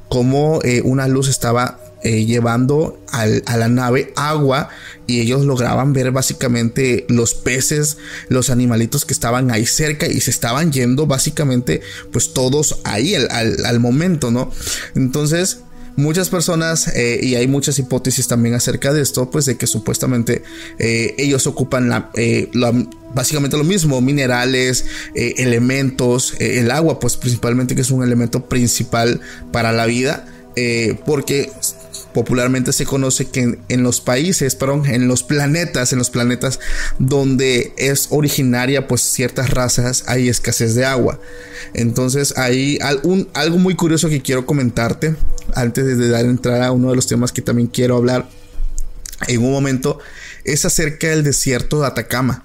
cómo 0.09 0.61
eh, 0.63 0.81
una 0.83 1.09
luz 1.09 1.29
estaba 1.29 1.81
eh, 2.05 2.27
llevando 2.27 3.01
a 3.13 3.57
la 3.57 3.69
nave 3.69 4.13
agua 4.15 4.69
y 5.07 5.21
ellos 5.21 5.47
lograban 5.47 5.95
ver 5.95 6.11
básicamente 6.11 7.07
los 7.09 7.33
peces, 7.33 7.97
los 8.29 8.51
animalitos 8.51 9.07
que 9.07 9.15
estaban 9.15 9.51
ahí 9.51 9.65
cerca 9.65 10.07
y 10.07 10.21
se 10.21 10.31
estaban 10.31 10.71
yendo 10.71 11.07
básicamente 11.07 11.81
pues 12.13 12.35
todos 12.35 12.81
ahí 12.85 13.15
al, 13.15 13.65
al 13.65 13.81
momento, 13.81 14.31
¿no? 14.31 14.51
Entonces 14.95 15.61
muchas 15.97 16.29
personas 16.29 16.89
eh, 16.89 17.21
y 17.23 17.37
hay 17.37 17.47
muchas 17.49 17.79
hipótesis 17.79 18.29
también 18.29 18.55
acerca 18.55 18.93
de 18.93 19.01
esto, 19.01 19.31
pues 19.31 19.47
de 19.47 19.57
que 19.57 19.67
supuestamente 19.67 20.43
eh, 20.79 21.15
ellos 21.17 21.47
ocupan 21.47 21.89
la, 21.89 22.11
básicamente 23.15 23.57
lo 23.57 23.65
mismo, 23.65 24.03
minerales, 24.03 24.85
elementos, 25.15 26.35
el 26.39 26.71
agua, 26.71 27.01
pues 27.01 27.17
principalmente 27.17 27.75
que 27.75 27.81
es 27.81 27.91
un 27.91 28.05
elemento 28.05 28.45
principal 28.45 29.23
para 29.53 29.73
la 29.73 29.87
vida, 29.87 30.27
porque 31.07 31.51
popularmente 32.13 32.73
se 32.73 32.87
conoce 32.87 33.27
que 33.27 33.59
en, 33.69 33.83
los 33.83 34.01
países, 34.01 34.55
perdón, 34.55 34.87
en 34.87 35.09
los 35.09 35.23
planetas, 35.23 35.93
en 35.93 35.99
los 35.99 36.11
planetas 36.11 36.61
donde 36.99 37.73
es 37.77 38.09
originaria 38.11 38.87
pues 38.87 39.03
ciertas 39.03 39.51
razas 39.51 40.05
hay 40.07 40.29
escasez 40.29 40.75
de 40.75 40.85
agua. 40.85 41.21
Entonces 41.73 42.37
hay 42.39 42.79
algo 42.81 43.59
muy 43.59 43.75
curioso 43.75 44.09
que 44.09 44.23
quiero 44.23 44.47
comentarte 44.47 45.17
antes 45.55 45.99
de 45.99 46.09
dar 46.09 46.25
entrada 46.25 46.67
a 46.67 46.73
uno 46.73 46.91
de 46.91 46.97
los 46.97 47.07
temas 47.07 47.33
que 47.33 47.43
también 47.43 47.69
quiero 47.69 47.97
hablar 47.97 48.27
en 49.29 49.43
un 49.45 49.53
momento 49.53 49.99
es 50.45 50.65
acerca 50.65 51.09
del 51.09 51.25
desierto 51.25 51.81
de 51.81 51.87
Atacama. 51.87 52.45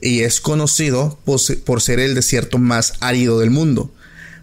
y 0.00 0.20
es 0.20 0.40
conocido 0.40 1.18
por 1.24 1.80
ser 1.80 2.00
el 2.00 2.14
desierto 2.14 2.58
más 2.58 2.94
árido 3.00 3.40
del 3.40 3.50
mundo. 3.50 3.92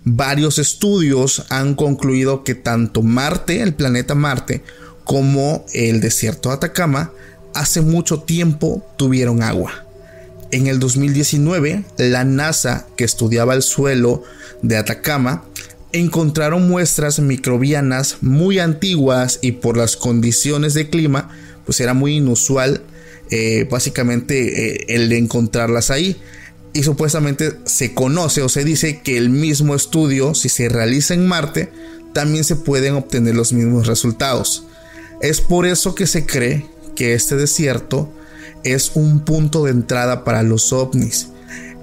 Varios 0.06 0.58
estudios 0.58 1.46
han 1.50 1.76
concluido 1.76 2.44
que 2.44 2.56
tanto 2.56 3.02
Marte, 3.02 3.62
el 3.62 3.74
planeta 3.74 4.16
Marte, 4.16 4.62
como 5.06 5.66
el 5.74 6.02
desierto 6.02 6.50
de 6.50 6.56
Atacama 6.56 7.12
hace 7.54 7.82
mucho 7.82 8.22
tiempo 8.22 8.86
tuvieron 8.98 9.42
agua. 9.42 9.86
En 10.52 10.68
el 10.68 10.80
2019, 10.80 11.84
la 11.98 12.26
NASA, 12.26 12.86
que 12.96 13.04
estudiaba 13.04 13.54
el 13.54 13.64
suelo 13.64 14.24
de 14.62 14.78
Atacama, 14.78 15.46
encontraron 15.94 16.68
muestras 16.68 17.20
microbianas 17.20 18.18
muy 18.22 18.60
antiguas 18.60 19.40
y 19.42 19.54
por 19.54 19.78
las 19.78 19.96
condiciones 19.96 20.74
de 20.74 20.90
clima, 20.90 21.30
pues 21.66 21.80
era 21.80 21.94
muy 21.94 22.18
inusual 22.18 22.84
eh, 23.30 23.68
básicamente 23.70 24.84
eh, 24.84 24.86
el 24.90 25.10
de 25.10 25.18
encontrarlas 25.18 25.92
ahí. 25.92 26.18
Y 26.74 26.84
supuestamente 26.84 27.54
se 27.66 27.94
conoce 27.94 28.42
o 28.42 28.50
se 28.50 28.64
dice 28.64 29.02
que 29.02 29.18
el 29.18 29.30
mismo 29.30 29.76
estudio, 29.76 30.34
si 30.34 30.50
se 30.50 30.70
realiza 30.70 31.14
en 31.14 31.28
Marte, 31.28 31.72
también 32.14 32.44
se 32.44 32.56
pueden 32.56 32.96
obtener 32.96 33.36
los 33.36 33.54
mismos 33.54 33.88
resultados. 33.88 34.66
Es 35.22 35.40
por 35.40 35.66
eso 35.66 35.94
que 35.96 36.08
se 36.08 36.26
cree 36.26 36.66
que 36.96 37.14
este 37.14 37.36
desierto 37.36 38.12
es 38.64 38.92
un 38.96 39.24
punto 39.24 39.66
de 39.66 39.72
entrada 39.72 40.24
para 40.24 40.44
los 40.44 40.74
ovnis. 40.74 41.30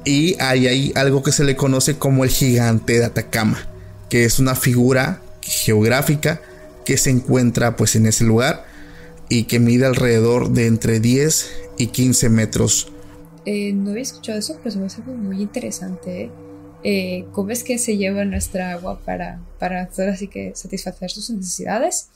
Y 0.05 0.37
hay 0.40 0.66
ahí 0.66 0.92
algo 0.96 1.22
que 1.22 1.33
se 1.33 1.44
le 1.44 1.57
conoce 1.57 1.96
como 1.96 2.24
el 2.24 2.31
gigante 2.31 2.98
de 2.98 3.05
Atacama, 3.05 3.68
que 4.09 4.24
es 4.24 4.38
una 4.38 4.55
figura 4.55 5.22
geográfica 5.42 6.40
que 6.85 6.96
se 6.96 7.11
encuentra 7.11 7.76
pues 7.76 7.96
en 7.96 8.07
ese 8.07 8.24
lugar 8.24 8.69
y 9.31 9.45
que 9.45 9.61
mide 9.61 9.87
alrededor 9.87 10.51
de 10.51 10.66
entre 10.66 11.01
10 11.01 11.71
y 11.79 11.87
15 11.87 12.29
metros. 12.29 12.88
Eh, 13.47 13.73
no 13.73 13.93
había 13.93 14.03
escuchado 14.03 14.38
eso, 14.38 14.57
pero 14.59 14.73
se 14.73 14.79
me 14.79 14.87
hace 14.87 15.01
muy 15.03 15.40
interesante. 15.40 16.25
¿eh? 16.25 16.31
Eh, 16.83 17.25
¿Cómo 17.33 17.51
es 17.51 17.62
que 17.62 17.79
se 17.79 17.97
lleva 17.97 18.25
nuestra 18.25 18.73
agua 18.73 19.01
para, 19.01 19.40
para 19.59 19.83
así 19.83 20.29
que 20.29 20.53
satisfacer 20.55 21.11
sus 21.11 21.31
necesidades? 21.31 22.09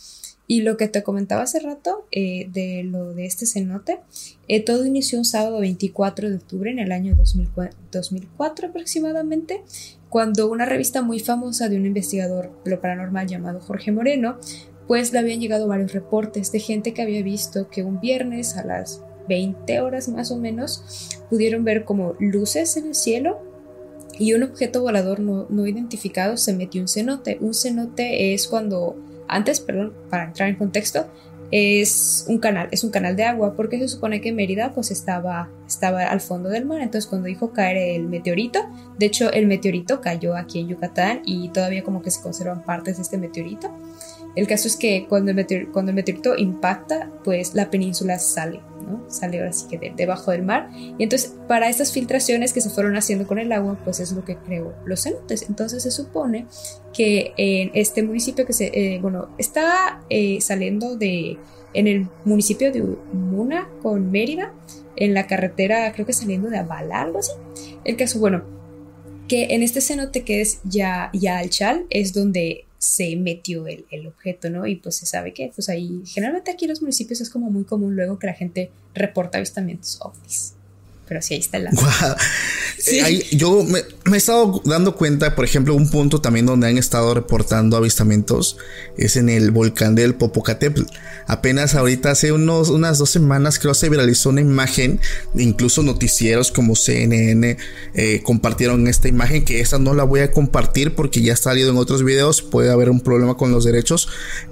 Y 0.47 0.61
lo 0.61 0.77
que 0.77 0.89
te 0.89 1.03
comentaba 1.03 1.43
hace 1.43 1.61
rato 1.61 2.07
de 2.13 2.83
lo 2.85 3.15
de 3.15 3.25
este 3.25 3.47
cenote, 3.47 4.01
todo 4.67 4.85
inició 4.85 5.17
un 5.17 5.25
sábado 5.25 5.61
24 5.61 6.29
de 6.29 6.37
octubre 6.37 6.71
en 6.71 6.79
el 6.79 6.93
año 6.93 7.17
2004 7.91 8.69
aproximadamente, 8.69 9.63
cuando 10.11 10.51
una 10.51 10.67
revista 10.67 11.01
muy 11.01 11.19
famosa 11.19 11.71
de 11.71 11.79
un 11.79 11.87
investigador 11.87 12.53
lo 12.67 12.79
paranormal 12.79 13.27
llamado 13.27 13.59
Jorge 13.61 13.91
Moreno 13.91 14.37
pues 14.87 15.13
le 15.13 15.19
habían 15.19 15.41
llegado 15.41 15.67
varios 15.67 15.93
reportes 15.93 16.53
de 16.53 16.61
gente 16.61 16.93
que 16.93 17.03
había 17.03 17.23
visto 17.23 17.69
que 17.69 17.83
un 17.83 18.01
viernes 18.01 18.57
a 18.57 18.65
las 18.65 19.03
20 19.29 19.81
horas 19.81 20.09
más 20.09 20.31
o 20.31 20.37
menos 20.37 21.19
pudieron 21.31 21.65
ver 21.65 21.85
como 21.85 22.15
luces 22.19 22.77
en 22.77 22.89
el 22.89 22.95
cielo 22.95 23.41
y 24.19 24.35
un 24.35 24.43
objeto 24.43 24.83
volador 24.83 25.21
no, 25.21 25.67
identificado 25.67 26.37
se 26.37 26.53
metió 26.53 26.81
un 26.81 26.89
cenote. 26.89 27.39
Un 27.41 27.55
cenote 27.55 28.35
es 28.35 28.47
cuando, 28.47 28.97
antes, 29.27 29.61
perdón, 29.61 29.93
para 30.09 30.25
entrar 30.25 30.49
en 30.49 30.57
contexto, 30.57 31.07
es 31.51 32.25
un 32.29 32.39
canal, 32.39 32.69
es 32.71 32.85
un 32.85 32.91
canal 32.91 33.17
de 33.17 33.25
agua, 33.25 33.55
porque 33.55 33.79
se 33.79 33.89
supone 33.89 34.21
que 34.21 34.33
Mérida 34.33 34.73
pues 34.73 34.91
estaba, 34.91 35.51
estaba 35.67 36.05
al 36.05 36.21
fondo 36.21 36.49
del 36.49 36.65
mar, 36.65 36.81
entonces 36.81 37.09
cuando 37.09 37.29
dijo 37.29 37.53
caer 37.53 37.77
el 37.77 38.09
meteorito, 38.09 38.61
de 38.99 39.07
hecho 39.07 39.31
el 39.31 39.47
meteorito 39.47 40.01
cayó 40.01 40.37
aquí 40.37 40.61
en 40.61 40.69
Yucatán 40.69 41.23
y 41.25 41.51
todavía 41.51 41.85
como 41.85 42.03
que 42.03 42.11
se 42.11 42.23
conservan 42.23 42.65
partes 42.65 42.97
de 42.97 43.03
este 43.03 43.19
meteorito. 43.19 43.71
El 44.37 44.49
caso 44.49 44.67
es 44.67 44.77
que 44.77 45.07
cuando 45.09 45.31
el, 45.31 45.69
cuando 45.69 45.93
meteorito 45.93 46.37
impacta, 46.37 47.11
pues 47.23 47.55
la 47.55 47.71
península 47.71 48.19
sale, 48.19 48.61
¿no? 48.87 49.09
Sale 49.09 49.39
ahora 49.39 49.53
sí 49.53 49.67
que 49.69 49.93
debajo 49.97 50.33
del 50.33 50.43
mar. 50.43 50.71
Y 50.75 51.03
entonces, 51.03 51.35
para 51.47 51.69
estas 51.69 51.93
filtraciones 51.93 52.53
que 52.53 52.61
se 52.61 52.71
fueron 52.71 52.97
haciendo 52.97 53.27
con 53.27 53.39
el 53.39 53.53
agua, 53.53 53.79
pues 53.85 54.01
es 54.01 54.13
lo 54.13 54.25
que 54.25 54.37
creó 54.37 54.75
los 54.85 55.03
cenotes. 55.05 55.43
Entonces 55.49 55.85
se 55.85 55.91
supone 55.91 56.47
que 56.93 57.33
en 57.37 57.71
este 57.75 58.03
municipio 58.03 58.45
que 58.45 58.53
se, 58.53 58.67
eh, 58.75 58.99
bueno, 59.01 59.29
está 59.39 60.03
eh, 60.11 60.41
saliendo 60.41 60.97
de, 60.97 61.39
en 61.73 61.87
el 61.87 62.09
municipio 62.25 62.73
de 62.73 62.83
Muna 63.13 63.69
con 63.83 64.11
Mérida, 64.11 64.53
en 64.97 65.15
la 65.15 65.27
carretera, 65.27 65.93
creo 65.93 66.07
que 66.07 66.13
saliendo 66.13 66.51
de 66.51 66.59
Avala, 66.59 67.03
algo 67.03 67.19
así. 67.19 67.33
El 67.85 67.97
caso, 67.97 68.19
bueno, 68.19 68.43
que 69.29 69.55
en 69.55 69.63
este 69.63 69.81
cenote 69.81 70.23
que 70.23 70.41
es 70.41 70.61
ya, 70.65 71.11
ya 71.13 71.47
Chal 71.49 71.87
es 71.91 72.13
donde 72.13 72.67
se 72.85 73.17
metió 73.17 73.67
el, 73.67 73.87
el, 73.91 74.07
objeto, 74.07 74.51
¿no? 74.51 74.67
Y 74.67 74.77
pues 74.77 74.97
se 74.97 75.07
sabe 75.07 75.33
que, 75.33 75.51
pues 75.55 75.69
ahí, 75.69 76.03
generalmente 76.07 76.51
aquí 76.51 76.67
en 76.67 76.71
los 76.71 76.83
municipios 76.83 77.21
es 77.21 77.31
como 77.31 77.51
muy 77.51 77.65
común 77.65 77.97
luego 77.97 78.19
que 78.19 78.27
la 78.27 78.35
gente 78.35 78.71
reporta 78.95 79.39
avistamientos 79.39 79.99
ovnis. 80.01 80.55
Pero 81.07 81.21
sí, 81.21 81.35
ahí 81.35 81.41
está 81.41 81.59
el 81.59 81.67
eh, 82.87 83.27
yo 83.33 83.63
me, 83.63 83.81
he 83.81 84.17
estado 84.17 84.63
dando 84.65 84.97
cuenta, 84.97 85.35
por 85.35 85.45
ejemplo, 85.45 85.75
un 85.75 85.91
punto 85.91 86.21
también 86.21 86.47
donde 86.47 86.67
han 86.67 86.79
estado 86.79 87.13
reportando 87.13 87.77
avistamientos 87.77 88.57
es 88.97 89.17
en 89.17 89.29
el 89.29 89.51
volcán 89.51 89.95
del 89.95 90.15
Popocatépetl. 90.15 90.85
Apenas 91.27 91.75
ahorita 91.75 92.11
hace 92.13 92.33
unos, 92.33 92.71
unas 92.71 92.99
dos 92.99 93.11
semanas 93.11 93.59
creo 93.59 93.75
se 93.75 93.91
viralizó 93.91 94.31
una 94.31 94.41
imagen, 94.41 94.99
incluso 95.35 95.83
noticieros 95.83 96.51
como 96.51 96.75
CNN 96.75 97.59
eh, 97.95 98.23
compartieron 98.23 98.87
esta 98.89 99.09
imagen, 99.09 99.45
que 99.45 99.61
esa 99.61 99.79
no 99.79 99.93
la 99.95 100.05
voy 100.05 100.21
a 100.21 100.31
compartir 100.33 100.95
porque 100.95 101.21
ya 101.21 101.35
ha 101.35 101.37
salido 101.37 101.71
en 101.71 101.77
otros 101.77 102.03
videos, 102.03 102.41
puede 102.41 102.71
haber 102.71 102.89
un 102.89 103.01
problema 103.01 103.37
con 103.37 103.53
los 103.53 103.65
derechos, 103.65 104.09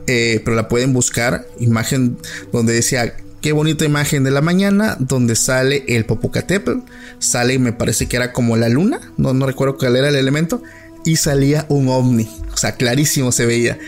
eh, 0.07 0.41
pero 0.45 0.55
la 0.55 0.69
pueden 0.69 0.93
buscar, 0.93 1.47
imagen 1.59 2.19
donde 2.53 2.75
decía 2.75 3.15
Qué 3.43 3.51
bonita 3.51 3.85
imagen 3.85 4.23
de 4.23 4.31
la 4.31 4.41
mañana 4.41 4.97
donde 5.01 5.35
sale 5.35 5.85
el 5.89 6.05
Popocatépetl. 6.05 6.79
Sale, 7.19 7.59
me 7.59 7.73
parece 7.73 8.07
que 8.07 8.15
era 8.15 8.33
como 8.33 8.57
la 8.57 8.69
luna. 8.69 9.01
No, 9.17 9.35
no 9.35 9.47
recuerdo 9.47 9.77
cuál 9.77 9.97
era 9.97 10.11
el 10.11 10.15
elemento. 10.15 10.63
y 11.05 11.17
salía 11.17 11.67
un 11.69 11.89
ovni. 11.89 12.29
O 12.55 12.57
sea, 12.57 12.77
clarísimo 12.77 13.33
se 13.33 13.45
veía. 13.45 13.81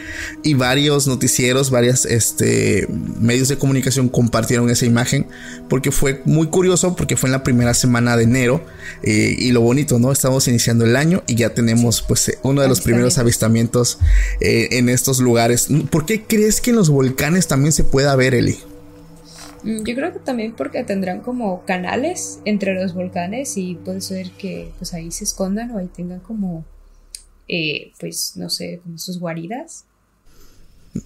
Y 0.43 0.55
varios 0.55 1.07
noticieros, 1.07 1.71
varios 1.71 2.05
este, 2.05 2.89
medios 3.21 3.47
de 3.47 3.57
comunicación 3.57 4.09
compartieron 4.09 4.69
esa 4.71 4.87
imagen 4.87 5.29
porque 5.69 5.93
fue 5.93 6.21
muy 6.25 6.49
curioso 6.49 6.97
porque 6.97 7.17
fue 7.17 7.29
en 7.29 7.33
la 7.35 7.45
primera 7.45 7.75
semana 7.75 8.17
de 8.17 8.25
enero 8.25 8.67
eh, 9.05 9.37
y 9.39 9.53
lo 9.53 9.61
bonito, 9.61 10.01
¿no? 10.01 10.11
Estamos 10.11 10.49
iniciando 10.49 10.85
el 10.85 10.97
año 10.97 11.23
y 11.29 11.37
ya 11.37 11.55
tenemos 11.55 12.03
pues 12.03 12.29
eh, 12.29 12.39
uno 12.43 12.63
de 12.63 12.67
los 12.69 12.81
primeros 12.81 13.19
avistamientos 13.19 13.99
eh, 14.41 14.71
en 14.73 14.89
estos 14.89 15.21
lugares. 15.21 15.69
¿Por 15.91 16.07
qué 16.07 16.25
crees 16.25 16.61
que 16.61 16.71
en 16.71 16.77
los 16.77 16.91
volcanes 16.91 17.47
también 17.47 17.71
se 17.71 17.85
pueda 17.85 18.17
ver, 18.17 18.35
Eli? 18.35 18.59
Mm, 19.65 19.85
yo 19.85 19.95
creo 19.95 20.13
que 20.13 20.19
también 20.21 20.55
porque 20.55 20.85
tendrán 20.85 21.21
como 21.21 21.65
canales 21.65 22.41
entre 22.45 22.75
los 22.75 22.95
volcanes 22.95 23.57
y 23.57 23.75
puede 23.75 24.01
ser 24.01 24.31
que 24.33 24.71
pues 24.79 24.95
ahí 24.95 25.11
se 25.11 25.25
escondan 25.25 25.71
o 25.71 25.79
ahí 25.79 25.89
tengan 25.89 26.21
como 26.21 26.65
eh, 27.49 27.93
pues 27.99 28.33
no 28.37 28.49
sé, 28.49 28.81
sus 28.97 29.19
guaridas. 29.19 29.85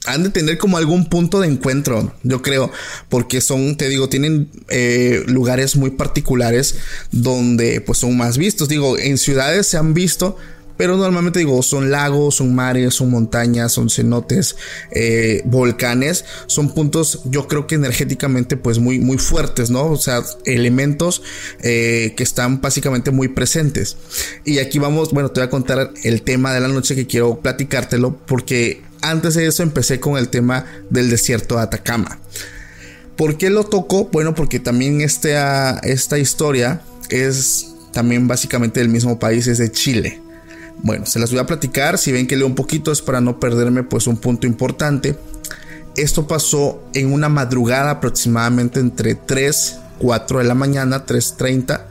Han 0.04 0.22
de 0.22 0.30
tener 0.30 0.58
como 0.58 0.76
algún 0.76 1.06
punto 1.06 1.40
de 1.40 1.48
encuentro, 1.48 2.14
yo 2.22 2.42
creo, 2.42 2.70
porque 3.08 3.40
son, 3.40 3.76
te 3.76 3.88
digo, 3.88 4.10
tienen 4.10 4.50
eh, 4.68 5.22
lugares 5.26 5.76
muy 5.76 5.90
particulares 5.90 6.76
donde 7.10 7.80
pues 7.80 7.98
son 7.98 8.14
más 8.16 8.36
vistos. 8.36 8.68
Digo, 8.68 8.98
en 8.98 9.16
ciudades 9.16 9.66
se 9.66 9.78
han 9.78 9.94
visto, 9.94 10.36
pero 10.78 10.96
normalmente 10.96 11.40
digo, 11.40 11.62
son 11.62 11.90
lagos, 11.90 12.36
son 12.36 12.54
mares, 12.54 12.94
son 12.94 13.10
montañas, 13.10 13.72
son 13.72 13.90
cenotes, 13.90 14.56
eh, 14.92 15.42
volcanes, 15.44 16.24
son 16.46 16.72
puntos 16.72 17.20
yo 17.24 17.48
creo 17.48 17.66
que 17.66 17.74
energéticamente 17.74 18.56
pues 18.56 18.78
muy, 18.78 19.00
muy 19.00 19.18
fuertes, 19.18 19.68
¿no? 19.68 19.86
O 19.86 19.96
sea, 19.96 20.22
elementos 20.46 21.20
eh, 21.60 22.14
que 22.16 22.22
están 22.22 22.60
básicamente 22.60 23.10
muy 23.10 23.28
presentes. 23.28 23.96
Y 24.44 24.60
aquí 24.60 24.78
vamos, 24.78 25.12
bueno, 25.12 25.30
te 25.30 25.40
voy 25.40 25.48
a 25.48 25.50
contar 25.50 25.92
el 26.04 26.22
tema 26.22 26.54
de 26.54 26.60
la 26.60 26.68
noche 26.68 26.94
que 26.94 27.06
quiero 27.06 27.40
platicártelo 27.40 28.16
porque 28.26 28.80
antes 29.02 29.34
de 29.34 29.46
eso 29.46 29.64
empecé 29.64 29.98
con 29.98 30.16
el 30.16 30.28
tema 30.28 30.64
del 30.90 31.10
desierto 31.10 31.56
de 31.56 31.62
Atacama. 31.62 32.20
¿Por 33.16 33.36
qué 33.36 33.50
lo 33.50 33.64
toco? 33.64 34.08
Bueno, 34.12 34.36
porque 34.36 34.60
también 34.60 35.00
esta, 35.00 35.80
esta 35.80 36.18
historia 36.18 36.82
es 37.10 37.74
también 37.92 38.28
básicamente 38.28 38.78
del 38.78 38.90
mismo 38.90 39.18
país, 39.18 39.48
es 39.48 39.58
de 39.58 39.72
Chile. 39.72 40.20
Bueno, 40.82 41.06
se 41.06 41.18
las 41.18 41.30
voy 41.30 41.40
a 41.40 41.46
platicar. 41.46 41.98
Si 41.98 42.12
ven 42.12 42.26
que 42.26 42.36
leo 42.36 42.46
un 42.46 42.54
poquito 42.54 42.92
es 42.92 43.02
para 43.02 43.20
no 43.20 43.40
perderme 43.40 43.82
pues 43.82 44.06
un 44.06 44.16
punto 44.16 44.46
importante. 44.46 45.18
Esto 45.96 46.28
pasó 46.28 46.82
en 46.94 47.12
una 47.12 47.28
madrugada 47.28 47.90
aproximadamente 47.90 48.78
entre 48.78 49.16
3, 49.16 49.78
4 49.98 50.38
de 50.38 50.44
la 50.44 50.54
mañana, 50.54 51.04
3.30, 51.04 51.82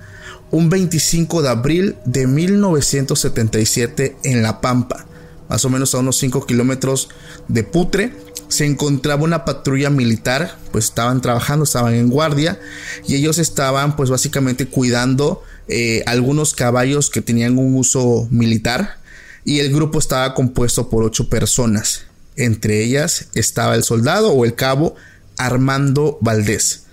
un 0.51 0.69
25 0.69 1.41
de 1.41 1.49
abril 1.49 1.95
de 2.05 2.25
1977 2.25 4.17
en 4.23 4.41
La 4.41 4.61
Pampa, 4.61 5.05
más 5.49 5.65
o 5.65 5.69
menos 5.69 5.93
a 5.95 5.99
unos 5.99 6.17
5 6.17 6.45
kilómetros 6.45 7.09
de 7.47 7.63
Putre. 7.63 8.13
Se 8.47 8.65
encontraba 8.65 9.23
una 9.23 9.43
patrulla 9.43 9.89
militar, 9.89 10.57
pues 10.71 10.85
estaban 10.85 11.21
trabajando, 11.21 11.65
estaban 11.65 11.93
en 11.95 12.09
guardia 12.09 12.59
y 13.07 13.15
ellos 13.15 13.39
estaban 13.39 13.95
pues 13.95 14.09
básicamente 14.09 14.67
cuidando 14.67 15.43
eh, 15.67 16.03
algunos 16.05 16.53
caballos 16.53 17.09
que 17.09 17.21
tenían 17.21 17.57
un 17.57 17.75
uso 17.75 18.27
militar 18.31 18.99
y 19.43 19.59
el 19.59 19.73
grupo 19.73 19.99
estaba 19.99 20.33
compuesto 20.33 20.89
por 20.89 21.03
ocho 21.03 21.29
personas. 21.29 22.03
Entre 22.35 22.83
ellas 22.83 23.27
estaba 23.33 23.75
el 23.75 23.83
soldado 23.83 24.31
o 24.31 24.45
el 24.45 24.55
cabo 24.55 24.95
Armando 25.37 26.17
Valdés. 26.21 26.83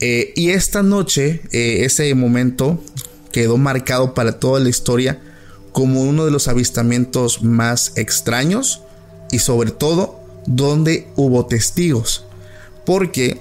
Eh, 0.00 0.32
y 0.34 0.50
esta 0.50 0.82
noche, 0.82 1.42
eh, 1.52 1.84
ese 1.84 2.14
momento 2.14 2.82
quedó 3.32 3.58
marcado 3.58 4.14
para 4.14 4.38
toda 4.38 4.58
la 4.60 4.68
historia 4.68 5.20
como 5.72 6.02
uno 6.02 6.24
de 6.24 6.30
los 6.30 6.48
avistamientos 6.48 7.42
más 7.42 7.92
extraños 7.96 8.82
y 9.30 9.38
sobre 9.38 9.70
todo 9.70 10.20
donde 10.46 11.08
hubo 11.16 11.46
testigos. 11.46 12.24
Porque 12.84 13.40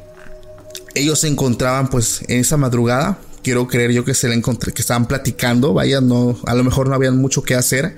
ellos 0.95 1.19
se 1.19 1.27
encontraban 1.27 1.89
pues 1.89 2.21
en 2.27 2.39
esa 2.39 2.57
madrugada 2.57 3.19
quiero 3.43 3.67
creer 3.67 3.91
yo 3.91 4.05
que 4.05 4.13
se 4.13 4.27
le 4.27 4.35
encontré, 4.35 4.73
que 4.73 4.81
estaban 4.81 5.07
platicando, 5.07 5.73
vaya, 5.73 6.01
no, 6.01 6.37
a 6.45 6.55
lo 6.55 6.63
mejor 6.63 6.89
no 6.89 6.95
habían 6.95 7.17
mucho 7.17 7.41
que 7.41 7.55
hacer 7.55 7.95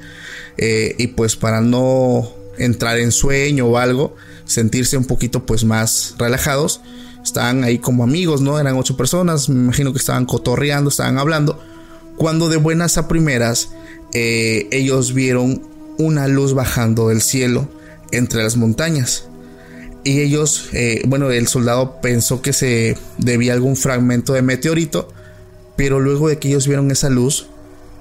eh, 0.57 0.95
y 0.97 1.07
pues 1.07 1.35
para 1.35 1.61
no 1.61 2.29
entrar 2.57 2.99
en 2.99 3.11
sueño 3.11 3.65
o 3.65 3.77
algo, 3.77 4.15
sentirse 4.45 4.97
un 4.97 5.05
poquito 5.05 5.45
pues 5.45 5.63
más 5.63 6.15
relajados, 6.17 6.81
estaban 7.23 7.63
ahí 7.63 7.79
como 7.79 8.03
amigos, 8.03 8.41
¿no? 8.41 8.59
Eran 8.59 8.77
ocho 8.77 8.97
personas, 8.97 9.49
me 9.49 9.59
imagino 9.63 9.91
que 9.91 9.99
estaban 9.99 10.25
cotorreando, 10.25 10.89
estaban 10.89 11.17
hablando, 11.17 11.59
cuando 12.17 12.49
de 12.49 12.57
buenas 12.57 12.97
a 12.97 13.07
primeras 13.07 13.69
eh, 14.13 14.67
ellos 14.71 15.13
vieron 15.13 15.61
una 15.97 16.27
luz 16.27 16.53
bajando 16.53 17.09
del 17.09 17.21
cielo 17.21 17.67
entre 18.11 18.43
las 18.43 18.57
montañas. 18.57 19.25
Y 20.03 20.21
ellos, 20.21 20.69
eh, 20.73 21.01
bueno, 21.07 21.29
el 21.29 21.47
soldado 21.47 22.01
pensó 22.01 22.41
que 22.41 22.53
se 22.53 22.97
debía 23.17 23.53
algún 23.53 23.75
fragmento 23.75 24.33
de 24.33 24.41
meteorito 24.41 25.09
pero 25.81 25.99
luego 25.99 26.27
de 26.29 26.37
que 26.37 26.49
ellos 26.49 26.67
vieron 26.67 26.91
esa 26.91 27.09
luz, 27.09 27.47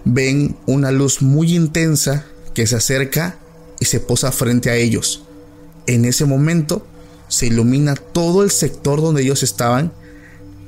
ven 0.04 0.54
una 0.66 0.90
luz 0.90 1.22
muy 1.22 1.54
intensa 1.54 2.26
que 2.52 2.66
se 2.66 2.76
acerca 2.76 3.38
y 3.78 3.86
se 3.86 4.00
posa 4.00 4.32
frente 4.32 4.68
a 4.68 4.76
ellos. 4.76 5.24
En 5.86 6.04
ese 6.04 6.26
momento 6.26 6.86
se 7.28 7.46
ilumina 7.46 7.94
todo 7.94 8.42
el 8.42 8.50
sector 8.50 9.00
donde 9.00 9.22
ellos 9.22 9.42
estaban 9.42 9.92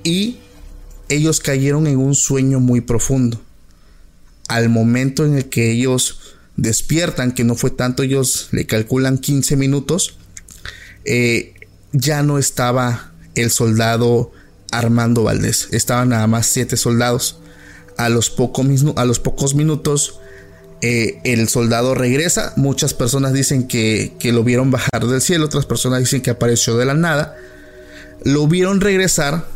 y 0.04 0.38
ellos 1.10 1.40
cayeron 1.40 1.86
en 1.86 1.98
un 1.98 2.14
sueño 2.14 2.60
muy 2.60 2.80
profundo. 2.80 3.38
Al 4.54 4.68
momento 4.68 5.24
en 5.24 5.36
el 5.36 5.48
que 5.48 5.70
ellos 5.70 6.36
despiertan, 6.56 7.32
que 7.32 7.44
no 7.44 7.54
fue 7.54 7.70
tanto, 7.70 8.02
ellos 8.02 8.48
le 8.52 8.66
calculan 8.66 9.18
15 9.18 9.56
minutos, 9.56 10.16
eh, 11.04 11.54
ya 11.92 12.22
no 12.22 12.38
estaba 12.38 13.12
el 13.34 13.50
soldado 13.50 14.32
Armando 14.70 15.22
Valdés. 15.22 15.68
Estaban 15.70 16.10
nada 16.10 16.26
más 16.26 16.46
siete 16.46 16.76
soldados. 16.76 17.38
A 17.98 18.08
los, 18.08 18.34
a 18.96 19.04
los 19.04 19.18
pocos 19.20 19.54
minutos 19.54 20.18
eh, 20.80 21.20
el 21.22 21.48
soldado 21.48 21.94
regresa. 21.94 22.52
Muchas 22.56 22.92
personas 22.92 23.32
dicen 23.32 23.68
que, 23.68 24.16
lo 24.24 24.42
vieron 24.42 24.72
bajar 24.72 25.06
del 25.06 25.20
cielo, 25.20 25.44
otras 25.44 25.64
personas 25.64 26.00
dicen 26.00 26.22
que 26.22 26.30
apareció 26.30 26.76
de 26.76 26.84
la 26.84 26.94
nada. 26.94 27.36
Lo 28.24 28.48
vieron 28.48 28.80
regresar, 28.80 29.46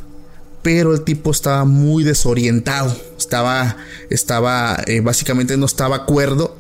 pero 0.67 0.93
el 0.93 1.03
tipo 1.03 1.31
estaba 1.31 1.65
muy 1.65 2.03
desorientado. 2.03 2.93
Estaba, 3.17 3.77
estaba, 4.11 4.83
eh, 4.89 4.99
básicamente 4.99 5.57
no 5.57 5.65
estaba 5.65 5.95
acuerdo 5.95 6.57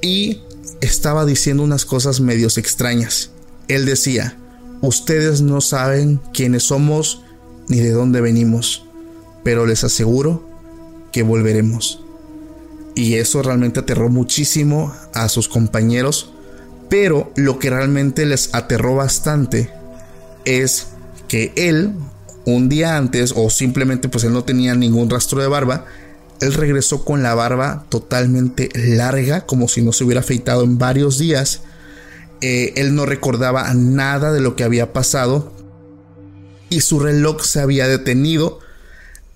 y 0.00 0.40
estaba 0.80 1.26
diciendo 1.26 1.62
unas 1.62 1.84
cosas 1.84 2.20
medios 2.20 2.56
extrañas. 2.56 3.32
Él 3.68 3.84
decía, 3.84 4.38
ustedes 4.80 5.42
no 5.42 5.60
saben 5.60 6.18
quiénes 6.32 6.62
somos 6.62 7.20
ni 7.68 7.80
de 7.80 7.90
dónde 7.90 8.22
venimos, 8.22 8.86
pero 9.44 9.66
les 9.66 9.84
aseguro 9.84 10.42
que 11.12 11.22
volveremos. 11.22 12.00
Y 12.94 13.16
eso 13.16 13.42
realmente 13.42 13.80
aterró 13.80 14.08
muchísimo 14.08 14.94
a 15.12 15.28
sus 15.28 15.46
compañeros, 15.50 16.30
pero 16.88 17.30
lo 17.36 17.58
que 17.58 17.68
realmente 17.68 18.24
les 18.24 18.54
aterró 18.54 18.94
bastante 18.94 19.70
es 20.46 20.86
que 21.28 21.52
él, 21.54 21.92
un 22.46 22.68
día 22.68 22.96
antes, 22.96 23.34
o 23.36 23.50
simplemente 23.50 24.08
pues 24.08 24.24
él 24.24 24.32
no 24.32 24.44
tenía 24.44 24.74
ningún 24.74 25.10
rastro 25.10 25.42
de 25.42 25.48
barba, 25.48 25.84
él 26.40 26.54
regresó 26.54 27.04
con 27.04 27.22
la 27.22 27.34
barba 27.34 27.84
totalmente 27.88 28.70
larga, 28.74 29.46
como 29.46 29.68
si 29.68 29.82
no 29.82 29.92
se 29.92 30.04
hubiera 30.04 30.20
afeitado 30.20 30.64
en 30.64 30.78
varios 30.78 31.18
días. 31.18 31.62
Eh, 32.40 32.74
él 32.76 32.94
no 32.94 33.06
recordaba 33.06 33.72
nada 33.74 34.32
de 34.32 34.40
lo 34.40 34.56
que 34.56 34.64
había 34.64 34.92
pasado 34.92 35.52
y 36.68 36.80
su 36.80 37.00
reloj 37.00 37.42
se 37.42 37.60
había 37.60 37.88
detenido 37.88 38.60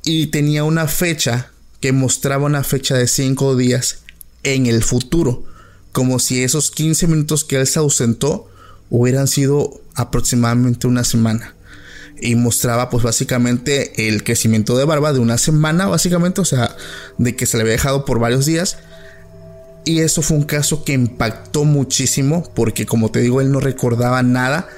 y 0.04 0.28
tenía 0.28 0.64
una 0.64 0.86
fecha 0.86 1.50
que 1.80 1.92
mostraba 1.92 2.46
una 2.46 2.62
fecha 2.62 2.96
de 2.96 3.08
5 3.08 3.56
días 3.56 4.00
en 4.42 4.66
el 4.66 4.82
futuro, 4.82 5.44
como 5.92 6.18
si 6.18 6.42
esos 6.42 6.70
15 6.70 7.06
minutos 7.06 7.44
que 7.44 7.56
él 7.56 7.66
se 7.66 7.78
ausentó 7.78 8.48
hubieran 8.90 9.28
sido 9.28 9.80
aproximadamente 9.94 10.86
una 10.86 11.04
semana. 11.04 11.54
Y 12.20 12.34
mostraba 12.36 12.90
pues 12.90 13.02
básicamente 13.02 14.08
el 14.08 14.24
crecimiento 14.24 14.76
de 14.76 14.84
barba 14.84 15.12
de 15.12 15.18
una 15.18 15.38
semana, 15.38 15.86
básicamente, 15.86 16.40
o 16.40 16.44
sea, 16.44 16.76
de 17.18 17.34
que 17.36 17.46
se 17.46 17.56
le 17.56 17.62
había 17.62 17.72
dejado 17.72 18.04
por 18.04 18.18
varios 18.18 18.46
días. 18.46 18.78
Y 19.84 20.00
eso 20.00 20.20
fue 20.22 20.36
un 20.36 20.44
caso 20.44 20.84
que 20.84 20.92
impactó 20.92 21.64
muchísimo 21.64 22.44
porque 22.54 22.84
como 22.84 23.10
te 23.10 23.20
digo, 23.20 23.40
él 23.40 23.50
no 23.50 23.60
recordaba 23.60 24.22
nada 24.22 24.68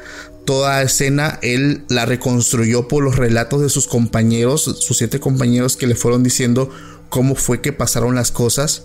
toda 0.44 0.82
escena 0.82 1.38
él 1.42 1.84
la 1.88 2.06
reconstruyó 2.06 2.88
por 2.88 3.04
los 3.04 3.16
relatos 3.16 3.62
de 3.62 3.68
sus 3.68 3.86
compañeros, 3.86 4.62
sus 4.62 4.98
siete 4.98 5.20
compañeros 5.20 5.76
que 5.76 5.86
le 5.86 5.94
fueron 5.94 6.22
diciendo 6.22 6.70
cómo 7.08 7.34
fue 7.34 7.60
que 7.60 7.72
pasaron 7.72 8.14
las 8.14 8.30
cosas. 8.32 8.84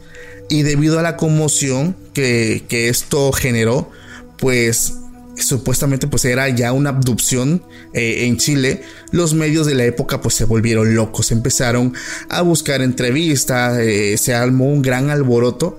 Y 0.50 0.64
debido 0.64 1.00
a 1.00 1.02
la 1.02 1.18
conmoción 1.18 1.96
que, 2.14 2.64
esto 2.70 3.32
generó, 3.32 3.90
pues 4.38 4.94
supuestamente 5.40 6.08
pues 6.08 6.26
era 6.26 6.50
ya 6.50 6.72
una 6.74 6.90
abducción 6.90 7.64
eh, 7.94 8.26
en 8.26 8.38
Chile, 8.38 8.82
los 9.12 9.34
medios 9.34 9.66
de 9.68 9.76
la 9.76 9.86
época 9.86 10.22
pues 10.22 10.36
se 10.36 10.46
volvieron 10.46 10.96
locos, 10.96 11.32
empezaron 11.32 11.94
a 12.30 12.42
buscar 12.42 12.82
entrevistas, 12.82 13.78
eh, 13.80 14.18
se 14.18 14.34
armó 14.34 14.66
un 14.66 14.82
gran 14.82 15.10
alboroto 15.10 15.78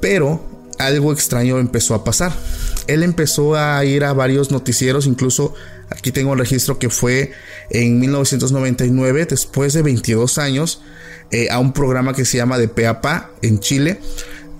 Pero 0.00 0.48
algo 0.78 1.12
extraño 1.12 1.58
empezó 1.58 1.94
a 1.94 2.04
pasar. 2.04 2.32
Él 2.86 3.02
empezó 3.02 3.56
a 3.56 3.84
ir 3.84 4.04
a 4.04 4.12
varios 4.12 4.50
noticieros, 4.50 5.06
incluso 5.06 5.54
aquí 5.90 6.12
tengo 6.12 6.32
el 6.32 6.38
registro 6.38 6.78
que 6.78 6.88
fue 6.88 7.32
en 7.70 8.00
1999, 8.00 9.26
después 9.28 9.72
de 9.72 9.82
22 9.82 10.38
años, 10.38 10.80
eh, 11.30 11.48
a 11.50 11.58
un 11.58 11.72
programa 11.72 12.14
que 12.14 12.24
se 12.24 12.38
llama 12.38 12.58
De 12.58 12.68
Peapa 12.68 13.30
en 13.42 13.60
Chile. 13.60 14.00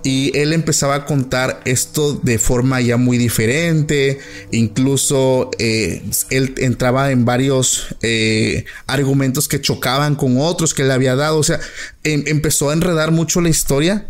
Y 0.03 0.37
él 0.37 0.53
empezaba 0.53 0.95
a 0.95 1.05
contar 1.05 1.61
esto 1.65 2.13
de 2.23 2.39
forma 2.39 2.79
ya 2.81 2.97
muy 2.97 3.17
diferente. 3.17 4.19
Incluso 4.51 5.51
eh, 5.59 6.01
él 6.29 6.55
entraba 6.57 7.11
en 7.11 7.25
varios 7.25 7.95
eh, 8.01 8.65
argumentos 8.87 9.47
que 9.47 9.59
chocaban 9.59 10.15
con 10.15 10.37
otros 10.39 10.73
que 10.73 10.83
le 10.83 10.93
había 10.93 11.15
dado. 11.15 11.37
O 11.37 11.43
sea, 11.43 11.59
em, 12.03 12.23
empezó 12.27 12.69
a 12.69 12.73
enredar 12.73 13.11
mucho 13.11 13.41
la 13.41 13.49
historia 13.49 14.07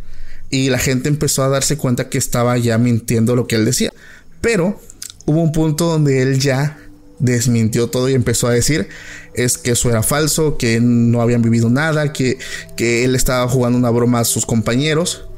y 0.49 0.69
la 0.69 0.79
gente 0.79 1.09
empezó 1.09 1.43
a 1.43 1.49
darse 1.49 1.77
cuenta 1.77 2.09
que 2.09 2.17
estaba 2.17 2.57
ya 2.57 2.77
mintiendo 2.77 3.35
lo 3.35 3.47
que 3.47 3.55
él 3.55 3.65
decía. 3.65 3.91
Pero 4.41 4.79
hubo 5.25 5.41
un 5.41 5.51
punto 5.51 5.85
donde 5.85 6.21
él 6.21 6.39
ya 6.39 6.77
desmintió 7.19 7.87
todo 7.87 8.09
y 8.09 8.13
empezó 8.13 8.47
a 8.47 8.51
decir 8.53 8.87
es 9.33 9.57
que 9.57 9.71
eso 9.71 9.89
era 9.89 10.03
falso, 10.03 10.57
que 10.57 10.79
no 10.81 11.21
habían 11.21 11.41
vivido 11.41 11.69
nada, 11.69 12.13
que, 12.13 12.37
que 12.75 13.05
él 13.05 13.15
estaba 13.15 13.47
jugando 13.47 13.77
una 13.77 13.89
broma 13.89 14.19
a 14.19 14.25
sus 14.25 14.45
compañeros. 14.45 15.28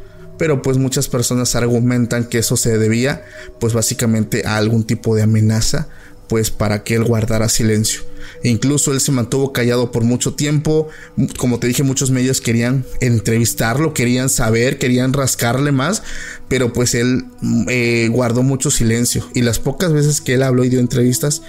Pero 0.41 0.63
pues 0.63 0.77
muchas 0.77 1.08
personas 1.08 1.56
argumentan 1.56 2.23
que 2.23 2.39
eso 2.39 2.58
se 2.58 2.75
debía 2.80 3.23
pues 3.60 3.73
básicamente 3.73 4.41
a 4.43 4.58
algún 4.58 4.86
tipo 4.86 5.15
de 5.15 5.21
amenaza 5.21 5.88
pues 6.27 6.49
para 6.49 6.84
que 6.84 6.95
él 6.95 7.04
guardara 7.04 7.47
silencio. 7.47 8.01
Incluso 8.41 8.91
él 8.91 9.01
se 9.01 9.12
mantuvo 9.12 9.54
callado 9.54 9.91
por 9.91 10.04
mucho 10.04 10.34
tiempo. 10.34 10.88
Como 11.38 11.60
te 11.60 11.67
dije, 11.67 11.84
muchos 11.84 12.10
medios 12.10 12.41
querían 12.41 12.86
entrevistarlo, 13.01 13.93
querían 13.93 14.30
saber, 14.30 14.80
querían 14.80 15.13
rascarle 15.13 15.71
más, 15.71 16.01
pero 16.47 16.73
pues 16.73 16.95
él 16.95 17.25
eh, 17.69 18.10
guardó 18.12 18.41
mucho 18.41 18.71
silencio. 18.71 19.23
Y 19.36 19.43
las 19.43 19.60
pocas 19.60 19.93
veces 19.93 20.21
que 20.21 20.34
él 20.34 20.41
habló 20.41 20.63
y 20.63 20.69
dio 20.69 20.80
entrevistas, 20.80 21.43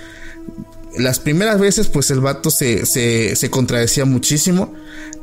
las 0.98 1.18
primeras 1.18 1.59
veces 1.59 1.88
pues 1.88 2.11
el 2.11 2.20
vato 2.20 2.50
se, 2.50 2.85
se, 2.85 3.50
contradecía 3.50 4.05
muchísimo. 4.05 4.74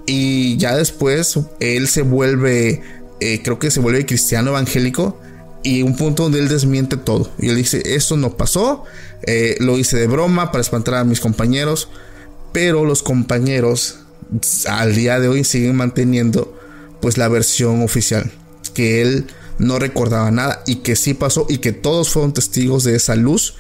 Y 0.07 0.57
ya 0.57 0.75
después 0.75 1.37
él 1.59 1.87
se 1.87 2.01
vuelve, 2.01 2.81
eh, 3.19 3.41
creo 3.43 3.59
que 3.59 3.71
se 3.71 3.79
vuelve 3.79 4.05
cristiano 4.05 4.51
evangélico 4.51 5.19
y 5.63 5.81
un 5.83 5.95
punto 5.95 6.23
donde 6.23 6.39
él 6.39 6.47
desmiente 6.47 6.97
todo. 6.97 7.31
Y 7.37 7.49
él 7.49 7.55
dice, 7.55 7.81
eso 7.85 8.17
no 8.17 8.37
pasó, 8.37 8.83
eh, 9.23 9.57
lo 9.59 9.77
hice 9.77 9.97
de 9.97 10.07
broma 10.07 10.51
para 10.51 10.61
espantar 10.61 10.95
a 10.95 11.03
mis 11.03 11.19
compañeros, 11.19 11.89
pero 12.53 12.85
los 12.85 13.03
compañeros 13.03 13.99
al 14.67 14.95
día 14.95 15.19
de 15.19 15.27
hoy 15.27 15.43
siguen 15.43 15.75
manteniendo 15.75 16.57
pues 17.01 17.17
la 17.17 17.27
versión 17.27 17.81
oficial, 17.81 18.31
que 18.73 19.01
él 19.01 19.27
no 19.57 19.79
recordaba 19.79 20.31
nada 20.31 20.63
y 20.65 20.77
que 20.77 20.95
sí 20.95 21.13
pasó 21.13 21.45
y 21.49 21.57
que 21.57 21.73
todos 21.73 22.09
fueron 22.09 22.33
testigos 22.33 22.83
de 22.83 22.95
esa 22.95 23.15
luz 23.15 23.55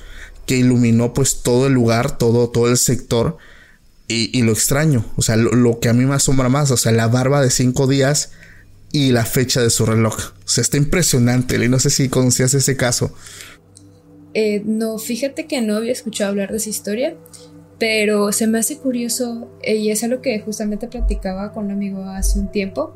que 0.45 0.57
iluminó 0.57 1.13
pues 1.13 1.41
todo 1.43 1.67
el 1.67 1.73
lugar, 1.73 2.17
todo, 2.17 2.49
todo 2.49 2.69
el 2.69 2.77
sector. 2.77 3.37
Y, 4.11 4.41
lo 4.41 4.51
extraño, 4.51 5.05
o 5.17 5.21
sea, 5.21 5.35
lo, 5.35 5.51
lo, 5.51 5.79
que 5.79 5.87
a 5.87 5.93
mí 5.93 6.03
me 6.03 6.15
asombra 6.15 6.49
más, 6.49 6.71
o 6.71 6.77
sea, 6.77 6.91
la 6.91 7.07
barba 7.07 7.43
de 7.43 7.51
cinco 7.51 7.85
días 7.85 8.31
y 8.91 9.11
la 9.11 9.25
fecha 9.25 9.61
de 9.61 9.69
su 9.69 9.85
reloj. 9.85 10.15
O 10.15 10.47
sea, 10.47 10.61
está 10.61 10.77
impresionante. 10.77 11.63
Y 11.63 11.69
no 11.69 11.79
sé 11.79 11.89
si 11.89 12.09
conocías 12.09 12.53
ese 12.53 12.75
caso. 12.75 13.13
Eh, 14.33 14.61
no, 14.65 14.97
fíjate 14.97 15.47
que 15.47 15.61
no 15.61 15.75
había 15.75 15.91
escuchado 15.91 16.29
hablar 16.29 16.51
de 16.51 16.57
esa 16.57 16.69
historia, 16.69 17.15
pero 17.79 18.31
se 18.31 18.47
me 18.47 18.59
hace 18.59 18.77
curioso, 18.77 19.49
eh, 19.63 19.77
y 19.77 19.89
es 19.89 20.03
algo 20.03 20.21
que 20.21 20.39
justamente 20.39 20.87
platicaba 20.87 21.51
con 21.51 21.65
un 21.65 21.71
amigo 21.71 22.03
hace 22.03 22.39
un 22.39 22.51
tiempo, 22.51 22.93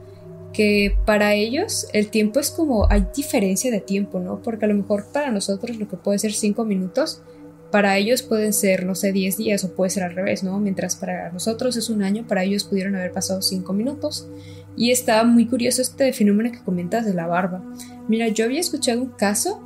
que 0.51 0.95
para 1.05 1.33
ellos 1.33 1.87
el 1.93 2.09
tiempo 2.09 2.39
es 2.39 2.51
como, 2.51 2.87
hay 2.91 3.07
diferencia 3.15 3.71
de 3.71 3.81
tiempo, 3.81 4.19
¿no? 4.19 4.41
Porque 4.43 4.65
a 4.65 4.67
lo 4.67 4.75
mejor 4.75 5.07
para 5.11 5.31
nosotros 5.31 5.77
lo 5.77 5.87
que 5.87 5.97
puede 5.97 6.19
ser 6.19 6.33
cinco 6.33 6.63
minutos, 6.65 7.23
para 7.71 7.97
ellos 7.97 8.21
pueden 8.21 8.53
ser, 8.53 8.85
no 8.85 8.93
sé, 8.93 9.11
10 9.11 9.37
días 9.37 9.63
o 9.63 9.71
puede 9.71 9.89
ser 9.89 10.03
al 10.03 10.13
revés, 10.13 10.43
¿no? 10.43 10.59
Mientras 10.59 10.95
para 10.95 11.31
nosotros 11.31 11.75
es 11.75 11.89
un 11.89 12.03
año, 12.03 12.27
para 12.27 12.43
ellos 12.43 12.65
pudieron 12.65 12.95
haber 12.95 13.11
pasado 13.11 13.41
cinco 13.41 13.73
minutos. 13.73 14.27
Y 14.75 14.91
está 14.91 15.23
muy 15.23 15.45
curioso 15.45 15.81
este 15.81 16.11
fenómeno 16.13 16.51
que 16.51 16.63
comentas 16.63 17.05
de 17.05 17.13
la 17.13 17.27
barba. 17.27 17.63
Mira, 18.07 18.27
yo 18.29 18.45
había 18.45 18.59
escuchado 18.59 19.01
un 19.01 19.09
caso, 19.09 19.61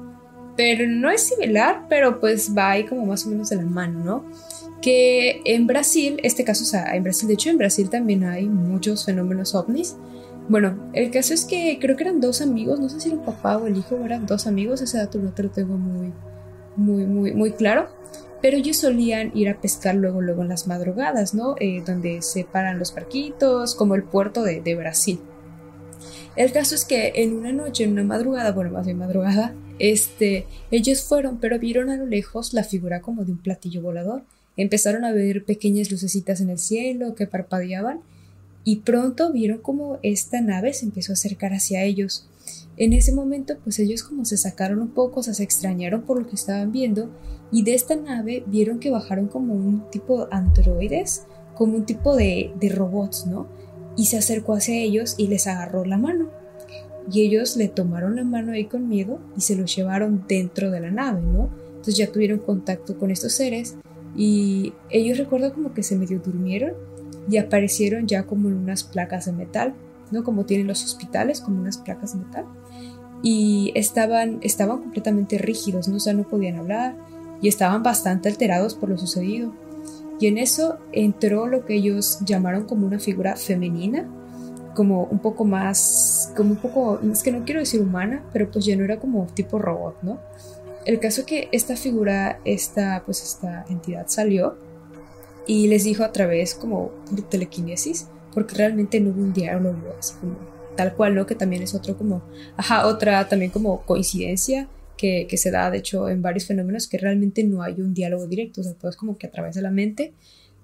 pero 0.55 0.87
no 0.87 1.09
es 1.09 1.21
similar, 1.21 1.85
pero 1.89 2.19
pues 2.19 2.53
va 2.57 2.71
ahí 2.71 2.85
como 2.85 3.05
más 3.05 3.25
o 3.25 3.29
menos 3.29 3.49
de 3.49 3.57
la 3.57 3.63
mano, 3.63 4.03
¿no? 4.03 4.25
Que 4.81 5.41
en 5.45 5.67
Brasil, 5.67 6.19
este 6.23 6.43
caso, 6.43 6.63
o 6.63 6.67
sea, 6.67 6.95
en 6.95 7.03
Brasil, 7.03 7.27
de 7.27 7.35
hecho 7.35 7.49
en 7.49 7.57
Brasil 7.57 7.89
también 7.89 8.23
hay 8.23 8.47
muchos 8.47 9.05
fenómenos 9.05 9.55
ovnis. 9.55 9.95
Bueno, 10.49 10.77
el 10.93 11.11
caso 11.11 11.33
es 11.33 11.45
que 11.45 11.77
creo 11.79 11.95
que 11.95 12.03
eran 12.03 12.21
dos 12.21 12.41
amigos, 12.41 12.79
no 12.79 12.89
sé 12.89 12.99
si 12.99 13.09
era 13.09 13.17
el 13.17 13.23
papá 13.23 13.57
o 13.57 13.67
el 13.67 13.77
hijo, 13.77 13.97
eran 14.05 14.25
dos 14.25 14.47
amigos, 14.47 14.81
ese 14.81 14.97
dato 14.97 15.19
no 15.19 15.31
te 15.31 15.43
lo 15.43 15.49
tengo 15.49 15.77
muy, 15.77 16.13
muy, 16.75 17.05
muy, 17.05 17.33
muy 17.33 17.51
claro 17.51 17.89
pero 18.41 18.57
ellos 18.57 18.77
solían 18.77 19.31
ir 19.35 19.49
a 19.49 19.59
pescar 19.59 19.95
luego, 19.95 20.21
luego 20.21 20.43
en 20.43 20.49
las 20.49 20.67
madrugadas, 20.67 21.33
¿no? 21.33 21.55
Eh, 21.59 21.81
donde 21.85 22.21
se 22.21 22.43
paran 22.43 22.79
los 22.79 22.93
barquitos, 22.93 23.75
como 23.75 23.95
el 23.95 24.03
puerto 24.03 24.43
de, 24.43 24.75
Brasil. 24.75 25.19
El 26.35 26.51
caso 26.51 26.75
es 26.75 26.85
que 26.85 27.13
en 27.15 27.33
una 27.33 27.51
noche, 27.51 27.83
en 27.83 27.93
una 27.93 28.03
madrugada, 28.03 28.51
bueno, 28.51 28.71
más 28.71 28.85
bien 28.85 28.99
madrugada, 28.99 29.55
este, 29.79 30.45
ellos 30.69 31.01
fueron, 31.03 31.39
pero 31.39 31.57
vieron 31.57 31.89
a 31.89 31.97
lo 31.97 32.05
lejos 32.05 32.53
la 32.53 32.63
figura 32.63 33.01
como 33.01 33.25
de 33.25 33.31
un 33.31 33.39
platillo 33.39 33.81
volador. 33.81 34.23
Empezaron 34.55 35.03
a 35.03 35.11
ver 35.11 35.45
pequeñas 35.45 35.91
lucecitas 35.91 36.41
en 36.41 36.49
el 36.49 36.59
cielo 36.59 37.15
que 37.15 37.27
parpadeaban 37.27 38.01
y 38.63 38.77
pronto 38.77 39.31
vieron 39.31 39.59
como 39.59 39.97
esta 40.03 40.41
nave 40.41 40.73
se 40.73 40.85
empezó 40.85 41.11
a 41.11 41.13
acercar 41.13 41.53
hacia 41.53 41.83
ellos. 41.83 42.27
En 42.75 42.93
ese 42.93 43.13
momento, 43.13 43.57
pues 43.63 43.79
ellos 43.79 44.03
como 44.03 44.25
se 44.25 44.37
sacaron 44.37 44.81
un 44.81 44.89
poco, 44.89 45.23
se 45.23 45.41
extrañaron 45.41 46.03
por 46.03 46.19
lo 46.19 46.27
que 46.27 46.35
estaban 46.35 46.71
viendo 46.71 47.09
y 47.51 47.63
de 47.63 47.73
esta 47.73 47.95
nave 47.95 48.43
vieron 48.45 48.79
que 48.79 48.91
bajaron 48.91 49.27
como 49.27 49.53
un 49.53 49.89
tipo 49.89 50.25
de 50.25 50.27
androides, 50.31 51.25
como 51.55 51.75
un 51.75 51.85
tipo 51.85 52.15
de, 52.15 52.51
de 52.59 52.69
robots, 52.69 53.25
¿no? 53.25 53.47
Y 53.95 54.05
se 54.05 54.17
acercó 54.17 54.53
hacia 54.53 54.75
ellos 54.75 55.15
y 55.17 55.27
les 55.27 55.47
agarró 55.47 55.85
la 55.85 55.97
mano. 55.97 56.29
Y 57.11 57.21
ellos 57.21 57.55
le 57.55 57.69
tomaron 57.69 58.15
la 58.15 58.23
mano 58.23 58.51
ahí 58.51 58.65
con 58.65 58.89
miedo 58.89 59.19
y 59.37 59.41
se 59.41 59.55
los 59.55 59.73
llevaron 59.75 60.25
dentro 60.27 60.71
de 60.71 60.81
la 60.81 60.91
nave, 60.91 61.21
¿no? 61.21 61.49
Entonces 61.69 61.97
ya 61.97 62.11
tuvieron 62.11 62.39
contacto 62.39 62.97
con 62.97 63.11
estos 63.11 63.33
seres 63.33 63.77
y 64.15 64.73
ellos 64.89 65.17
recuerdo 65.17 65.53
como 65.53 65.73
que 65.73 65.83
se 65.83 65.95
medio 65.95 66.19
durmieron 66.19 66.73
y 67.29 67.37
aparecieron 67.37 68.07
ya 68.07 68.23
como 68.23 68.49
en 68.49 68.55
unas 68.55 68.83
placas 68.83 69.25
de 69.25 69.31
metal, 69.31 69.73
¿no? 70.11 70.23
Como 70.23 70.45
tienen 70.45 70.67
los 70.67 70.83
hospitales, 70.83 71.41
como 71.41 71.61
unas 71.61 71.77
placas 71.77 72.13
de 72.13 72.25
metal. 72.25 72.45
Y 73.23 73.71
estaban, 73.75 74.39
estaban 74.41 74.79
completamente 74.79 75.37
rígidos, 75.37 75.87
¿no? 75.87 75.97
O 75.97 75.99
sea, 75.99 76.13
no 76.13 76.23
podían 76.23 76.57
hablar, 76.57 76.95
y 77.41 77.47
estaban 77.47 77.83
bastante 77.83 78.29
alterados 78.29 78.75
por 78.75 78.89
lo 78.89 78.97
sucedido. 78.97 79.53
Y 80.19 80.27
en 80.27 80.37
eso 80.37 80.77
entró 80.91 81.47
lo 81.47 81.65
que 81.65 81.75
ellos 81.75 82.19
llamaron 82.25 82.65
como 82.65 82.87
una 82.87 82.99
figura 82.99 83.35
femenina, 83.35 84.07
como 84.75 85.03
un 85.05 85.19
poco 85.19 85.45
más, 85.45 86.31
como 86.35 86.51
un 86.51 86.57
poco, 86.57 86.99
es 87.11 87.23
que 87.23 87.31
no 87.31 87.45
quiero 87.45 87.59
decir 87.59 87.81
humana, 87.81 88.23
pero 88.33 88.49
pues 88.49 88.65
ya 88.65 88.75
no 88.75 88.83
era 88.83 88.99
como 88.99 89.25
tipo 89.27 89.59
robot, 89.59 89.97
¿no? 90.01 90.19
El 90.85 90.99
caso 90.99 91.21
es 91.21 91.27
que 91.27 91.49
esta 91.51 91.75
figura, 91.75 92.39
esta, 92.45 93.03
pues 93.05 93.21
esta 93.21 93.65
entidad 93.69 94.05
salió 94.07 94.55
y 95.45 95.67
les 95.67 95.83
dijo 95.83 96.03
a 96.03 96.11
través 96.11 96.55
como 96.55 96.91
por 97.09 97.21
telequinesis, 97.23 98.07
porque 98.33 98.55
realmente 98.55 98.99
no 98.99 99.11
hubo 99.11 99.21
un 99.21 99.33
diálogo 99.33 99.77
así 99.99 100.13
como 100.19 100.35
tal 100.75 100.93
cual, 100.93 101.15
¿no? 101.15 101.25
Que 101.25 101.35
también 101.35 101.63
es 101.63 101.73
otro 101.73 101.97
como, 101.97 102.21
ajá, 102.55 102.87
otra 102.87 103.27
también 103.27 103.51
como 103.51 103.81
coincidencia 103.81 104.67
que, 104.97 105.27
se 105.37 105.51
da, 105.51 105.69
de 105.71 105.77
hecho, 105.77 106.09
en 106.09 106.21
varios 106.21 106.45
fenómenos 106.45 106.87
que 106.87 106.97
realmente 106.97 107.43
no 107.43 107.61
hay 107.61 107.75
un 107.81 107.93
diálogo 107.93 108.27
directo, 108.27 108.61
o 108.61 108.63
sea, 108.63 108.73
todo 108.73 108.89
es 108.89 108.97
como 108.97 109.17
que 109.17 109.27
a 109.27 109.31
través 109.31 109.55
de 109.55 109.61
la 109.61 109.71
mente. 109.71 110.13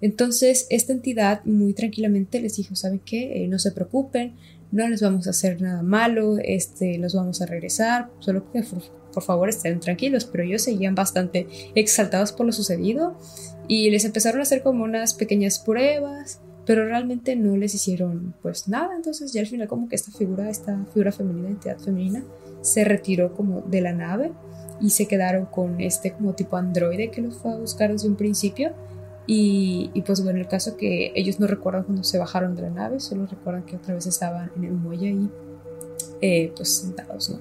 Entonces, 0.01 0.67
esta 0.69 0.91
entidad 0.91 1.45
muy 1.45 1.73
tranquilamente 1.73 2.41
les 2.41 2.57
dijo, 2.57 2.75
¿saben 2.75 2.99
qué? 2.99 3.43
Eh, 3.43 3.47
no 3.47 3.59
se 3.59 3.71
preocupen, 3.71 4.33
no 4.73 4.87
les 4.87 5.01
vamos 5.01 5.27
a 5.27 5.29
hacer 5.29 5.61
nada 5.61 5.83
malo, 5.83 6.37
este, 6.43 6.97
los 6.97 7.13
vamos 7.13 7.41
a 7.41 7.45
regresar, 7.45 8.09
solo 8.19 8.51
que 8.51 8.63
por, 9.13 9.23
favor 9.23 9.47
estén 9.47 9.79
tranquilos, 9.79 10.25
pero 10.25 10.43
ellos 10.43 10.63
seguían 10.63 10.95
bastante 10.95 11.47
exaltados 11.75 12.31
por 12.31 12.47
lo 12.47 12.51
sucedido 12.51 13.15
y 13.67 13.91
les 13.91 14.05
empezaron 14.05 14.39
a 14.39 14.41
hacer 14.41 14.63
como 14.63 14.83
unas 14.83 15.13
pequeñas 15.13 15.59
pruebas, 15.59 16.41
pero 16.65 16.85
realmente 16.87 17.35
no 17.35 17.55
les 17.55 17.75
hicieron 17.75 18.33
pues 18.41 18.67
nada, 18.67 18.95
entonces 18.95 19.31
ya 19.31 19.41
al 19.41 19.47
final 19.47 19.67
como 19.67 19.87
que 19.87 19.95
esta 19.95 20.11
figura, 20.11 20.49
esta 20.49 20.83
figura 20.91 21.11
femenina, 21.11 21.49
entidad 21.49 21.77
femenina, 21.77 22.23
se 22.63 22.83
retiró 22.83 23.35
como 23.35 23.61
de 23.61 23.81
la 23.81 23.93
nave 23.93 24.31
y 24.81 24.89
se 24.89 25.07
quedaron 25.07 25.45
con 25.45 25.79
este 25.79 26.13
como 26.13 26.33
tipo 26.33 26.57
androide 26.57 27.11
que 27.11 27.21
los 27.21 27.37
fue 27.37 27.51
a 27.51 27.57
buscar 27.57 27.91
desde 27.91 28.07
un 28.07 28.15
principio. 28.15 28.73
Y, 29.25 29.89
pues 30.05 30.21
bueno, 30.21 30.39
el 30.39 30.49
caso 30.49 30.75
que 30.75 31.13
ellos 31.15 31.39
no 31.39 31.47
recuerdan 31.47 31.83
cuando 31.83 32.03
se 32.03 32.17
bajaron 32.17 32.55
de 32.55 32.63
la 32.63 32.69
nave, 32.71 32.99
solo 32.99 33.25
recuerdan 33.25 33.63
que 33.63 33.77
otra 33.77 33.93
vez 33.93 34.05
estaban 34.05 34.51
en 34.57 34.65
el 34.65 34.73
muelle 34.73 35.11
y 35.11 35.29
eh, 36.19 36.51
pues 36.55 36.69
sentados, 36.75 37.29
¿no? 37.29 37.39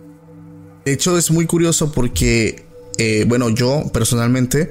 De 0.84 0.92
hecho 0.92 1.18
es 1.18 1.30
muy 1.30 1.46
curioso 1.46 1.90
porque, 1.90 2.64
eh, 2.98 3.24
bueno, 3.26 3.48
yo 3.50 3.90
personalmente 3.92 4.70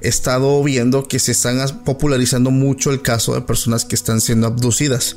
he 0.00 0.08
estado 0.08 0.62
viendo 0.62 1.08
que 1.08 1.18
se 1.18 1.32
están 1.32 1.58
popularizando 1.84 2.50
mucho 2.50 2.90
el 2.90 3.02
caso 3.02 3.34
de 3.34 3.42
personas 3.42 3.84
que 3.84 3.94
están 3.94 4.20
siendo 4.20 4.46
abducidas. 4.46 5.16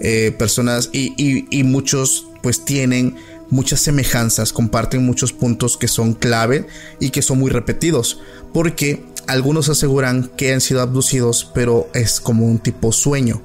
Eh, 0.00 0.34
personas 0.38 0.90
y, 0.92 1.14
y, 1.16 1.62
muchos 1.62 2.26
pues 2.42 2.64
tienen 2.64 3.14
muchas 3.50 3.80
semejanzas, 3.80 4.52
comparten 4.52 5.04
muchos 5.04 5.32
puntos 5.32 5.76
que 5.76 5.88
son 5.88 6.14
clave 6.14 6.66
y 7.00 7.10
que 7.10 7.22
son 7.22 7.38
muy 7.38 7.50
repetidos, 7.50 8.20
porque 8.52 9.04
algunos 9.26 9.68
aseguran 9.68 10.30
que 10.36 10.52
han 10.52 10.60
sido 10.60 10.80
abducidos, 10.80 11.50
pero 11.54 11.88
es 11.94 12.20
como 12.20 12.46
un 12.46 12.58
tipo 12.58 12.92
sueño. 12.92 13.42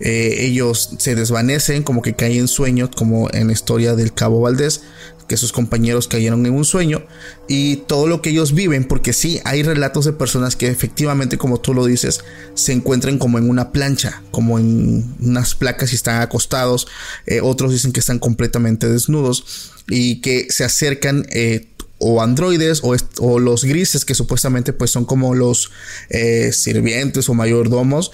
Eh, 0.00 0.46
ellos 0.46 0.90
se 0.98 1.14
desvanecen, 1.14 1.84
como 1.84 2.02
que 2.02 2.14
caen 2.14 2.40
en 2.40 2.48
sueño, 2.48 2.90
como 2.90 3.30
en 3.32 3.46
la 3.46 3.52
historia 3.52 3.94
del 3.94 4.12
Cabo 4.12 4.40
Valdés, 4.40 4.82
que 5.28 5.36
sus 5.36 5.52
compañeros 5.52 6.08
cayeron 6.08 6.44
en 6.46 6.54
un 6.54 6.64
sueño 6.64 7.02
y 7.48 7.76
todo 7.76 8.06
lo 8.06 8.22
que 8.22 8.30
ellos 8.30 8.54
viven, 8.54 8.84
porque 8.84 9.12
sí, 9.12 9.40
hay 9.44 9.62
relatos 9.62 10.04
de 10.04 10.12
personas 10.12 10.56
que 10.56 10.68
efectivamente, 10.68 11.38
como 11.38 11.60
tú 11.60 11.74
lo 11.74 11.86
dices, 11.86 12.20
se 12.54 12.72
encuentran 12.72 13.18
como 13.18 13.38
en 13.38 13.48
una 13.48 13.72
plancha, 13.72 14.22
como 14.30 14.58
en 14.58 15.14
unas 15.20 15.54
placas 15.54 15.92
y 15.92 15.96
están 15.96 16.20
acostados, 16.20 16.86
eh, 17.26 17.40
otros 17.42 17.72
dicen 17.72 17.92
que 17.92 18.00
están 18.00 18.18
completamente 18.18 18.88
desnudos 18.88 19.72
y 19.88 20.20
que 20.20 20.46
se 20.50 20.64
acercan 20.64 21.26
eh, 21.30 21.68
o 21.98 22.20
androides 22.20 22.82
o, 22.82 23.38
los 23.38 23.64
grises 23.64 24.04
que 24.04 24.14
supuestamente 24.14 24.72
pues 24.72 24.90
son 24.90 25.04
como 25.04 25.34
los 25.34 25.70
eh, 26.10 26.50
sirvientes 26.52 27.28
o 27.28 27.34
mayordomos 27.34 28.10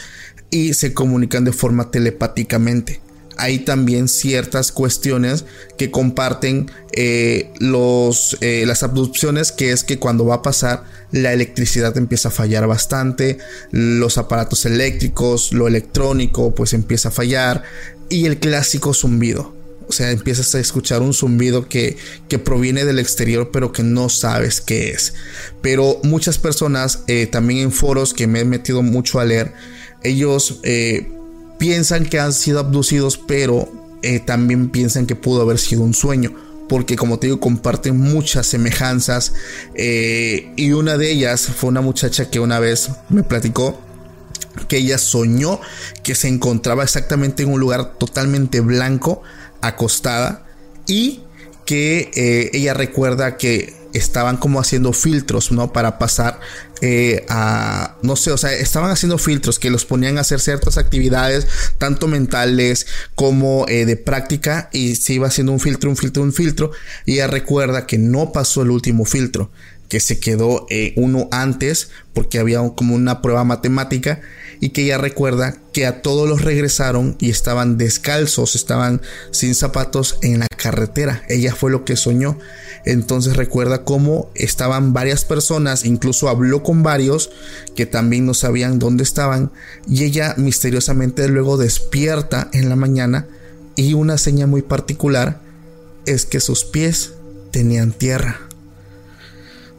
y 0.51 0.75
se 0.75 0.93
comunican 0.93 1.45
de 1.45 1.53
forma 1.53 1.91
telepáticamente 1.91 3.01
hay 3.39 3.61
también 3.61 4.09
ciertas 4.09 4.73
cuestiones 4.73 5.45
que 5.79 5.91
comparten 5.91 6.71
eh, 6.93 7.51
los, 7.61 8.37
eh, 8.41 8.65
las 8.67 8.83
abducciones, 8.83 9.53
que 9.53 9.73
es 9.73 9.85
que 9.85 9.99
cuando 9.99 10.27
va 10.27 10.37
a 10.37 10.43
pasar 10.43 10.85
la 11.13 11.33
electricidad 11.33 11.97
empieza 11.97 12.29
a 12.29 12.33
fallar 12.33 12.67
bastante, 12.67 13.39
los 13.71 14.19
aparatos 14.19 14.67
eléctricos, 14.67 15.53
lo 15.53 15.69
electrónico 15.69 16.55
pues 16.55 16.73
empieza 16.73 17.09
a 17.09 17.13
fallar 17.13 17.63
y 18.11 18.27
el 18.27 18.39
clásico 18.39 18.93
zumbido. 18.93 19.57
O 19.89 19.93
sea, 19.93 20.11
empiezas 20.11 20.55
a 20.55 20.61
escuchar 20.61 21.01
un 21.01 21.15
zumbido 21.15 21.67
que, 21.67 21.97
que 22.29 22.39
proviene 22.39 22.85
del 22.85 22.99
exterior, 22.99 23.51
pero 23.51 23.73
que 23.73 23.83
no 23.83 24.11
sabes 24.11 24.61
qué 24.61 24.91
es. 24.91 25.15
Pero 25.63 25.99
muchas 26.03 26.37
personas, 26.37 27.05
eh, 27.07 27.27
también 27.27 27.61
en 27.61 27.73
foros 27.73 28.13
que 28.13 28.27
me 28.27 28.41
he 28.41 28.45
metido 28.45 28.83
mucho 28.83 29.19
a 29.19 29.25
leer, 29.25 29.55
ellos 30.03 30.61
piensan 31.59 32.07
que 32.07 32.19
han 32.19 32.33
sido 32.33 32.61
abducidos, 32.61 33.19
pero 33.19 33.69
eh, 34.03 34.21
también 34.21 34.71
piensan 34.71 35.07
que 35.07 35.17
pudo 35.17 35.43
haber 35.43 35.59
sido 35.59 35.83
un 35.83 35.95
sueño. 35.95 36.33
Porque 36.69 36.97
como 36.97 37.19
te 37.19 37.29
digo, 37.29 37.41
comparten 37.41 37.97
muchas 37.99 38.47
semejanzas. 38.47 39.33
Eh, 39.75 40.53
y 40.57 40.73
una 40.73 40.97
de 40.97 41.11
ellas 41.11 41.47
fue 41.47 41.69
una 41.69 41.81
muchacha 41.81 42.31
que 42.31 42.41
una 42.41 42.61
vez 42.61 42.91
me 43.09 43.23
platicó 43.23 43.81
que 44.69 44.79
ella 44.79 44.99
soñó 44.99 45.61
que 46.03 46.15
se 46.15 46.29
encontraba 46.29 46.83
exactamente 46.83 47.45
en 47.45 47.53
un 47.53 47.61
lugar 47.61 47.95
totalmente 47.99 48.61
blanco, 48.61 49.23
acostada. 49.61 50.45
Y 50.87 51.23
que 51.65 52.11
eh, 52.15 52.51
ella 52.55 52.75
recuerda 52.75 53.37
que 53.37 53.78
estaban 53.93 54.37
como 54.37 54.61
haciendo 54.61 54.93
filtros, 54.93 55.53
¿no? 55.53 55.73
Para 55.73 55.99
pasar 55.99 56.41
eh, 56.81 57.25
a, 57.29 57.97
no 58.03 58.17
sé, 58.17 58.31
o 58.31 58.37
sea, 58.37 58.53
estaban 58.53 58.91
haciendo 58.91 59.19
filtros 59.19 59.59
que 59.59 59.71
los 59.71 59.85
ponían 59.85 60.19
a 60.19 60.23
hacer 60.23 60.41
ciertas 60.41 60.79
actividades, 60.79 61.47
tanto 61.79 62.07
mentales 62.07 62.87
como 63.15 63.67
eh, 63.69 63.87
de 63.87 63.97
práctica, 63.97 64.69
y 64.73 64.97
se 64.97 65.15
iba 65.15 65.29
haciendo 65.29 65.53
un 65.53 65.61
filtro, 65.61 65.91
un 65.91 65.97
filtro, 65.97 66.23
un 66.23 66.33
filtro, 66.33 66.71
y 67.07 67.15
ella 67.15 67.27
recuerda 67.27 67.87
que 67.87 67.99
no 67.99 68.33
pasó 68.33 68.63
el 68.63 68.71
último 68.71 69.05
filtro, 69.05 69.51
que 69.89 70.01
se 70.01 70.21
quedó 70.21 70.67
eh, 70.71 70.93
uno 70.97 71.29
antes, 71.33 71.91
porque 72.13 72.39
había 72.39 72.61
como 72.77 72.95
una 72.95 73.23
prueba 73.23 73.45
matemática, 73.45 74.21
y 74.61 74.71
que 74.71 74.83
ella 74.85 74.99
recuerda 74.99 75.57
a 75.87 76.03
todos 76.03 76.29
los 76.29 76.43
regresaron 76.43 77.17
y 77.19 77.31
estaban 77.31 77.79
descalzos, 77.79 78.55
estaban 78.55 79.01
sin 79.31 79.55
zapatos 79.55 80.19
en 80.23 80.41
la 80.41 80.47
carretera. 80.49 81.23
Ella 81.29 81.55
fue 81.55 81.71
lo 81.71 81.85
que 81.85 81.97
soñó. 81.97 82.39
Entonces 82.85 83.37
recuerda 83.37 83.85
cómo 83.85 84.31
estaban 84.35 84.93
varias 84.93 85.25
personas, 85.25 85.85
incluso 85.85 86.29
habló 86.29 86.63
con 86.63 86.83
varios 86.83 87.31
que 87.77 87.87
también 87.87 88.25
no 88.25 88.35
sabían 88.35 88.79
dónde 88.79 89.03
estaban 89.03 89.51
y 89.87 90.05
ella 90.05 90.35
misteriosamente 90.39 91.29
luego 91.29 91.59
despierta 91.59 92.49
en 92.53 92.69
la 92.69 92.77
mañana 92.77 93.27
y 93.77 93.95
una 93.95 94.17
seña 94.17 94.47
muy 94.47 94.63
particular 94.63 95.41
es 96.07 96.25
que 96.25 96.41
sus 96.41 96.65
pies 96.65 97.13
tenían 97.51 97.93
tierra. 97.93 98.41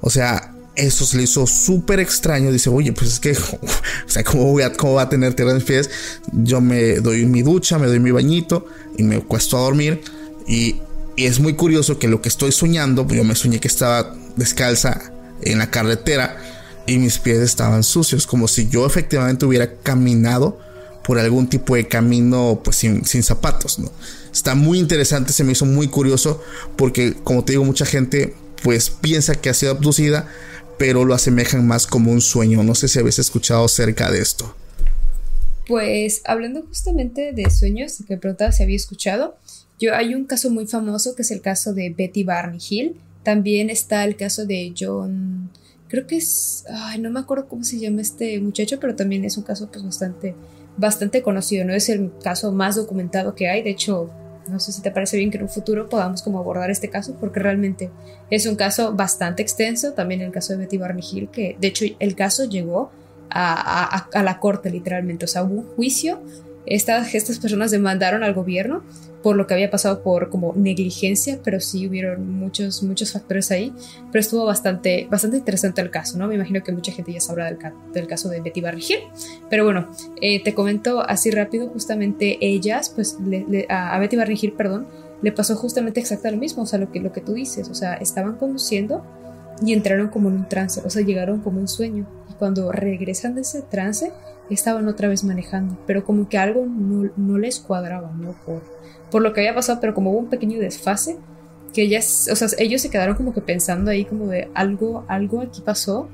O 0.02 0.10
sea, 0.10 0.54
eso 0.80 1.06
se 1.06 1.18
le 1.18 1.24
hizo 1.24 1.46
súper 1.46 2.00
extraño. 2.00 2.52
Dice, 2.52 2.70
oye, 2.70 2.94
pues 2.94 3.14
es 3.14 3.20
que, 3.20 3.32
o 3.32 3.60
sea, 4.08 4.24
¿cómo, 4.24 4.46
voy 4.46 4.64
a, 4.64 4.74
¿cómo 4.74 4.94
va 4.94 5.04
a 5.04 5.10
tener 5.10 5.34
tierra 5.34 5.52
en 5.52 5.62
pies? 5.62 5.90
Yo 6.32 6.62
me 6.62 6.96
doy 6.96 7.26
mi 7.26 7.42
ducha, 7.42 7.78
me 7.78 7.88
doy 7.88 8.00
mi 8.00 8.12
bañito 8.12 8.66
y 8.98 9.04
me 9.04 9.20
cuesto 9.22 9.58
a 9.58 9.62
dormir. 9.62 10.02
Y, 10.48 10.82
es 11.18 11.42
muy 11.42 11.54
curioso 11.54 12.00
que 12.00 12.08
lo 12.08 12.22
que 12.22 12.30
estoy 12.30 12.54
soñando, 12.54 13.06
yo 13.10 13.26
me 13.26 13.36
soñé 13.36 13.60
que 13.60 13.68
estaba 13.68 14.16
descalza 14.38 15.12
en 15.42 15.58
la 15.58 15.70
carretera 15.70 16.38
y 16.88 16.98
mis 16.98 17.18
pies 17.18 17.40
estaban 17.40 17.84
sucios, 17.84 18.26
como 18.26 18.48
si 18.48 18.70
yo 18.70 18.86
efectivamente 18.86 19.46
hubiera 19.46 19.70
caminado 19.84 20.58
por 21.04 21.20
algún 21.20 21.50
tipo 21.50 21.76
de 21.76 21.90
camino 21.90 22.62
pues 22.64 22.78
sin, 22.78 23.04
sin 23.06 23.24
zapatos, 23.24 23.80
¿no? 23.80 23.92
Está 24.32 24.56
muy 24.56 24.80
interesante, 24.80 25.34
se 25.34 25.44
me 25.44 25.52
hizo 25.52 25.66
muy 25.66 25.90
curioso 25.90 26.42
porque 26.78 27.14
como 27.22 27.44
te 27.44 27.52
digo, 27.52 27.66
mucha 27.66 27.86
gente 27.86 28.34
pues 28.64 28.90
piensa 28.90 29.36
que 29.36 29.50
ha 29.50 29.54
sido 29.54 29.74
abducida, 29.74 30.30
pero 30.80 31.06
lo 31.06 31.14
asemejan 31.14 31.68
más 31.68 31.86
como 31.86 32.12
un 32.12 32.22
sueño. 32.22 32.64
No 32.64 32.74
sé 32.74 32.88
si 32.88 32.98
habéis 32.98 33.20
escuchado 33.20 33.66
acerca 33.66 34.10
de 34.10 34.22
esto. 34.22 34.56
Pues 35.68 36.24
hablando 36.26 36.64
justamente 36.64 37.34
de 37.34 37.52
sueños, 37.52 38.02
que 38.08 38.18
preguntaba 38.18 38.52
si 38.52 38.64
había 38.64 38.78
escuchado, 38.78 39.38
yo 39.80 39.94
hay 39.94 40.16
un 40.16 40.26
caso 40.26 40.50
muy 40.50 40.66
famoso 40.66 41.14
que 41.16 41.22
es 41.22 41.30
el 41.30 41.42
caso 41.42 41.74
de 41.74 41.94
Betty 41.96 42.24
Barney 42.24 42.60
Hill. 42.68 42.96
También 43.22 43.70
está 43.70 44.04
el 44.06 44.16
caso 44.16 44.48
de 44.48 44.74
John, 44.76 45.52
creo 45.90 46.08
que 46.08 46.18
es, 46.18 46.64
ay, 46.70 47.00
no 47.00 47.10
me 47.10 47.20
acuerdo 47.20 47.48
cómo 47.48 47.64
se 47.64 47.80
llama 47.80 48.02
este 48.02 48.40
muchacho, 48.40 48.80
pero 48.80 48.96
también 48.96 49.26
es 49.26 49.38
un 49.38 49.44
caso 49.44 49.70
pues 49.70 49.84
bastante, 49.84 50.36
bastante 50.78 51.22
conocido. 51.22 51.66
No 51.66 51.74
es 51.74 51.90
el 51.90 52.12
caso 52.24 52.52
más 52.52 52.76
documentado 52.78 53.36
que 53.36 53.50
hay. 53.50 53.62
De 53.64 53.72
hecho, 53.72 54.10
no 54.50 54.60
sé 54.60 54.72
si 54.72 54.82
te 54.82 54.91
parece 54.91 55.18
bien 55.18 55.32
que 55.32 55.38
en 55.38 55.43
un 55.43 55.50
futuro 55.50 55.89
podamos 55.89 56.22
como 56.22 56.39
abordar 56.39 56.70
este 56.70 56.89
caso, 56.89 57.16
porque 57.20 57.39
realmente 57.39 57.89
es 58.30 58.45
un 58.45 58.56
caso 58.56 58.93
bastante 58.93 59.41
extenso, 59.41 59.93
también 59.93 60.22
el 60.22 60.32
caso 60.32 60.54
de 60.54 60.60
Betty 60.60 60.78
Barney 60.78 61.04
Hill, 61.10 61.30
que 61.30 61.56
de 61.60 61.68
hecho 61.68 61.86
el 62.00 62.16
caso 62.16 62.45
llegó 62.45 62.91
a, 63.30 64.08
a, 64.12 64.24
la 64.24 64.39
corte 64.39 64.70
literalmente, 64.70 65.26
o 65.26 65.28
sea, 65.28 65.43
hubo 65.43 65.56
un 65.56 65.68
juicio, 65.76 66.20
estas, 66.70 67.15
estas 67.15 67.39
personas 67.39 67.72
demandaron 67.72 68.24
al 68.24 68.34
gobierno 68.34 68.84
por 69.22 69.36
lo 69.36 69.47
que 69.47 69.53
había 69.53 69.70
pasado 69.70 70.01
por 70.01 70.30
como 70.30 70.53
negligencia, 70.55 71.39
pero 71.43 71.59
sí 71.59 71.88
hubieron 71.88 72.32
muchos, 72.32 72.84
muchos 72.84 73.11
factores 73.11 73.51
ahí, 73.51 73.74
pero 74.11 74.22
estuvo 74.22 74.45
bastante, 74.45 75.07
bastante 75.09 75.38
interesante 75.38 75.82
el 75.82 75.91
caso, 75.91 76.17
¿no? 76.17 76.28
Me 76.28 76.36
imagino 76.36 76.63
que 76.63 76.72
mucha 76.72 76.91
gente 76.91 77.11
ya 77.11 77.20
sabrá 77.20 77.45
del, 77.45 77.57
del 77.93 78.07
caso 78.07 78.30
de 78.30 78.41
Betty 78.41 78.61
Barrigel, 78.61 78.99
pero 79.49 79.65
bueno, 79.65 79.88
eh, 80.22 80.41
te 80.43 80.53
comento 80.53 81.01
así 81.01 81.32
rápido, 81.32 81.67
justamente 81.70 82.38
ellas, 82.39 82.89
pues 82.89 83.17
a, 83.67 83.99
Betty 83.99 84.15
Barrigel, 84.15 84.53
perdón, 84.53 84.88
le 85.22 85.32
pasó 85.32 85.55
justamente 85.55 85.99
exactamente 85.99 86.38
lo 86.38 86.39
mismo, 86.39 86.63
o 86.63 86.65
sea, 86.65 86.80
lo 86.80 86.91
que, 86.91 86.99
lo 86.99 87.11
que 87.11 87.22
tú 87.22 87.34
dices, 87.34 87.67
o 87.70 87.76
sea, 87.76 87.95
estaban 87.95 88.38
conduciendo 88.38 89.03
y 89.65 89.74
entraron 89.74 90.07
como 90.07 90.30
en 90.30 90.36
un 90.36 90.47
trance, 90.47 90.82
o 90.86 90.89
sea, 90.89 91.01
llegaron 91.01 91.41
como 91.41 91.59
un 91.59 91.67
sueño, 91.67 92.07
y 92.30 92.34
cuando 92.36 92.72
regresan 92.72 93.36
de 93.36 93.41
ese 93.41 93.63
trance, 93.63 94.13
estaban 94.54 94.88
otra 94.88 95.08
vez 95.08 95.24
manejando, 95.24 95.78
pero 95.86 96.04
como 96.04 96.28
que 96.30 96.38
algo 96.38 96.66
no, 96.66 97.10
no 97.18 97.38
les 97.38 97.60
cuadraba, 97.60 98.12
¿no? 98.20 98.34
Por, 98.45 98.62
por 99.12 99.22
lo 99.22 99.34
que 99.34 99.41
había 99.41 99.56
pasado, 99.56 99.80
pero 99.82 99.93
como 99.93 100.12
hubo 100.12 100.20
un 100.20 100.30
pequeño 100.30 100.60
desfase, 100.60 101.18
que 101.74 101.84
ellas, 101.84 102.30
o 102.32 102.36
sea, 102.36 102.47
ellos 102.58 102.82
se 102.82 102.89
quedaron 102.89 103.16
como 103.16 103.34
que 103.34 103.41
pensando 103.41 103.91
ahí 103.91 104.06
como 104.06 104.28
de 104.28 104.50
algo, 104.54 105.06
algo 105.08 105.41
aquí 105.41 105.62
pasó 105.62 106.10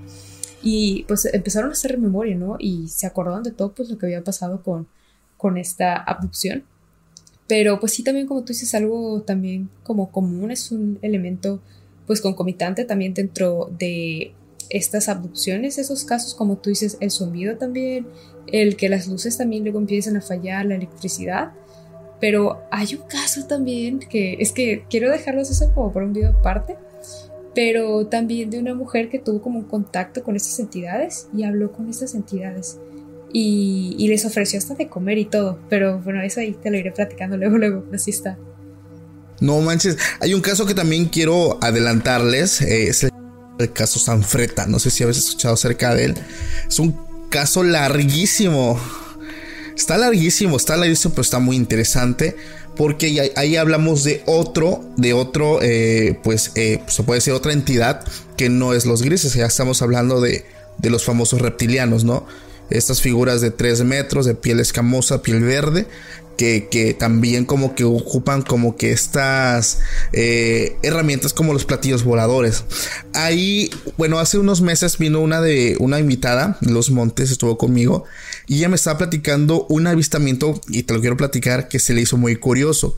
y 0.62 1.04
pues 1.08 1.26
empezaron 1.26 1.70
a 1.70 1.74
hacer 1.74 1.98
memoria, 1.98 2.36
¿no? 2.36 2.58
Y 2.60 2.88
se 2.88 3.08
acordaron 3.08 3.44
de 3.44 3.52
todo 3.52 3.74
pues 3.74 3.90
lo 3.90 3.98
que 3.98 4.08
había 4.08 4.24
pasado 4.24 4.64
con, 4.64 4.88
con 5.38 5.58
esta 5.58 5.96
abducción. 5.96 6.64
Pero 7.48 7.80
pues 7.80 7.94
sí 7.94 8.04
también 8.04 8.28
como 8.28 8.42
tú 8.42 8.48
dices 8.48 8.74
algo 8.74 9.22
también 9.22 9.70
como 9.84 10.12
común, 10.12 10.52
es 10.52 10.72
un 10.72 10.98
elemento 11.02 11.62
pues 12.08 12.22
concomitante 12.22 12.86
también 12.86 13.14
dentro 13.14 13.70
de 13.78 14.34
estas 14.70 15.10
abducciones, 15.10 15.78
esos 15.78 16.04
casos 16.04 16.36
como 16.36 16.58
tú 16.58 16.70
dices, 16.70 16.98
el 17.00 17.12
sonido 17.12 17.58
también, 17.58 18.08
el 18.48 18.76
que 18.76 18.90
las 18.90 19.08
luces 19.08 19.38
también 19.38 19.64
luego 19.64 19.80
empiezan 19.80 20.18
a 20.18 20.22
fallar, 20.22 20.66
la 20.66 20.76
electricidad 20.76 21.52
pero 22.20 22.64
hay 22.72 22.96
un 22.96 23.08
caso 23.08 23.46
también 23.46 24.00
que 24.00 24.38
es 24.40 24.52
que 24.52 24.86
quiero 24.90 25.12
dejarlos 25.12 25.50
eso 25.50 25.72
como 25.74 25.92
por 25.92 26.04
un 26.04 26.14
video 26.14 26.32
aparte, 26.32 26.76
pero 27.54 28.08
también 28.08 28.50
de 28.50 28.60
una 28.60 28.74
mujer 28.74 29.10
que 29.10 29.20
tuvo 29.20 29.42
como 29.42 29.60
un 29.60 29.66
contacto 29.66 30.24
con 30.24 30.36
estas 30.36 30.60
entidades 30.60 31.28
y 31.36 31.44
habló 31.44 31.72
con 31.72 31.90
estas 31.90 32.16
entidades. 32.16 32.80
Y, 33.38 34.08
les 34.08 34.26
ofreció 34.26 34.58
hasta 34.58 34.76
de 34.76 34.88
comer 34.88 35.18
y 35.18 35.26
todo, 35.26 35.60
pero 35.70 36.00
bueno, 36.00 36.22
eso 36.22 36.40
ahí 36.40 36.54
te 36.54 36.72
lo 36.72 36.78
iré 36.78 36.92
platicando 36.92 37.36
luego, 37.36 37.58
luego, 37.58 37.84
así 37.94 38.12
está. 38.12 38.38
No 39.42 39.60
manches, 39.60 39.98
hay 40.22 40.34
un 40.34 40.40
caso 40.40 40.66
que 40.66 40.74
también 40.74 41.06
quiero 41.06 41.62
adelantarles, 41.62 42.62
eh, 42.62 42.88
es 42.88 43.04
el, 43.04 43.12
caso 43.74 44.00
Sanfreta, 44.00 44.66
no 44.68 44.80
sé 44.80 44.92
si 44.92 45.04
habéis 45.04 45.20
escuchado 45.20 45.54
acerca 45.54 45.96
de 45.96 46.06
él, 46.06 46.16
es 46.68 46.80
un 46.80 47.00
caso 47.30 47.64
larguísimo, 47.64 48.80
Está 49.76 49.98
larguísimo, 49.98 50.56
está 50.56 50.78
larguísimo, 50.78 51.14
pero 51.14 51.24
está 51.24 51.40
muy 51.40 51.58
interesante 51.58 52.36
porque 52.78 53.32
ahí, 53.36 53.56
hablamos 53.56 54.04
de 54.04 54.24
otro, 54.26 54.84
de 54.98 55.14
otro, 55.14 55.60
eh, 55.62 56.20
pues 56.24 56.52
eh, 56.56 56.82
se 56.88 57.04
puede 57.04 57.20
decir 57.20 57.34
otra 57.34 57.54
entidad 57.54 58.02
que 58.38 58.50
no 58.50 58.74
es 58.74 58.86
los 58.86 59.02
grises, 59.02 59.34
ya 59.34 59.46
estamos 59.46 59.82
hablando 59.82 60.22
de, 60.22 60.46
de 60.78 60.90
los 60.90 61.04
famosos 61.04 61.42
reptilianos, 61.42 62.04
¿no? 62.04 62.26
Estas 62.70 63.02
figuras 63.02 63.42
de 63.42 63.52
3 63.52 63.84
metros, 63.84 64.26
de 64.26 64.36
piel 64.36 64.60
escamosa, 64.60 65.22
piel 65.22 65.42
verde, 65.42 65.88
que, 66.36 66.96
también 66.98 67.46
como 67.46 67.76
que 67.76 67.84
ocupan 67.84 68.42
como 68.42 68.76
que 68.76 68.92
estas 68.92 69.80
eh, 70.14 70.76
herramientas 70.84 71.34
como 71.34 71.54
los 71.54 71.66
platillos 71.66 72.04
voladores. 72.04 72.64
Ahí, 73.14 73.70
bueno, 73.98 74.20
hace 74.20 74.38
unos 74.38 74.62
meses 74.62 74.98
vino 74.98 75.20
una 75.22 75.42
de 75.42 75.78
una 75.80 76.00
invitada 76.00 76.58
Los 76.62 76.92
Montes, 76.92 77.32
estuvo 77.32 77.58
conmigo 77.58 78.06
y 78.48 78.58
ella 78.58 78.70
me 78.70 78.76
estaba 78.76 78.98
platicando 78.98 79.66
un 79.70 79.88
avistamiento 79.88 80.60
y 80.68 80.84
te 80.84 80.94
lo 80.94 81.02
quiero 81.02 81.18
platicar 81.18 81.68
que 81.68 81.80
se 81.80 81.94
le 81.94 82.02
hizo 82.02 82.18
muy 82.18 82.36
curioso. 82.36 82.98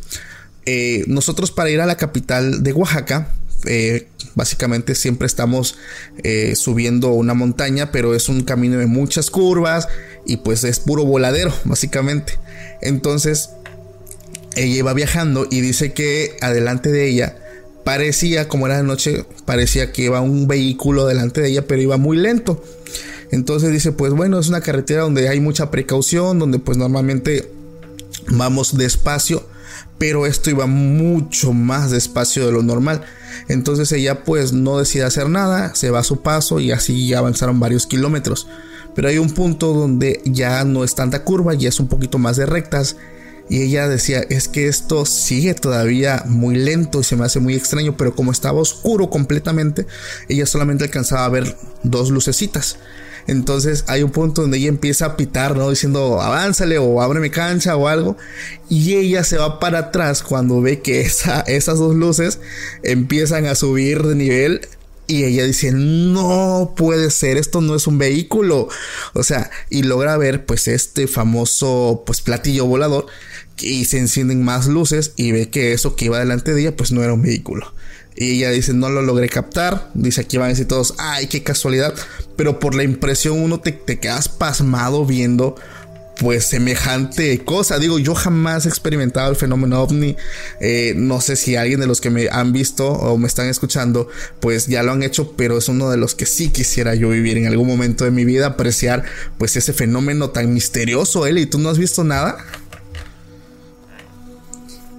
Eh, 0.66 1.06
nosotros 1.08 1.52
para 1.52 1.70
ir 1.70 1.80
a 1.80 1.86
la 1.86 1.96
capital 1.96 2.64
de 2.64 2.74
Oaxaca, 2.74 3.34
eh, 3.66 4.08
básicamente 4.36 4.94
siempre 4.96 5.26
estamos 5.26 5.78
subiendo 6.56 7.10
una 7.10 7.34
montaña, 7.34 7.92
pero 7.92 8.14
es 8.14 8.30
un 8.30 8.44
camino 8.44 8.78
de 8.78 8.86
muchas 8.86 9.32
curvas 9.32 9.88
y 10.26 10.38
pues 10.38 10.64
es 10.64 10.80
puro 10.80 11.06
voladero, 11.06 11.54
básicamente. 11.64 12.34
Entonces, 12.82 13.52
ella 14.56 14.78
iba 14.78 14.94
viajando 14.94 15.48
y 15.50 15.62
dice 15.62 15.94
que 15.94 16.36
adelante 16.42 16.92
de 16.92 17.08
ella 17.08 17.38
parecía, 17.84 18.48
como 18.50 18.66
era 18.66 18.78
de 18.78 18.84
noche, 18.84 19.26
parecía 19.46 19.92
que 19.92 20.04
iba 20.04 20.20
un 20.20 20.48
vehículo 20.48 21.06
delante 21.06 21.42
de 21.42 21.50
ella, 21.50 21.68
pero 21.68 21.82
iba 21.82 21.98
muy 21.98 22.18
lento. 22.18 22.62
Entonces 23.32 23.72
dice, 23.72 23.92
pues 23.92 24.14
bueno, 24.14 24.40
es 24.40 24.50
una 24.50 24.62
carretera 24.62 25.04
donde 25.04 25.30
hay 25.30 25.40
mucha 25.40 25.72
precaución, 25.72 26.40
donde 26.40 26.60
pues 26.60 26.78
normalmente 26.78 27.50
vamos 28.30 28.78
despacio, 28.78 29.46
pero 29.98 30.26
esto 30.26 30.50
iba 30.50 30.66
mucho 30.66 31.54
más 31.54 31.92
despacio 31.92 32.46
de 32.46 32.52
lo 32.52 32.64
normal. 32.64 33.02
Entonces 33.48 33.92
ella 33.92 34.24
pues 34.24 34.54
no 34.54 34.80
decide 34.80 35.04
hacer 35.04 35.30
nada, 35.30 35.76
se 35.76 35.90
va 35.90 36.00
a 36.00 36.04
su 36.04 36.22
paso 36.22 36.60
y 36.60 36.72
así 36.72 37.14
avanzaron 37.14 37.60
varios 37.60 37.86
kilómetros 37.86 38.48
pero 38.98 39.10
hay 39.10 39.20
un 39.20 39.30
punto 39.30 39.74
donde 39.74 40.22
ya 40.26 40.64
no 40.64 40.84
es 40.84 40.96
tanta 40.96 41.24
curva, 41.24 41.54
ya 41.54 41.70
es 41.70 41.80
un 41.80 41.88
poquito 41.88 42.18
más 42.18 42.36
de 42.36 42.48
rectas. 42.48 42.96
Y 43.48 43.62
ella 43.62 43.88
decía, 43.88 44.22
es 44.22 44.48
que 44.48 44.68
esto 44.68 45.06
sigue 45.06 45.54
todavía 45.54 46.24
muy 46.26 46.56
lento 46.56 47.02
y 47.02 47.04
se 47.04 47.16
me 47.16 47.24
hace 47.24 47.40
muy 47.40 47.54
extraño, 47.54 47.96
pero 47.96 48.16
como 48.16 48.32
estaba 48.32 48.60
oscuro 48.60 49.12
completamente, 49.12 49.86
ella 50.30 50.48
solamente 50.48 50.86
alcanzaba 50.86 51.26
a 51.26 51.30
ver 51.30 51.56
dos 51.84 52.10
lucecitas. 52.10 52.80
Entonces 53.28 53.84
hay 53.86 54.02
un 54.02 54.10
punto 54.10 54.42
donde 54.42 54.58
ella 54.58 54.70
empieza 54.70 55.06
a 55.06 55.16
pitar, 55.16 55.56
¿no? 55.56 55.70
Diciendo, 55.70 56.20
avánzale 56.20 56.80
o 56.80 57.00
ábreme 57.00 57.30
cancha 57.30 57.76
o 57.76 57.88
algo. 57.88 58.18
Y 58.68 58.96
ella 58.96 59.24
se 59.24 59.38
va 59.38 59.60
para 59.60 59.78
atrás 59.78 60.24
cuando 60.24 60.60
ve 60.60 60.82
que 60.82 61.02
esa, 61.02 61.42
esas 61.42 61.78
dos 61.78 61.96
luces 61.96 62.40
empiezan 62.82 63.46
a 63.46 63.54
subir 63.54 64.02
de 64.02 64.16
nivel 64.16 64.62
y 65.08 65.24
ella 65.24 65.46
dice, 65.46 65.72
no 65.72 66.74
puede 66.76 67.10
ser, 67.12 67.38
esto 67.38 67.62
no 67.62 67.76
es 67.76 67.88
un 67.88 67.98
vehículo. 67.98 68.68
O 69.14 69.24
sea, 69.24 69.50
y 69.70 69.84
logra 69.84 70.18
ver 70.18 70.46
pues 70.46 70.68
este 70.68 71.08
famoso 71.08 72.04
pues 72.06 72.22
platillo 72.22 72.66
volador 72.66 73.08
y 73.58 73.86
se 73.86 74.00
encienden 74.00 74.44
más 74.44 74.68
luces 74.68 75.14
y 75.16 75.32
ve 75.32 75.50
que 75.50 75.72
eso 75.72 75.96
que 75.96 76.06
iba 76.06 76.20
delante 76.20 76.54
de 76.54 76.62
ella 76.62 76.76
pues 76.76 76.92
no 76.92 77.04
era 77.04 77.14
un 77.14 77.22
vehículo. 77.22 77.74
Y 78.18 78.38
ella 78.38 78.50
dice, 78.50 78.74
no 78.74 78.90
lo 78.90 79.02
logré 79.02 79.30
captar. 79.30 79.92
Dice, 79.94 80.22
aquí 80.22 80.38
van 80.38 80.48
a 80.48 80.50
decir 80.50 80.68
todos, 80.68 80.96
ay, 80.98 81.28
qué 81.28 81.44
casualidad. 81.44 81.94
Pero 82.36 82.60
por 82.60 82.74
la 82.74 82.84
impresión 82.84 83.40
uno 83.40 83.60
te, 83.60 83.72
te 83.72 84.00
quedas 84.00 84.28
pasmado 84.28 85.06
viendo 85.06 85.56
pues 86.20 86.46
semejante 86.46 87.44
cosa. 87.44 87.80
Digo, 87.80 88.00
yo 88.00 88.16
jamás 88.16 88.66
he 88.66 88.70
experimentado 88.70 89.30
el 89.30 89.36
fenómeno 89.36 89.82
ovni. 89.82 90.16
Eh, 90.60 90.94
no 90.96 91.22
sé 91.22 91.36
si 91.36 91.56
alguien 91.56 91.80
de 91.80 91.88
los 91.88 92.02
que 92.02 92.10
me 92.10 92.28
han 92.30 92.54
visto 92.54 92.92
o 92.92 93.18
me 93.18 93.28
están 93.28 93.48
escuchando, 93.48 94.08
pues 94.40 94.68
ya 94.68 94.84
lo 94.84 94.92
han 94.92 95.04
hecho, 95.04 95.34
pero 95.36 95.58
es 95.58 95.70
uno 95.70 95.90
de 95.90 95.98
los 95.98 96.16
que 96.16 96.26
sí 96.26 96.50
quisiera 96.50 96.96
yo 96.96 97.10
vivir 97.10 97.38
en 97.38 97.48
algún 97.48 97.68
momento 97.68 98.06
de 98.06 98.12
mi 98.12 98.26
vida, 98.26 98.48
apreciar 98.48 99.04
pues 99.38 99.56
ese 99.56 99.74
fenómeno 99.74 100.30
tan 100.30 100.54
misterioso, 100.54 101.26
Eli. 101.26 101.46
¿Tú 101.46 101.60
no 101.60 101.70
has 101.70 101.78
visto 101.78 102.04
nada? 102.04 102.38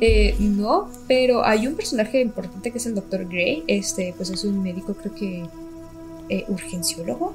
Eh, 0.00 0.36
no, 0.38 0.92
pero 1.08 1.44
hay 1.44 1.66
un 1.66 1.74
personaje 1.74 2.20
importante 2.20 2.70
que 2.70 2.78
es 2.78 2.86
el 2.86 2.94
Dr. 2.94 3.26
Gray. 3.26 3.64
Este, 3.66 4.14
pues 4.16 4.30
es 4.30 4.44
un 4.44 4.62
médico, 4.62 4.94
creo 4.94 5.14
que 5.14 5.44
eh, 6.28 6.44
urgenciólogo 6.48 7.34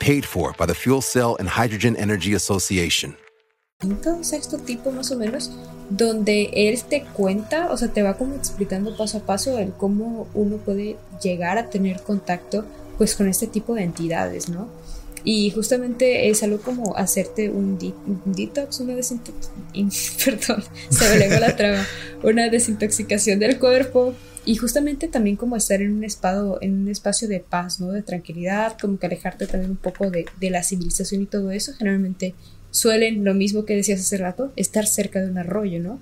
paid 0.00 0.24
for 0.24 0.54
by 0.58 0.66
the 0.66 0.74
Fuel 0.74 1.02
Cell 1.02 1.36
and 1.38 1.48
Hydrogen 1.48 1.96
Energy 1.96 2.34
Association. 2.34 3.16
Quinto, 3.80 4.24
sexto 4.24 4.58
tipo 4.58 4.90
más 4.90 5.12
o 5.12 5.16
menos, 5.16 5.52
donde 5.88 6.50
él 6.52 6.82
te 6.82 7.04
cuenta, 7.04 7.70
o 7.70 7.76
sea, 7.76 7.88
te 7.88 8.02
va 8.02 8.16
como 8.16 8.34
explicando 8.34 8.96
paso 8.96 9.18
a 9.18 9.20
paso 9.20 9.58
el 9.58 9.72
cómo 9.72 10.26
uno 10.34 10.56
puede 10.56 10.96
llegar 11.22 11.58
a 11.58 11.70
tener 11.70 12.02
contacto 12.02 12.64
pues 12.96 13.14
con 13.14 13.28
este 13.28 13.46
tipo 13.46 13.74
de 13.74 13.84
entidades, 13.84 14.48
¿no? 14.48 14.68
Y 15.22 15.50
justamente 15.50 16.28
es 16.28 16.42
algo 16.42 16.60
como 16.60 16.96
hacerte 16.96 17.50
un, 17.50 17.78
detox, 18.24 18.80
una 18.80 18.94
desintoxicación, 18.96 19.90
perdón, 20.24 20.64
se 20.88 21.28
me 21.28 21.40
la 21.40 21.54
traba, 21.54 21.86
una 22.22 22.48
desintoxicación 22.48 23.38
del 23.38 23.58
cuerpo 23.60 24.14
y 24.44 24.56
justamente 24.56 25.08
también 25.08 25.36
como 25.36 25.56
estar 25.56 25.82
en 25.82 25.92
un, 25.92 26.04
espacio, 26.04 26.58
en 26.60 26.74
un 26.74 26.88
espacio 26.88 27.28
de 27.28 27.40
paz, 27.40 27.80
¿no? 27.80 27.90
De 27.92 28.02
tranquilidad, 28.02 28.76
como 28.80 28.98
que 28.98 29.06
alejarte 29.06 29.46
también 29.46 29.72
un 29.72 29.76
poco 29.76 30.10
de, 30.10 30.26
la 30.40 30.62
civilización 30.62 31.22
y 31.22 31.26
todo 31.26 31.50
eso. 31.50 31.72
Generalmente 31.74 32.34
suelen, 32.70 33.24
lo 33.24 33.34
mismo 33.34 33.64
que 33.64 33.76
decías 33.76 34.00
hace 34.00 34.16
rato, 34.16 34.52
estar 34.56 34.86
cerca 34.86 35.20
de 35.20 35.30
un 35.30 35.38
arroyo, 35.38 35.80
¿no? 35.80 36.00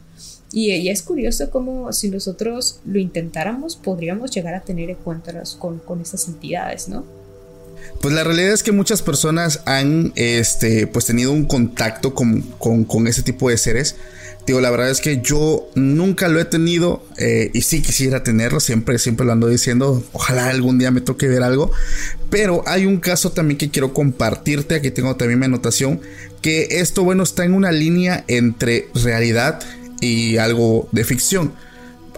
Y, 0.52 0.88
es 0.88 1.02
curioso 1.02 1.50
como 1.50 1.92
si 1.92 2.08
nosotros 2.08 2.80
lo 2.84 2.98
intentáramos, 2.98 3.76
podríamos 3.76 4.30
llegar 4.30 4.54
a 4.54 4.60
tener 4.60 4.90
encuentros 4.90 5.56
con, 5.56 5.78
con 5.78 6.00
estas 6.00 6.28
entidades, 6.28 6.88
¿no? 6.88 7.04
Pues 8.00 8.14
la 8.14 8.24
realidad 8.24 8.52
es 8.52 8.62
que 8.62 8.72
muchas 8.72 9.02
personas 9.02 9.60
han 9.64 10.12
este, 10.16 10.86
pues 10.86 11.06
tenido 11.06 11.32
un 11.32 11.46
contacto 11.46 12.14
con, 12.14 12.42
con, 12.58 12.84
con 12.84 13.06
ese 13.06 13.22
tipo 13.22 13.48
de 13.48 13.58
seres 13.58 13.96
Digo, 14.46 14.60
la 14.60 14.70
verdad 14.70 14.90
es 14.90 15.00
que 15.00 15.20
yo 15.20 15.68
nunca 15.74 16.28
lo 16.28 16.38
he 16.38 16.44
tenido 16.44 17.04
eh, 17.18 17.50
y 17.52 17.62
sí 17.62 17.82
quisiera 17.82 18.22
tenerlo, 18.22 18.60
siempre, 18.60 18.96
siempre 19.00 19.26
lo 19.26 19.32
ando 19.32 19.48
diciendo, 19.48 20.04
ojalá 20.12 20.48
algún 20.48 20.78
día 20.78 20.92
me 20.92 21.00
toque 21.00 21.26
ver 21.26 21.42
algo, 21.42 21.72
pero 22.30 22.62
hay 22.64 22.86
un 22.86 22.98
caso 22.98 23.32
también 23.32 23.58
que 23.58 23.70
quiero 23.70 23.92
compartirte, 23.92 24.76
aquí 24.76 24.92
tengo 24.92 25.16
también 25.16 25.40
mi 25.40 25.46
anotación, 25.46 26.00
que 26.42 26.78
esto, 26.78 27.02
bueno, 27.02 27.24
está 27.24 27.44
en 27.44 27.54
una 27.54 27.72
línea 27.72 28.24
entre 28.28 28.88
realidad 28.94 29.58
y 30.00 30.36
algo 30.36 30.88
de 30.92 31.02
ficción. 31.02 31.52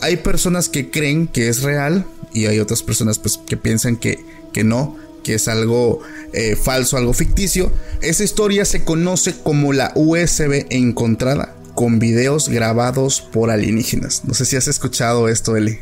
Hay 0.02 0.18
personas 0.18 0.68
que 0.68 0.90
creen 0.90 1.28
que 1.28 1.48
es 1.48 1.62
real 1.62 2.04
y 2.34 2.44
hay 2.44 2.58
otras 2.58 2.82
personas 2.82 3.18
pues, 3.18 3.38
que 3.38 3.56
piensan 3.56 3.96
que, 3.96 4.22
que 4.52 4.64
no, 4.64 4.98
que 5.24 5.34
es 5.34 5.48
algo 5.48 6.02
eh, 6.34 6.56
falso, 6.56 6.98
algo 6.98 7.14
ficticio. 7.14 7.72
Esa 8.02 8.22
historia 8.22 8.66
se 8.66 8.84
conoce 8.84 9.34
como 9.42 9.72
la 9.72 9.92
USB 9.94 10.66
encontrada 10.68 11.54
con 11.78 12.00
videos 12.00 12.48
grabados 12.48 13.20
por 13.20 13.52
alienígenas. 13.52 14.24
No 14.24 14.34
sé 14.34 14.46
si 14.46 14.56
has 14.56 14.66
escuchado 14.66 15.28
esto, 15.28 15.56
Eli. 15.56 15.78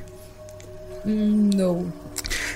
Mm, 1.06 1.56
no. 1.56 1.90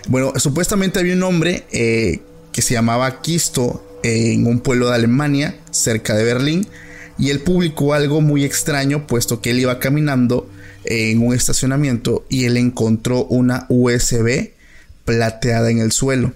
Bueno, 0.08 0.34
supuestamente 0.36 0.98
había 0.98 1.14
un 1.14 1.22
hombre 1.22 1.64
eh, 1.72 2.20
que 2.52 2.60
se 2.60 2.74
llamaba 2.74 3.22
Kisto 3.22 3.98
en 4.02 4.46
un 4.46 4.60
pueblo 4.60 4.90
de 4.90 4.96
Alemania, 4.96 5.58
cerca 5.70 6.14
de 6.14 6.24
Berlín, 6.24 6.66
y 7.16 7.30
él 7.30 7.40
publicó 7.40 7.94
algo 7.94 8.20
muy 8.20 8.44
extraño, 8.44 9.06
puesto 9.06 9.40
que 9.40 9.52
él 9.52 9.60
iba 9.60 9.78
caminando 9.78 10.46
en 10.84 11.26
un 11.26 11.34
estacionamiento 11.34 12.26
y 12.28 12.44
él 12.44 12.58
encontró 12.58 13.24
una 13.24 13.64
USB 13.70 14.50
plateada 15.06 15.70
en 15.70 15.78
el 15.78 15.92
suelo. 15.92 16.34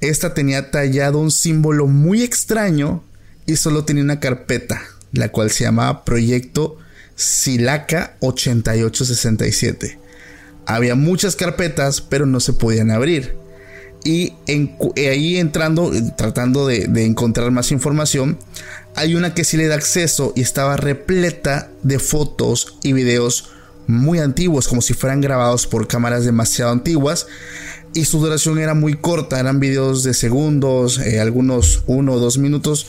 Esta 0.00 0.32
tenía 0.32 0.70
tallado 0.70 1.18
un 1.18 1.30
símbolo 1.30 1.88
muy 1.88 2.22
extraño 2.22 3.04
y 3.44 3.56
solo 3.56 3.84
tenía 3.84 4.02
una 4.02 4.18
carpeta 4.18 4.80
la 5.12 5.30
cual 5.30 5.50
se 5.50 5.64
llamaba 5.64 6.04
Proyecto 6.04 6.78
Silaca 7.14 8.16
8867. 8.20 9.98
Había 10.66 10.94
muchas 10.94 11.36
carpetas, 11.36 12.00
pero 12.00 12.26
no 12.26 12.40
se 12.40 12.52
podían 12.52 12.90
abrir. 12.90 13.36
Y 14.04 14.34
eh, 14.46 15.08
ahí 15.08 15.36
entrando, 15.36 15.92
eh, 15.92 16.02
tratando 16.16 16.66
de, 16.66 16.86
de 16.88 17.04
encontrar 17.04 17.50
más 17.50 17.70
información, 17.70 18.38
hay 18.96 19.14
una 19.14 19.34
que 19.34 19.44
sí 19.44 19.56
le 19.56 19.68
da 19.68 19.76
acceso 19.76 20.32
y 20.34 20.42
estaba 20.42 20.76
repleta 20.76 21.70
de 21.82 21.98
fotos 21.98 22.78
y 22.82 22.92
videos 22.92 23.50
muy 23.86 24.18
antiguos, 24.18 24.68
como 24.68 24.82
si 24.82 24.94
fueran 24.94 25.20
grabados 25.20 25.66
por 25.66 25.86
cámaras 25.86 26.24
demasiado 26.24 26.72
antiguas. 26.72 27.26
Y 27.94 28.06
su 28.06 28.20
duración 28.20 28.58
era 28.58 28.74
muy 28.74 28.94
corta, 28.94 29.38
eran 29.38 29.60
videos 29.60 30.02
de 30.02 30.14
segundos, 30.14 30.98
eh, 30.98 31.20
algunos 31.20 31.82
uno 31.86 32.14
o 32.14 32.18
dos 32.18 32.38
minutos, 32.38 32.86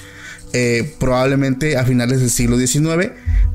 eh, 0.53 0.93
probablemente 0.99 1.77
a 1.77 1.83
finales 1.83 2.19
del 2.19 2.29
siglo 2.29 2.57
XIX 2.57 3.11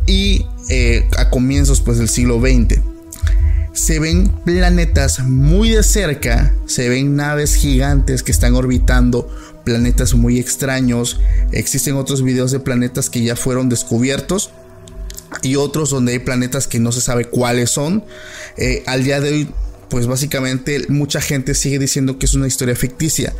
y 0.07 0.45
eh, 0.69 1.07
a 1.17 1.31
comienzos 1.31 1.81
pues, 1.81 1.99
del 1.99 2.09
siglo 2.09 2.41
XX. 2.41 2.81
Se 3.73 4.01
ven 4.01 4.29
planetas 4.45 5.21
muy 5.21 5.71
de 5.71 5.85
cerca, 5.85 6.53
se 6.67 6.89
ven 6.89 7.15
naves 7.15 7.55
gigantes 7.55 8.25
que 8.25 8.33
están 8.33 8.55
orbitando 8.55 9.33
planetas 9.65 10.15
muy 10.15 10.39
extraños. 10.39 11.21
Existen 11.53 11.95
otros 11.95 12.23
videos 12.23 12.51
de 12.51 12.59
planetas 12.59 13.11
que 13.11 13.23
ya 13.23 13.37
fueron 13.37 13.69
descubiertos 13.69 14.51
y 15.43 15.57
otros 15.57 15.91
donde 15.91 16.13
hay 16.13 16.19
planetas 16.19 16.67
que 16.67 16.79
no 16.79 16.91
se 16.91 17.01
sabe 17.01 17.27
cuáles 17.27 17.71
son. 17.71 18.03
Eh, 18.57 18.83
al 18.87 19.05
día 19.05 19.21
de 19.21 19.29
hoy, 19.31 19.49
pues 19.89 20.07
básicamente 20.07 20.87
mucha 20.89 21.21
gente 21.21 21.55
sigue 21.55 21.79
diciendo 21.79 22.19
que 22.19 22.27
es 22.27 22.35
una 22.35 22.47
historia 22.47 22.75
ficticia. 22.75 23.35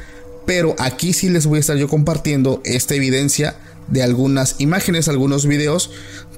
Pero 0.49 0.75
aquí 0.79 1.13
sí 1.13 1.29
les 1.29 1.45
voy 1.45 1.59
a 1.59 1.61
estar 1.61 1.77
yo 1.77 1.89
compartiendo 1.89 2.63
esta 2.65 2.95
evidencia 2.95 3.57
de 3.87 4.03
algunas 4.03 4.57
imágenes, 4.57 5.07
algunos 5.07 5.45
videos, 5.45 5.91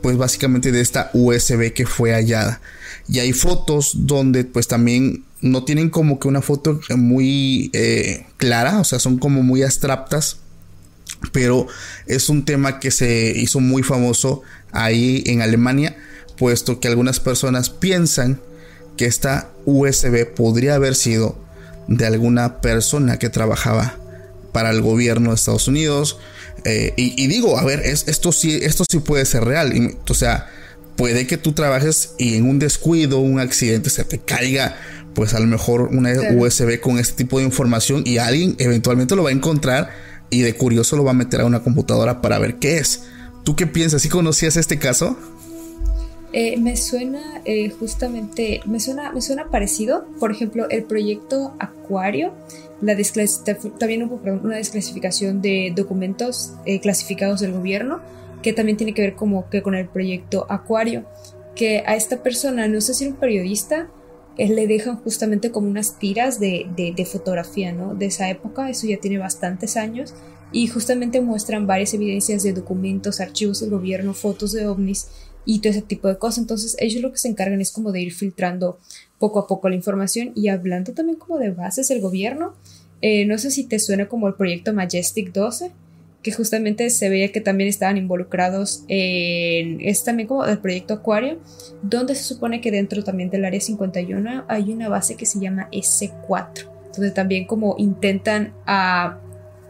pues 0.03 0.17
básicamente 0.17 0.73
de 0.73 0.81
esta 0.81 1.13
USB 1.15 1.73
que 1.73 1.87
fue 1.87 2.11
hallada. 2.13 2.61
Y 3.09 3.21
hay 3.21 3.33
fotos 3.33 3.93
donde 3.95 4.43
pues 4.43 4.67
también 4.67 5.23
no 5.43 5.63
tienen 5.63 5.91
como 5.91 6.19
que 6.19 6.27
una 6.27 6.43
foto 6.43 6.81
muy 6.97 7.71
eh, 7.73 8.27
clara, 8.37 8.81
o 8.81 8.85
sea, 8.85 8.99
son 8.99 9.17
como 9.17 9.45
muy 9.45 9.63
abstractas 9.63 10.39
pero 11.31 11.69
es 12.07 12.31
un 12.31 12.45
tema 12.45 12.81
que 12.81 12.91
se 12.91 13.33
hizo 13.37 13.61
muy 13.61 13.85
famoso 13.85 14.43
ahí 14.73 15.23
en 15.27 15.41
Alemania, 15.41 15.97
puesto 16.37 16.81
que 16.81 16.89
algunas 16.89 17.21
personas 17.21 17.71
piensan 17.71 18.41
que 18.97 19.05
esta 19.05 19.51
USB 19.67 20.27
podría 20.35 20.75
haber 20.75 20.97
sido 20.97 21.39
de 21.87 22.07
alguna 22.07 22.61
persona 22.61 23.19
que 23.19 23.29
trabajaba 23.29 24.00
para 24.53 24.71
el 24.71 24.83
gobierno 24.83 25.31
de 25.31 25.37
Estados 25.37 25.69
Unidos. 25.69 26.19
Eh, 26.65 26.93
y, 26.97 27.27
digo, 27.27 27.59
a 27.59 27.65
ver, 27.65 27.81
esto, 27.81 28.33
sí, 28.33 28.59
esto 28.63 28.85
sí 28.91 28.99
puede 28.99 29.25
ser 29.25 29.45
real. 29.45 29.97
o 30.09 30.15
sea, 30.15 30.49
puede 30.97 31.27
que 31.27 31.39
tú 31.39 31.53
trabajes 31.53 32.13
y 32.19 32.37
en 32.37 32.49
un 32.49 32.59
descuido, 32.59 33.21
un 33.21 33.41
accidente, 33.41 33.89
se 33.91 34.05
te 34.05 34.19
caiga, 34.19 34.77
pues 35.15 35.35
a 35.35 35.41
lo 35.41 35.47
mejor 35.47 35.83
una 35.93 36.13
USB 36.35 36.81
con 36.81 36.99
este 36.99 37.15
tipo 37.15 37.39
de 37.39 37.45
información 37.45 38.03
y 38.05 38.19
alguien 38.19 38.55
eventualmente 38.59 39.17
lo 39.17 39.23
va 39.23 39.31
a 39.31 39.33
encontrar 39.33 39.91
y 40.29 40.43
de 40.43 40.55
curioso 40.55 40.97
lo 40.97 41.05
va 41.05 41.11
a 41.13 41.15
meter 41.15 41.41
a 41.41 41.47
una 41.47 41.63
computadora 41.63 42.21
para 42.21 42.39
ver 42.39 42.57
qué 42.57 42.79
es. 42.79 43.03
¿Tú 43.45 43.57
qué 43.57 43.67
piensas? 43.67 44.03
¿Sí 44.03 44.09
conocías 44.09 44.57
este 44.57 44.79
caso? 44.79 45.19
Eh, 46.33 46.59
me 46.59 46.77
suena 46.77 47.43
eh, 47.45 47.71
justamente, 47.71 48.61
me 48.65 48.79
suena, 48.79 49.13
me 49.13 49.21
suena 49.21 49.49
parecido. 49.49 50.07
Por 50.19 50.31
ejemplo, 50.31 50.69
el 50.71 50.85
proyecto 50.85 51.55
Acuario, 51.59 52.33
la 52.81 52.97
también 53.79 54.05
hubo 54.05 54.21
una 54.25 54.57
desclasificación 54.57 55.43
de 55.43 55.73
documentos 55.75 56.55
eh, 56.67 56.81
clasificados 56.81 57.41
del 57.41 57.53
gobierno, 57.53 58.01
que 58.43 58.53
también 58.53 58.77
tiene 58.77 58.95
que 58.95 59.03
ver 59.03 59.15
como 59.15 59.51
que 59.51 59.63
con 59.63 59.75
el 59.75 59.89
proyecto 59.89 60.47
Acuario, 60.49 61.05
que 61.57 61.83
a 61.87 61.97
esta 61.97 62.23
persona, 62.23 62.69
no 62.69 62.81
sé 62.81 62.95
si 62.95 63.05
era 63.05 63.13
un 63.13 63.21
periodista, 63.21 63.89
le 64.39 64.67
dejan 64.67 64.97
justamente 64.97 65.51
como 65.51 65.69
unas 65.69 65.99
tiras 65.99 66.41
de, 66.41 66.67
de, 66.75 67.05
fotografía, 67.05 67.73
¿no? 67.73 67.95
De 67.95 68.07
esa 68.07 68.31
época, 68.31 68.71
eso 68.71 68.87
ya 68.87 68.97
tiene 68.99 69.19
bastantes 69.19 69.77
años, 69.77 70.15
y 70.53 70.69
justamente 70.69 71.21
muestran 71.21 71.67
varias 71.67 71.93
evidencias 71.93 72.43
de 72.43 72.55
documentos, 72.55 73.21
archivos 73.21 73.61
del 73.61 73.71
gobierno, 73.71 74.15
fotos 74.15 74.53
de 74.53 74.67
ovnis 74.67 75.09
y 75.45 75.61
todo 75.61 75.71
ese 75.71 75.83
tipo 75.83 76.09
de 76.09 76.19
cosas. 76.19 76.39
Entonces 76.39 76.77
ellos 76.79 77.03
lo 77.03 77.13
que 77.13 77.19
se 77.19 77.29
encargan 77.29 77.61
es 77.61 77.73
como 77.73 77.93
de 77.93 78.01
ir 78.01 78.13
filtrando 78.13 78.79
poco 79.19 79.39
a 79.39 79.47
poco 79.47 79.69
la 79.69 79.77
información 79.77 80.33
y 80.35 80.49
hablando 80.49 80.93
también 80.93 81.19
como 81.19 81.39
de 81.39 81.51
bases 81.51 81.89
del 81.89 82.01
gobierno. 82.01 82.55
Eh, 83.03 83.25
no 83.25 83.39
sé 83.39 83.51
si 83.51 83.65
te 83.65 83.79
suena 83.79 84.09
como 84.09 84.29
el 84.29 84.35
proyecto 84.35 84.73
Majestic 84.73 85.33
12 85.33 85.73
que 86.23 86.33
justamente 86.33 86.91
se 86.91 87.09
veía 87.09 87.33
que 87.33 87.41
también 87.41 87.69
estaban 87.69 87.97
involucrados 87.97 88.85
en, 88.89 89.81
es 89.81 90.05
también 90.05 90.29
como 90.29 90.45
el 90.45 90.59
proyecto 90.59 90.95
Acuario, 90.95 91.39
donde 91.83 92.15
se 92.15 92.25
supone 92.25 92.61
que 92.61 92.71
dentro 92.71 93.03
también 93.03 93.31
del 93.31 93.45
área 93.45 93.61
51 93.61 94.45
hay 94.47 94.73
una 94.73 94.89
base 94.89 95.17
que 95.17 95.25
se 95.25 95.41
llama 95.41 95.69
S4, 95.73 96.67
donde 96.95 97.11
también 97.11 97.47
como 97.47 97.75
intentan 97.79 98.53
a 98.67 99.19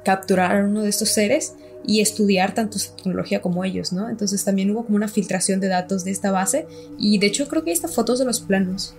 capturar 0.05 0.57
a 0.57 0.65
uno 0.65 0.83
de 0.83 0.89
estos 0.89 1.11
seres 1.11 1.55
y 1.91 2.01
estudiar 2.01 2.55
tanto 2.55 2.79
su 2.79 2.93
tecnología 2.93 3.43
como 3.43 3.65
ellos, 3.65 3.93
¿no? 3.93 4.09
Entonces 4.09 4.45
también 4.45 4.71
hubo 4.71 4.85
como 4.85 4.95
una 4.95 5.09
filtración 5.09 5.59
de 5.59 5.67
datos 5.67 6.05
de 6.05 6.13
esta 6.13 6.31
base 6.31 6.69
y 7.01 7.19
de 7.19 7.27
hecho 7.27 7.49
creo 7.49 7.65
que 7.65 7.71
hay 7.71 7.75
estas 7.75 7.93
fotos 7.93 8.21
de 8.21 8.25
los 8.25 8.39
planos 8.39 8.95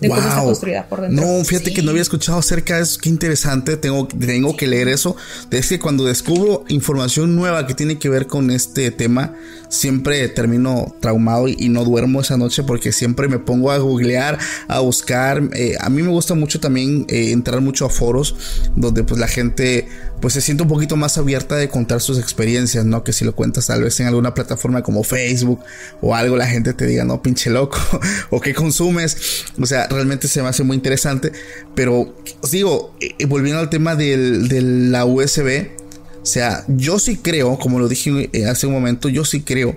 de 0.00 0.08
cómo 0.08 0.20
está 0.20 0.42
construida 0.42 0.88
por 0.88 1.00
dentro. 1.00 1.24
No, 1.24 1.44
fíjate 1.44 1.72
que 1.72 1.80
no 1.80 1.90
había 1.90 2.02
escuchado 2.02 2.38
acerca 2.38 2.76
de 2.76 2.82
eso. 2.82 2.98
Qué 3.00 3.08
interesante. 3.08 3.76
Tengo, 3.76 4.08
tengo 4.08 4.56
que 4.56 4.66
leer 4.66 4.88
eso. 4.88 5.14
Es 5.52 5.68
que 5.68 5.78
cuando 5.78 6.04
descubro 6.04 6.64
información 6.68 7.36
nueva 7.36 7.68
que 7.68 7.74
tiene 7.74 8.00
que 8.00 8.08
ver 8.08 8.26
con 8.26 8.50
este 8.50 8.90
tema, 8.90 9.36
siempre 9.68 10.28
termino 10.28 10.94
traumado 11.00 11.48
y, 11.48 11.68
no 11.68 11.84
duermo 11.84 12.20
esa 12.20 12.38
noche 12.38 12.62
porque 12.62 12.92
siempre 12.92 13.28
me 13.28 13.38
pongo 13.38 13.70
a 13.70 13.78
googlear, 13.78 14.38
a 14.68 14.80
buscar. 14.80 15.42
Eh, 15.52 15.76
a 15.78 15.90
mí 15.90 16.02
me 16.02 16.08
gusta 16.08 16.34
mucho 16.34 16.60
también 16.60 17.04
eh, 17.08 17.32
entrar 17.32 17.60
mucho 17.60 17.84
a 17.84 17.90
foros 17.90 18.34
donde 18.74 19.04
pues 19.04 19.20
la 19.20 19.28
gente 19.28 19.86
pues 20.20 20.34
se 20.34 20.40
siente 20.40 20.62
un 20.62 20.68
poquito 20.68 20.96
más 20.96 21.18
abierta 21.18 21.56
de 21.56 21.68
contar 21.68 22.00
sus 22.00 22.18
experiencias, 22.18 22.84
¿no? 22.84 23.04
Que 23.04 23.12
si 23.12 23.24
lo 23.24 23.34
cuentas 23.34 23.66
tal 23.66 23.82
vez 23.82 24.00
en 24.00 24.06
alguna 24.06 24.34
plataforma 24.34 24.82
como 24.82 25.04
Facebook 25.04 25.60
o 26.00 26.14
algo, 26.14 26.36
la 26.36 26.46
gente 26.46 26.72
te 26.72 26.86
diga, 26.86 27.04
no, 27.04 27.22
pinche 27.22 27.50
loco, 27.50 27.78
o 28.30 28.40
qué 28.40 28.54
consumes. 28.54 29.44
O 29.60 29.66
sea, 29.66 29.86
realmente 29.88 30.28
se 30.28 30.42
me 30.42 30.48
hace 30.48 30.64
muy 30.64 30.76
interesante. 30.76 31.32
Pero 31.74 32.16
os 32.40 32.50
digo, 32.50 32.94
eh, 33.00 33.26
volviendo 33.26 33.60
al 33.60 33.70
tema 33.70 33.94
de 33.94 34.60
la 34.60 35.04
USB, 35.04 35.68
sea, 36.28 36.64
yo 36.68 36.98
sí 36.98 37.16
creo, 37.16 37.58
como 37.58 37.78
lo 37.78 37.88
dije 37.88 38.30
eh, 38.32 38.46
hace 38.46 38.66
un 38.66 38.72
momento, 38.72 39.08
yo 39.08 39.24
sí 39.24 39.42
creo 39.42 39.76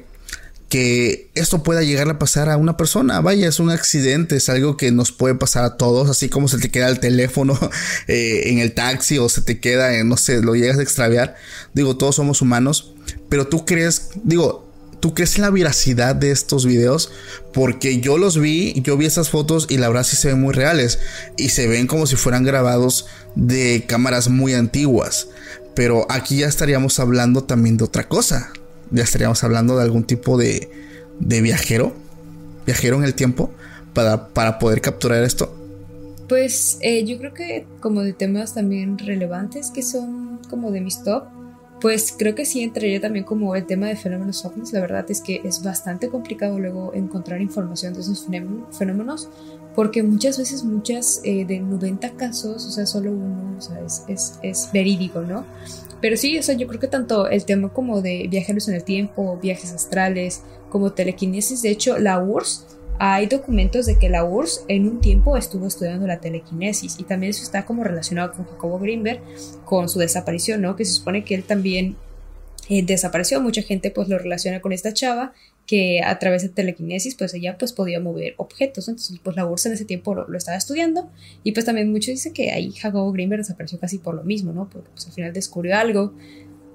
que 0.70 1.30
esto 1.36 1.64
pueda 1.64 1.82
llegar 1.84 2.10
a 2.10 2.18
pasar 2.18 2.48
a 2.50 2.56
una 2.56 2.78
persona. 2.78 3.20
Vaya, 3.20 3.50
es 3.50 3.60
un 3.60 3.72
accidente, 3.72 4.38
es 4.38 4.48
algo 4.48 4.78
que 4.78 4.92
nos 4.92 5.12
puede 5.12 5.36
pasar 5.36 5.66
a 5.66 5.76
todos, 5.76 6.10
así 6.10 6.30
como 6.30 6.48
se 6.48 6.60
te 6.60 6.70
queda 6.70 6.88
el 6.88 7.02
teléfono 7.02 7.60
eh, 8.08 8.44
en 8.46 8.60
el 8.60 8.74
taxi 8.74 9.18
o 9.18 9.28
se 9.28 9.42
te 9.42 9.60
queda, 9.60 10.02
no 10.06 10.16
sé, 10.16 10.42
lo 10.42 10.56
llegas 10.56 10.78
a 10.78 10.84
extraviar. 10.84 11.36
Digo, 11.74 11.98
todos 11.98 12.16
somos 12.16 12.42
humanos, 12.42 12.94
pero 13.28 13.48
tú 13.48 13.66
crees, 13.66 14.12
digo, 14.24 14.72
¿Tú 15.02 15.16
crees 15.16 15.36
en 15.36 15.42
la 15.42 15.50
veracidad 15.50 16.16
de 16.16 16.30
estos 16.30 16.64
videos? 16.68 17.12
Porque 17.54 18.00
yo 18.02 18.20
los 18.20 18.40
vi, 18.40 18.80
yo 18.84 18.98
vi 18.98 19.08
esas 19.08 19.32
fotos 19.32 19.66
y 19.68 19.78
la 19.78 19.88
verdad 19.88 20.04
sí 20.04 20.16
se 20.16 20.28
ven 20.28 20.40
muy 20.40 20.54
reales. 20.54 21.00
Y 21.38 21.50
se 21.50 21.68
ven 21.68 21.88
como 21.88 22.06
si 22.06 22.16
fueran 22.16 22.44
grabados 22.44 23.08
de 23.36 23.84
cámaras 23.88 24.30
muy 24.30 24.54
antiguas. 24.54 25.28
Pero 25.76 26.06
aquí 26.10 26.40
ya 26.40 26.48
estaríamos 26.48 27.00
hablando 27.00 27.44
también 27.44 27.78
de 27.78 27.86
otra 27.86 28.08
cosa. 28.08 28.52
Ya 28.92 29.04
estaríamos 29.04 29.44
hablando 29.44 29.78
de 29.78 29.84
algún 29.84 30.04
tipo 30.04 30.38
de, 30.38 30.70
de 31.20 31.42
viajero. 31.42 31.94
Viajero 32.66 32.98
en 32.98 33.04
el 33.04 33.14
tiempo. 33.14 33.52
Para, 33.94 34.30
para 34.30 34.58
poder 34.58 34.80
capturar 34.80 35.24
esto. 35.24 35.54
Pues 36.30 36.78
eh, 36.80 37.04
yo 37.04 37.18
creo 37.18 37.34
que 37.34 37.66
como 37.82 38.04
de 38.04 38.14
temas 38.14 38.54
también 38.54 38.98
relevantes 38.98 39.70
que 39.70 39.84
son 39.84 40.40
como 40.50 40.72
de 40.72 40.80
mis 40.80 41.04
top 41.04 41.26
pues 41.82 42.14
creo 42.18 42.36
que 42.36 42.46
sí 42.46 42.62
entraría 42.62 43.02
también 43.02 43.26
como 43.26 43.56
el 43.56 43.66
tema 43.66 43.88
de 43.88 43.96
fenómenos 43.96 44.46
ovnis. 44.46 44.72
La 44.72 44.82
verdad 44.82 45.04
es 45.10 45.20
que 45.20 45.42
es 45.44 45.64
bastante 45.64 46.10
complicado 46.10 46.60
luego 46.60 46.94
encontrar 46.94 47.42
información 47.42 47.94
de 47.94 48.02
esos 48.02 48.28
fenómenos 48.72 49.30
porque 49.76 50.04
muchas 50.04 50.38
veces, 50.38 50.64
muchas 50.64 51.22
eh, 51.24 51.46
de 51.46 51.60
90 51.60 52.12
casos, 52.12 52.66
o 52.66 52.72
sea, 52.72 52.86
solo 52.86 53.12
uno, 53.12 53.56
o 53.58 53.62
sea, 53.62 53.80
es, 53.80 54.04
es, 54.08 54.40
es, 54.42 54.70
verídico, 54.74 55.22
¿no? 55.22 55.46
Pero 56.02 56.18
sí, 56.18 56.38
o 56.38 56.44
sea, 56.44 56.56
yo 56.56 56.68
creo 56.68 56.80
que 56.80 56.88
tanto 56.88 57.28
el 57.28 57.46
tema 57.46 57.70
como 57.70 58.02
de 58.02 58.28
viajeros 58.30 58.68
en 58.68 58.76
el 58.76 58.84
tiempo, 58.84 59.40
viajes 59.42 59.72
astrales, 59.72 60.42
como 60.70 60.92
telequinesis, 60.92 61.62
de 61.62 61.70
hecho, 61.70 61.98
la 62.00 62.20
URSS 62.20 62.66
hay 63.04 63.26
documentos 63.26 63.88
de 63.88 63.98
que 63.98 64.10
la 64.10 64.24
URSS 64.24 64.66
en 64.68 64.88
un 64.88 65.02
tiempo 65.02 65.36
estuvo 65.36 65.66
estudiando 65.66 66.06
la 66.06 66.20
telequinesis 66.20 67.00
y 67.00 67.04
también 67.04 67.32
eso 67.32 67.42
está 67.42 67.66
como 67.66 67.84
relacionado 67.84 68.32
con 68.32 68.46
Jacobo 68.46 68.78
Greenberg, 68.78 69.22
con 69.66 69.90
su 69.90 69.98
desaparición, 69.98 70.62
¿no? 70.62 70.76
Que 70.76 70.86
se 70.86 70.94
supone 70.94 71.24
que 71.24 71.34
él 71.34 71.44
también 71.44 71.96
eh, 72.70 72.84
desapareció, 72.86 73.42
mucha 73.42 73.64
gente 73.64 73.90
pues 73.90 74.08
lo 74.08 74.20
relaciona 74.20 74.62
con 74.62 74.72
esta 74.72 74.94
chava 74.94 75.34
que 75.66 76.02
a 76.04 76.20
través 76.20 76.42
de 76.42 76.50
telequinesis 76.50 77.16
pues 77.16 77.34
ella 77.34 77.58
pues 77.58 77.74
podía 77.74 78.00
mover 78.00 78.34
objetos, 78.38 78.88
entonces 78.88 79.20
pues 79.24 79.36
la 79.36 79.46
URSS 79.46 79.66
en 79.68 79.74
ese 79.74 79.86
tiempo 79.86 80.16
lo, 80.16 80.38
estaba 80.38 80.58
estudiando 80.58 81.10
y 81.44 81.54
pues 81.54 81.66
también 81.66 81.92
mucho 81.92 82.12
dice 82.12 82.34
que 82.34 82.52
ahí 82.52 82.72
Jacobo 82.72 83.12
Greenberg 83.12 83.42
desapareció 83.42 83.80
casi 83.80 83.98
por 83.98 84.16
lo 84.16 84.24
mismo, 84.24 84.52
¿no? 84.52 84.70
Porque 84.70 84.90
pues 84.92 85.06
al 85.08 85.14
final 85.14 85.34
descubrió 85.34 85.78
algo 85.78 86.14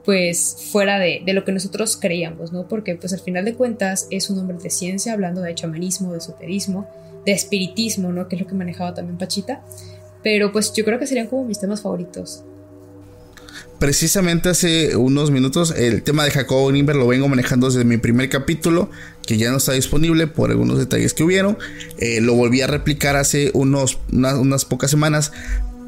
pues 0.07 0.69
fuera 0.71 1.01
de, 1.01 1.21
lo 1.27 1.45
que 1.45 1.51
nosotros 1.51 1.97
creíamos, 1.97 2.53
¿no? 2.53 2.69
Porque 2.69 2.95
pues 2.95 3.13
al 3.13 3.21
final 3.21 3.45
de 3.45 3.55
cuentas 3.55 4.07
es 4.11 4.31
un 4.31 4.39
hombre 4.39 4.57
de 4.57 4.71
ciencia 4.71 5.13
hablando 5.13 5.43
de 5.43 5.55
chamanismo, 5.55 6.13
de 6.13 6.19
esoterismo, 6.19 6.89
de 7.27 7.33
espiritismo, 7.33 8.13
¿no? 8.13 8.29
Que 8.29 8.37
es 8.37 8.43
lo 8.43 8.47
que 8.47 8.55
manejaba 8.55 8.95
también 8.95 9.19
Pachita. 9.19 9.63
Pero 10.23 10.53
pues 10.53 10.73
yo 10.73 10.85
creo 10.85 11.01
que 11.01 11.09
serían 11.09 11.27
como 11.27 11.45
mis 11.45 11.59
temas 11.59 11.83
favoritos. 11.83 12.45
Precisamente 13.79 14.49
hace 14.49 14.97
unos 14.97 15.31
minutos 15.31 15.75
el 15.77 16.03
tema 16.03 16.25
de 16.25 16.31
Jacobo 16.31 16.69
Greenberg 16.69 16.99
lo 16.99 17.07
vengo 17.07 17.29
manejando 17.29 17.67
desde 17.67 17.85
mi 17.85 17.99
primer 17.99 18.31
capítulo, 18.31 18.91
que 19.27 19.37
ya 19.37 19.51
no 19.51 19.59
está 19.59 19.73
disponible 19.73 20.27
por 20.27 20.51
algunos 20.51 20.79
detalles 20.79 21.13
que 21.13 21.23
hubieron. 21.23 21.59
Eh, 21.99 22.23
lo 22.23 22.35
volví 22.35 22.63
a 22.63 22.67
replicar 22.67 23.17
hace 23.17 23.51
unos, 23.53 23.99
unas 24.11 24.65
pocas 24.65 24.91
semanas, 24.91 25.33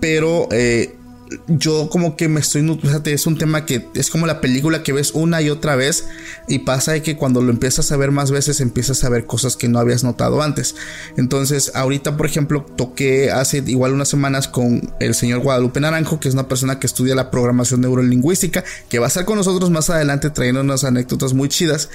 pero 0.03 0.49
eh, 0.53 0.98
yo 1.47 1.89
como 1.91 2.17
que 2.17 2.29
me 2.29 2.41
estoy, 2.41 2.67
fíjate, 2.81 3.13
es 3.13 3.27
un 3.27 3.39
tema 3.39 3.67
que 3.67 3.89
es 3.95 4.11
como 4.11 4.27
la 4.27 4.41
película 4.41 4.83
que 4.83 4.93
ves 4.93 5.13
una 5.13 5.43
y 5.43 5.51
otra 5.51 5.77
vez 5.77 6.07
y 6.47 6.61
pasa 6.61 6.93
de 6.93 7.03
que 7.03 7.17
cuando 7.17 7.43
lo 7.43 7.51
empiezas 7.51 7.91
a 7.93 7.97
ver 7.97 8.11
más 8.11 8.31
veces 8.31 8.61
empiezas 8.61 9.05
a 9.05 9.09
ver 9.09 9.27
cosas 9.27 9.57
que 9.57 9.69
no 9.69 9.79
habías 9.79 10.05
notado 10.05 10.43
antes. 10.43 10.75
Entonces, 11.17 11.73
ahorita, 11.75 12.17
por 12.17 12.27
ejemplo, 12.27 12.63
toqué 12.63 13.31
hace 13.31 13.63
igual 13.67 13.93
unas 13.93 14.09
semanas 14.09 14.49
con 14.49 14.93
el 15.01 15.15
señor 15.15 15.41
Guadalupe 15.41 15.81
Naranjo, 15.81 16.21
que 16.21 16.29
es 16.29 16.35
una 16.35 16.49
persona 16.49 16.79
que 16.79 16.87
estudia 16.87 17.15
la 17.15 17.31
programación 17.31 17.81
neurolingüística, 17.81 18.65
que 18.89 18.99
va 18.99 19.07
a 19.07 19.09
estar 19.09 19.25
con 19.25 19.37
nosotros 19.37 19.71
más 19.71 19.91
adelante 19.91 20.31
trayendo 20.31 20.61
unas 20.61 20.85
anécdotas 20.85 21.35
muy 21.35 21.49
chidas. 21.49 21.91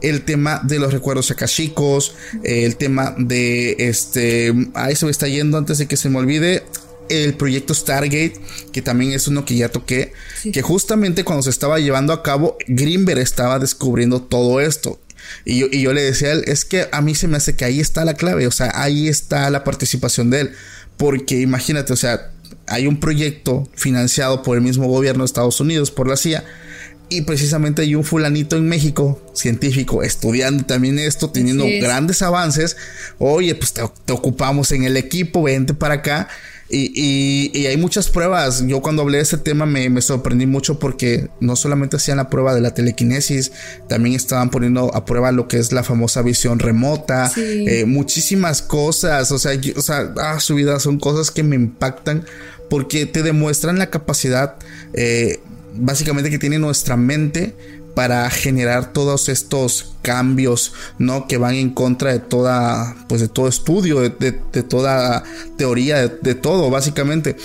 El 0.00 0.22
tema 0.22 0.60
de 0.64 0.78
los 0.78 0.92
recuerdos 0.92 1.30
akashicos, 1.30 2.14
el 2.42 2.76
tema 2.76 3.14
de 3.18 3.76
este, 3.78 4.52
ahí 4.74 4.96
se 4.96 5.04
me 5.04 5.10
está 5.10 5.28
yendo 5.28 5.58
antes 5.58 5.78
de 5.78 5.86
que 5.86 5.96
se 5.96 6.08
me 6.08 6.18
olvide, 6.18 6.64
el 7.08 7.34
proyecto 7.34 7.74
Stargate, 7.74 8.34
que 8.72 8.82
también 8.82 9.12
es 9.12 9.28
uno 9.28 9.44
que 9.44 9.56
ya 9.56 9.68
toqué, 9.68 10.12
que 10.52 10.62
justamente 10.62 11.24
cuando 11.24 11.42
se 11.42 11.50
estaba 11.50 11.78
llevando 11.78 12.12
a 12.12 12.22
cabo, 12.22 12.56
Greenberg 12.66 13.20
estaba 13.20 13.58
descubriendo 13.58 14.22
todo 14.22 14.60
esto. 14.60 15.00
Y 15.44 15.58
yo, 15.58 15.66
y 15.70 15.82
yo 15.82 15.92
le 15.92 16.02
decía 16.02 16.28
a 16.28 16.32
él, 16.32 16.44
es 16.46 16.64
que 16.64 16.88
a 16.92 17.00
mí 17.00 17.14
se 17.14 17.28
me 17.28 17.36
hace 17.36 17.56
que 17.56 17.64
ahí 17.64 17.80
está 17.80 18.04
la 18.04 18.14
clave, 18.14 18.46
o 18.46 18.50
sea, 18.50 18.72
ahí 18.74 19.08
está 19.08 19.48
la 19.50 19.64
participación 19.64 20.30
de 20.30 20.40
él. 20.42 20.52
Porque 20.96 21.40
imagínate, 21.40 21.92
o 21.92 21.96
sea, 21.96 22.30
hay 22.66 22.86
un 22.86 23.00
proyecto 23.00 23.68
financiado 23.74 24.42
por 24.42 24.56
el 24.56 24.62
mismo 24.62 24.86
gobierno 24.86 25.24
de 25.24 25.26
Estados 25.26 25.60
Unidos, 25.60 25.90
por 25.90 26.08
la 26.08 26.16
CIA, 26.16 26.44
y 27.08 27.22
precisamente 27.22 27.82
hay 27.82 27.94
un 27.94 28.04
fulanito 28.04 28.56
en 28.56 28.68
México, 28.68 29.20
científico, 29.34 30.02
estudiando 30.02 30.64
también 30.64 30.98
esto, 30.98 31.30
teniendo 31.30 31.66
grandes 31.80 32.22
avances. 32.22 32.76
Oye, 33.18 33.54
pues 33.54 33.74
te, 33.74 33.82
te, 34.06 34.12
ocupamos 34.14 34.72
en 34.72 34.84
el 34.84 34.96
equipo, 34.96 35.42
vente 35.42 35.74
para 35.74 35.94
acá. 35.94 36.28
Y, 36.74 37.66
hay 37.66 37.76
muchas 37.76 38.08
pruebas. 38.08 38.64
Yo 38.66 38.80
cuando 38.80 39.02
hablé 39.02 39.18
de 39.18 39.24
este 39.24 39.36
tema 39.36 39.66
me, 39.66 40.00
sorprendí 40.00 40.46
mucho 40.46 40.78
porque 40.78 41.28
no 41.38 41.54
solamente 41.54 41.96
hacían 41.96 42.16
la 42.16 42.30
prueba 42.30 42.54
de 42.54 42.62
la 42.62 42.72
telequinesis, 42.72 43.52
también 43.88 44.16
estaban 44.16 44.50
poniendo 44.50 44.94
a 44.94 45.04
prueba 45.04 45.32
lo 45.32 45.48
que 45.48 45.58
es 45.58 45.72
la 45.72 45.82
famosa 45.82 46.22
visión 46.22 46.58
remota, 46.58 47.30
eh, 47.36 47.84
muchísimas 47.84 48.62
cosas. 48.62 49.30
O 49.32 49.38
sea, 49.38 49.52
o 49.76 49.82
sea 49.82 50.14
ah, 50.18 50.40
su 50.40 50.54
vida 50.54 50.80
son 50.80 50.98
cosas 50.98 51.30
que 51.30 51.42
me 51.42 51.56
impactan 51.56 52.24
porque 52.70 53.04
te 53.04 53.22
demuestran 53.22 53.78
la 53.78 53.90
capacidad 53.90 54.56
eh, 54.94 55.40
básicamente 55.74 56.30
que 56.30 56.38
tiene 56.38 56.58
nuestra 56.58 56.96
mente 56.96 57.54
para 57.94 58.28
generar 58.30 58.92
todos 58.92 59.28
estos 59.28 59.92
cambios, 60.02 60.72
¿no? 60.98 61.26
Que 61.26 61.36
van 61.38 61.54
en 61.54 61.70
contra 61.70 62.12
de 62.12 62.18
toda, 62.18 62.96
pues 63.08 63.20
de 63.20 63.28
todo 63.28 63.48
estudio, 63.48 64.00
de, 64.00 64.32
toda 64.62 65.24
teoría, 65.56 66.08
de, 66.08 66.34
todo, 66.34 66.70
básicamente. 66.70 67.36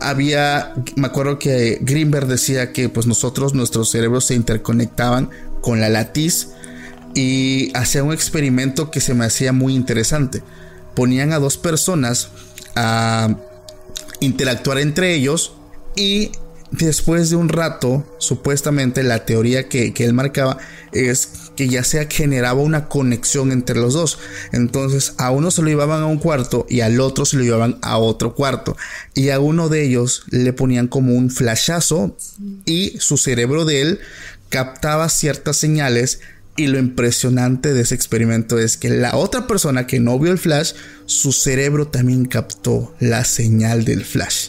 Había, 0.00 0.74
me 0.96 1.06
acuerdo 1.06 1.38
que 1.38 1.78
Greenberg 1.80 2.26
decía 2.26 2.72
que 2.72 2.88
pues 2.88 3.06
nosotros, 3.06 3.54
nuestros 3.54 3.90
cerebros 3.90 4.26
se 4.26 4.34
interconectaban 4.34 5.30
con 5.60 5.80
la 5.80 5.88
latiz 5.88 6.48
y 7.14 7.72
hacía 7.74 8.04
un 8.04 8.12
experimento 8.12 8.90
que 8.90 9.00
se 9.00 9.14
me 9.14 9.24
hacía 9.24 9.52
muy 9.52 9.74
interesante. 9.74 10.42
Ponían 10.94 11.32
a 11.32 11.38
dos 11.38 11.56
personas 11.56 12.28
a 12.74 13.34
interactuar 14.20 14.78
entre 14.78 15.14
ellos 15.14 15.54
y 15.94 16.32
después 16.70 17.30
de 17.30 17.36
un 17.36 17.48
rato, 17.48 18.04
supuestamente 18.18 19.02
la 19.02 19.24
teoría 19.24 19.68
que, 19.68 19.92
él 19.96 20.12
marcaba 20.12 20.58
es 20.92 21.28
que 21.56 21.68
ya 21.68 21.84
se 21.84 22.06
generaba 22.10 22.60
una 22.60 22.88
conexión 22.88 23.52
entre 23.52 23.76
los 23.76 23.94
dos. 23.94 24.18
Entonces 24.52 25.14
a 25.18 25.30
uno 25.30 25.50
se 25.50 25.62
lo 25.62 25.68
llevaban 25.68 26.02
a 26.02 26.06
un 26.06 26.18
cuarto 26.18 26.66
y 26.68 26.80
al 26.80 27.00
otro 27.00 27.24
se 27.24 27.36
lo 27.36 27.44
llevaban 27.44 27.78
a 27.82 27.98
otro 27.98 28.34
cuarto. 28.34 28.76
Y 29.14 29.30
a 29.30 29.40
uno 29.40 29.68
de 29.68 29.84
ellos 29.84 30.24
le 30.30 30.52
ponían 30.52 30.88
como 30.88 31.14
un 31.14 31.30
flashazo 31.30 32.16
y 32.64 32.96
su 32.98 33.16
cerebro 33.16 33.64
de 33.64 33.82
él 33.82 34.00
captaba 34.48 35.08
ciertas 35.08 35.56
señales. 35.56 36.20
Y 36.58 36.68
lo 36.68 36.78
impresionante 36.78 37.74
de 37.74 37.82
ese 37.82 37.94
experimento 37.94 38.58
es 38.58 38.78
que 38.78 38.88
la 38.88 39.16
otra 39.16 39.46
persona 39.46 39.86
que 39.86 40.00
no 40.00 40.18
vio 40.18 40.32
el 40.32 40.38
flash, 40.38 40.72
su 41.04 41.32
cerebro 41.32 41.88
también 41.88 42.24
captó 42.24 42.94
la 42.98 43.24
señal 43.24 43.84
del 43.84 44.06
flash. 44.06 44.48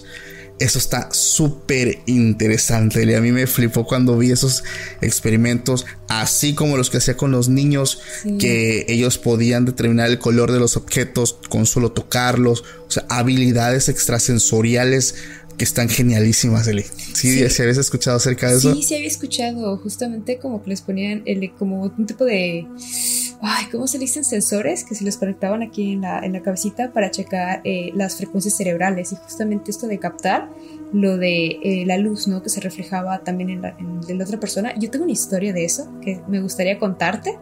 Eso 0.60 0.80
está 0.80 1.10
súper 1.12 1.99
interesante. 2.08 3.03
Y 3.03 3.14
a 3.14 3.22
mí 3.22 3.32
me 3.32 3.45
flipó 3.45 3.86
cuando 3.86 4.18
vi 4.18 4.32
esos 4.32 4.64
experimentos, 5.01 5.86
así 6.08 6.55
como 6.55 6.78
los 6.78 6.89
que 6.89 6.97
hacía 6.97 7.16
con 7.16 7.32
los 7.32 7.47
niños, 7.47 7.99
que 8.39 8.86
ellos 8.88 9.18
podían 9.18 9.66
determinar 9.66 10.10
el 10.10 10.20
color 10.20 10.51
de 10.51 10.60
los 10.60 10.76
objetos 10.76 11.38
con 11.49 11.66
solo 11.66 11.91
tocarlos. 11.91 12.64
O 12.88 12.91
sea, 12.91 13.05
habilidades 13.10 13.89
extrasensoriales 13.89 15.16
que 15.58 15.64
están 15.64 15.89
genialísimas, 15.89 16.68
Eli. 16.68 16.84
¿Sí, 16.84 17.49
sí. 17.49 17.62
habías 17.62 17.78
escuchado 17.78 18.18
acerca 18.18 18.49
de 18.49 18.58
eso? 18.58 18.74
Sí, 18.76 18.84
sí 18.84 18.95
había 18.95 19.08
escuchado. 19.08 19.78
Justamente 19.78 20.38
como 20.38 20.64
que 20.64 20.70
les 20.70 20.82
ponían 20.82 21.24
el, 21.26 21.51
como 21.53 21.82
un 21.82 22.05
tipo 22.05 22.26
de 22.26 22.68
ay, 23.41 23.65
¿cómo 23.71 23.88
se 23.88 23.97
le 23.97 24.05
dicen? 24.05 24.23
Sensores 24.23 24.83
que 24.83 24.95
se 24.95 25.03
les 25.03 25.17
conectaban 25.17 25.61
aquí 25.61 25.93
en 25.93 26.01
la, 26.01 26.19
en 26.19 26.33
la 26.33 26.41
cabecita 26.41 26.91
para 26.91 27.11
checar 27.11 27.61
eh, 27.63 27.91
las 27.93 28.15
frecuencias 28.15 28.55
cerebrales 28.55 29.11
y 29.11 29.15
justamente 29.15 29.71
esto 29.71 29.88
de 29.88 29.99
captar 29.99 30.49
lo 30.93 31.17
de 31.17 31.59
eh, 31.63 31.83
la 31.85 31.97
luz, 31.97 32.27
¿no? 32.27 32.41
Que 32.41 32.49
se 32.49 32.61
reflejaba 32.61 33.19
también 33.19 33.49
en 33.49 33.61
la, 33.61 33.75
en 33.79 34.17
la 34.17 34.23
otra 34.23 34.39
persona. 34.39 34.73
Yo 34.77 34.89
tengo 34.89 35.03
una 35.03 35.13
historia 35.13 35.53
de 35.53 35.65
eso 35.65 35.91
que 36.01 36.21
me 36.27 36.41
gustaría 36.41 36.79
contarte. 36.79 37.38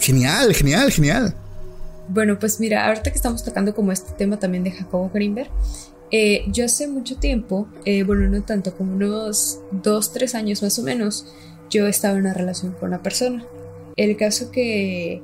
Genial, 0.00 0.54
genial, 0.54 0.90
genial. 0.90 1.34
Bueno, 2.08 2.38
pues 2.38 2.60
mira, 2.60 2.86
ahorita 2.86 3.10
que 3.10 3.16
estamos 3.16 3.44
tocando 3.44 3.74
como 3.74 3.92
este 3.92 4.12
tema 4.12 4.38
también 4.38 4.64
de 4.64 4.70
Jacobo 4.70 5.10
Greenberg, 5.12 5.50
eh, 6.10 6.44
yo 6.48 6.64
hace 6.64 6.86
mucho 6.86 7.16
tiempo, 7.16 7.66
bueno, 8.06 8.28
no 8.28 8.42
tanto, 8.42 8.76
como 8.76 8.92
unos 8.92 9.58
dos, 9.72 10.12
tres 10.12 10.36
años 10.36 10.62
más 10.62 10.78
o 10.78 10.82
menos, 10.82 11.26
yo 11.68 11.88
estaba 11.88 12.14
en 12.14 12.20
una 12.20 12.34
relación 12.34 12.72
con 12.72 12.90
una 12.90 13.02
persona. 13.02 13.44
El 13.96 14.16
caso 14.16 14.50
que 14.50 15.22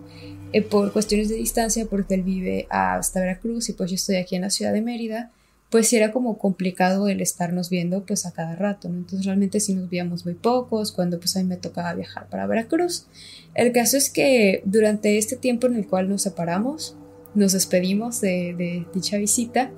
eh, 0.53 0.63
por 0.63 0.93
cuestiones 0.93 1.29
de 1.29 1.37
distancia, 1.37 1.87
porque 1.87 2.15
él 2.15 2.23
vive 2.23 2.67
hasta 2.71 3.21
Veracruz 3.21 3.69
y 3.69 3.73
pues 3.73 3.91
yo 3.91 3.95
estoy 3.95 4.17
aquí 4.17 4.37
en 4.37 4.43
la 4.43 4.51
ciudad 4.51 4.73
de 4.73 4.83
Mérida, 4.83 5.31
pues 5.71 5.91
era 5.95 6.13
como 6.13 6.37
complicado 6.37 7.09
el 7.09 7.23
estarnos 7.23 7.71
viendo 7.71 8.05
pues 8.05 8.27
a 8.27 8.33
cada 8.33 8.55
rato, 8.57 8.91
¿no? 8.91 8.99
Entonces 8.99 9.25
realmente 9.25 9.59
sí 9.59 9.75
nos 9.75 9.89
veíamos 9.89 10.27
muy 10.27 10.35
pocos 10.35 10.93
cuando 10.93 11.19
pues 11.19 11.35
a 11.37 11.39
mí 11.41 11.47
me 11.47 11.57
tocaba 11.57 11.95
viajar 11.95 12.29
para 12.29 12.47
Veracruz. 12.47 13.07
El 13.55 13.73
caso 13.73 13.97
es 13.97 14.11
que 14.11 14.63
durante 14.67 15.17
este 15.17 15.37
tiempo 15.37 15.67
en 15.67 15.77
el 15.77 15.87
cual 15.87 16.11
nos 16.11 16.23
separamos, 16.23 16.95
nos 17.35 17.53
despedimos 17.53 18.21
de, 18.21 18.55
de 18.55 18.87
dicha 18.93 19.17
visita, 19.17 19.71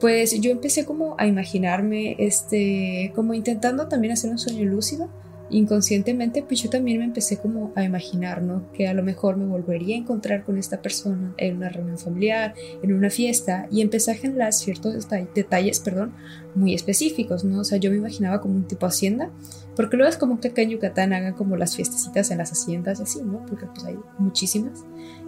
pues 0.00 0.40
yo 0.40 0.50
empecé 0.50 0.86
como 0.86 1.14
a 1.18 1.26
imaginarme, 1.26 2.16
este, 2.18 3.12
como 3.14 3.34
intentando 3.34 3.88
también 3.88 4.14
hacer 4.14 4.30
un 4.30 4.38
sueño 4.38 4.64
lúcido, 4.64 5.10
inconscientemente 5.50 6.42
pues 6.42 6.62
yo 6.62 6.70
también 6.70 6.98
me 6.98 7.04
empecé 7.04 7.36
como 7.36 7.72
a 7.74 7.84
imaginar, 7.84 8.42
¿no? 8.42 8.70
Que 8.72 8.88
a 8.88 8.94
lo 8.94 9.02
mejor 9.02 9.36
me 9.36 9.46
volvería 9.46 9.96
a 9.96 9.98
encontrar 9.98 10.44
con 10.44 10.58
esta 10.58 10.80
persona 10.80 11.34
en 11.36 11.56
una 11.56 11.68
reunión 11.68 11.98
familiar, 11.98 12.54
en 12.82 12.92
una 12.92 13.10
fiesta 13.10 13.68
y 13.70 13.80
empecé 13.80 14.12
a 14.12 14.14
generar 14.14 14.52
ciertos 14.52 15.08
detalles, 15.34 15.80
perdón, 15.80 16.12
muy 16.54 16.74
específicos, 16.74 17.44
¿no? 17.44 17.60
O 17.60 17.64
sea, 17.64 17.78
yo 17.78 17.90
me 17.90 17.96
imaginaba 17.96 18.40
como 18.40 18.54
un 18.54 18.66
tipo 18.66 18.86
hacienda, 18.86 19.30
porque 19.76 19.96
luego 19.96 20.10
es 20.10 20.16
como 20.16 20.40
que 20.40 20.48
acá 20.48 20.62
en 20.62 20.70
Yucatán 20.70 21.12
hagan 21.12 21.34
como 21.34 21.56
las 21.56 21.76
fiestecitas 21.76 22.30
en 22.30 22.38
las 22.38 22.52
haciendas 22.52 23.00
y 23.00 23.02
así, 23.02 23.22
¿no? 23.22 23.44
Porque 23.46 23.66
pues 23.66 23.84
hay 23.84 23.96
muchísimas. 24.18 24.84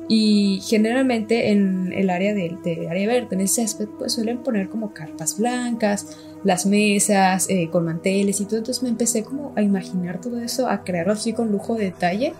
Y 0.08 0.60
generalmente 0.64 1.50
en 1.50 1.92
el 1.92 2.10
área 2.10 2.32
de, 2.32 2.86
área 2.88 3.08
verde, 3.08 3.28
en 3.32 3.40
ese 3.40 3.62
aspecto, 3.62 3.98
pues 3.98 4.12
suelen 4.12 4.38
poner 4.38 4.68
como 4.68 4.92
carpas 4.92 5.38
blancas, 5.38 6.16
las 6.44 6.64
mesas 6.64 7.46
eh, 7.50 7.68
con 7.70 7.84
manteles 7.84 8.40
y 8.40 8.44
todo. 8.44 8.58
Entonces 8.58 8.82
me 8.82 8.88
empecé 8.88 9.24
como 9.24 9.52
a 9.56 9.62
imaginar 9.62 10.20
todo 10.20 10.40
eso, 10.40 10.68
a 10.68 10.84
crearlo 10.84 11.12
así 11.12 11.32
con 11.32 11.50
lujo 11.50 11.74
de 11.74 11.86
detalle. 11.86 12.34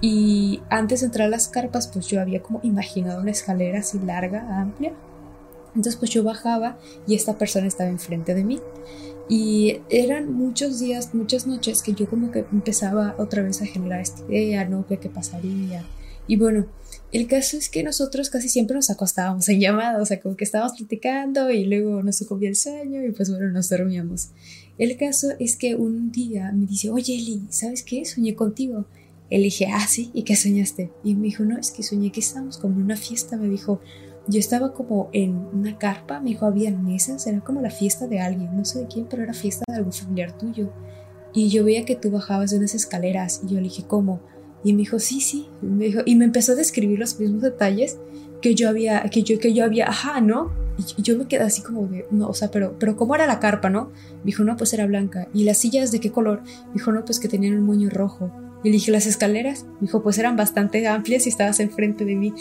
Y 0.00 0.62
antes 0.70 1.00
de 1.00 1.06
entrar 1.06 1.28
a 1.28 1.30
las 1.30 1.48
carpas, 1.48 1.88
pues 1.88 2.06
yo 2.06 2.20
había 2.20 2.42
como 2.42 2.60
imaginado 2.62 3.20
una 3.20 3.30
escalera 3.30 3.80
así 3.80 3.98
larga, 3.98 4.60
amplia. 4.60 4.92
Entonces 5.68 5.96
pues 5.96 6.10
yo 6.10 6.22
bajaba 6.22 6.78
y 7.06 7.14
esta 7.14 7.36
persona 7.36 7.66
estaba 7.66 7.90
enfrente 7.90 8.34
de 8.34 8.44
mí. 8.44 8.60
Y 9.28 9.78
eran 9.88 10.32
muchos 10.32 10.80
días, 10.80 11.14
muchas 11.14 11.46
noches 11.46 11.82
que 11.82 11.94
yo 11.94 12.08
como 12.08 12.30
que 12.30 12.44
empezaba 12.52 13.14
otra 13.18 13.42
vez 13.42 13.62
a 13.62 13.66
generar 13.66 14.00
esta 14.00 14.22
idea, 14.28 14.64
¿no? 14.66 14.86
¿Qué, 14.86 14.98
qué 14.98 15.08
pasaría? 15.08 15.84
Y 16.26 16.36
bueno, 16.36 16.66
el 17.12 17.26
caso 17.26 17.56
es 17.56 17.68
que 17.68 17.82
nosotros 17.82 18.28
casi 18.30 18.48
siempre 18.48 18.74
nos 18.74 18.90
acostábamos 18.90 19.48
en 19.48 19.60
llamada, 19.60 20.00
o 20.00 20.06
sea, 20.06 20.20
como 20.20 20.36
que 20.36 20.44
estábamos 20.44 20.76
platicando 20.76 21.50
y 21.50 21.64
luego 21.64 22.02
nos 22.02 22.16
sucumbía 22.16 22.48
el 22.48 22.56
sueño 22.56 23.04
y 23.04 23.12
pues 23.12 23.30
bueno, 23.30 23.50
nos 23.50 23.68
dormíamos. 23.70 24.30
El 24.78 24.96
caso 24.96 25.28
es 25.38 25.56
que 25.56 25.76
un 25.76 26.10
día 26.10 26.50
me 26.52 26.66
dice, 26.66 26.90
oye 26.90 27.14
Eli, 27.14 27.42
¿sabes 27.50 27.82
qué? 27.82 28.04
Soñé 28.04 28.34
contigo. 28.34 28.86
Le 29.30 29.38
dije, 29.38 29.66
ah, 29.72 29.86
sí, 29.88 30.10
¿y 30.12 30.22
qué 30.22 30.36
soñaste? 30.36 30.90
Y 31.02 31.14
me 31.14 31.24
dijo, 31.24 31.44
no, 31.44 31.58
es 31.58 31.70
que 31.70 31.82
soñé 31.82 32.12
que 32.12 32.20
estábamos 32.20 32.58
como 32.58 32.76
en 32.76 32.82
una 32.82 32.96
fiesta. 32.96 33.36
Me 33.36 33.48
dijo, 33.48 33.80
yo 34.26 34.40
estaba 34.40 34.72
como 34.72 35.10
en 35.12 35.36
una 35.52 35.76
carpa, 35.78 36.20
me 36.20 36.30
dijo, 36.30 36.46
había 36.46 36.70
mesas, 36.70 37.26
era 37.26 37.40
como 37.40 37.60
la 37.60 37.70
fiesta 37.70 38.06
de 38.06 38.20
alguien, 38.20 38.56
no 38.56 38.64
sé 38.64 38.80
de 38.80 38.86
quién, 38.86 39.06
pero 39.08 39.22
era 39.22 39.34
fiesta 39.34 39.64
de 39.68 39.76
algún 39.76 39.92
familiar 39.92 40.36
tuyo. 40.36 40.72
Y 41.34 41.48
yo 41.48 41.64
veía 41.64 41.84
que 41.84 41.96
tú 41.96 42.10
bajabas 42.10 42.50
de 42.50 42.58
unas 42.58 42.74
escaleras 42.74 43.42
y 43.44 43.48
yo 43.48 43.56
le 43.56 43.64
dije, 43.64 43.84
¿cómo? 43.86 44.20
Y 44.62 44.72
me 44.72 44.78
dijo, 44.78 44.98
sí, 44.98 45.20
sí. 45.20 45.48
Y 46.06 46.14
me 46.14 46.24
empezó 46.24 46.52
a 46.52 46.54
describir 46.54 46.98
los 46.98 47.18
mismos 47.20 47.42
detalles 47.42 47.98
que 48.40 48.54
yo 48.54 48.68
había, 48.68 49.02
que 49.10 49.22
yo, 49.22 49.38
que 49.38 49.52
yo 49.52 49.64
había, 49.64 49.88
ajá, 49.88 50.20
¿no? 50.20 50.52
Y 50.96 51.02
yo 51.02 51.16
me 51.18 51.26
quedé 51.26 51.44
así 51.44 51.62
como 51.62 51.86
de, 51.86 52.06
no, 52.10 52.28
o 52.28 52.34
sea, 52.34 52.50
pero, 52.50 52.76
pero 52.78 52.96
¿cómo 52.96 53.14
era 53.14 53.26
la 53.26 53.40
carpa, 53.40 53.68
no? 53.68 53.90
Me 54.18 54.26
dijo, 54.26 54.44
no, 54.44 54.56
pues 54.56 54.72
era 54.72 54.86
blanca. 54.86 55.28
¿Y 55.34 55.44
las 55.44 55.58
sillas 55.58 55.92
de 55.92 56.00
qué 56.00 56.10
color? 56.10 56.42
Me 56.68 56.74
dijo, 56.74 56.92
no, 56.92 57.04
pues 57.04 57.20
que 57.20 57.28
tenían 57.28 57.56
un 57.56 57.64
moño 57.64 57.90
rojo. 57.90 58.30
Y 58.64 58.70
dije, 58.70 58.90
¿las 58.90 59.06
escaleras? 59.06 59.64
Me 59.74 59.82
dijo, 59.82 60.02
pues 60.02 60.18
eran 60.18 60.36
bastante 60.36 60.86
amplias 60.88 61.26
y 61.26 61.28
estabas 61.28 61.60
enfrente 61.60 62.04
de 62.04 62.16
mí. 62.16 62.32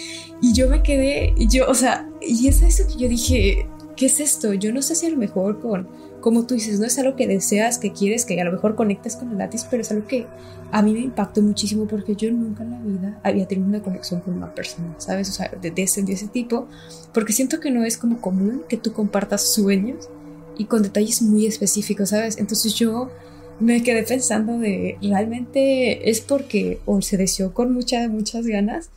Y 0.41 0.53
yo 0.53 0.69
me 0.69 0.81
quedé, 0.81 1.35
yo, 1.37 1.69
o 1.69 1.75
sea, 1.75 2.09
y 2.21 2.47
es 2.47 2.61
eso 2.61 2.87
que 2.87 2.95
yo 2.95 3.09
dije, 3.09 3.67
¿qué 3.95 4.05
es 4.05 4.19
esto? 4.19 4.53
Yo 4.53 4.73
no 4.73 4.81
sé 4.81 4.95
si 4.95 5.05
a 5.05 5.09
lo 5.09 5.17
mejor 5.17 5.59
con, 5.59 5.87
como 6.21 6.45
tú 6.45 6.55
dices, 6.55 6.79
no 6.79 6.85
es 6.85 6.97
algo 6.97 7.17
que 7.17 7.27
deseas, 7.27 7.77
que 7.77 7.91
quieres, 7.91 8.23
que 8.23 8.39
a 8.39 8.45
lo 8.45 8.53
mejor 8.53 8.75
conectes 8.75 9.17
con 9.17 9.31
el 9.31 9.37
látiz, 9.37 9.65
pero 9.69 9.81
es 9.81 9.91
algo 9.91 10.07
que 10.07 10.25
a 10.71 10.81
mí 10.81 10.93
me 10.93 11.01
impactó 11.01 11.41
muchísimo 11.41 11.85
porque 11.85 12.15
yo 12.15 12.31
nunca 12.31 12.63
en 12.63 12.71
la 12.71 12.79
vida 12.79 13.19
había 13.23 13.47
tenido 13.47 13.67
una 13.67 13.83
conexión 13.83 14.21
con 14.21 14.33
una 14.33 14.55
persona, 14.55 14.95
¿sabes? 14.97 15.29
O 15.29 15.33
sea, 15.33 15.51
de, 15.61 15.73
ese, 15.75 16.01
de 16.03 16.13
ese 16.13 16.27
tipo, 16.27 16.67
porque 17.13 17.33
siento 17.33 17.59
que 17.59 17.69
no 17.69 17.83
es 17.83 17.97
como 17.97 18.21
común 18.21 18.63
que 18.67 18.77
tú 18.77 18.93
compartas 18.93 19.53
sueños 19.53 20.09
y 20.57 20.65
con 20.65 20.81
detalles 20.81 21.21
muy 21.21 21.45
específicos, 21.45 22.09
¿sabes? 22.09 22.37
Entonces 22.37 22.73
yo 22.73 23.11
me 23.59 23.83
quedé 23.83 24.03
pensando 24.03 24.59
de 24.59 24.97
realmente 25.01 26.09
es 26.09 26.21
porque 26.21 26.79
o 26.85 27.01
se 27.01 27.17
deseó 27.17 27.53
con 27.53 27.73
muchas, 27.73 28.09
muchas 28.09 28.45
ganas 28.45 28.89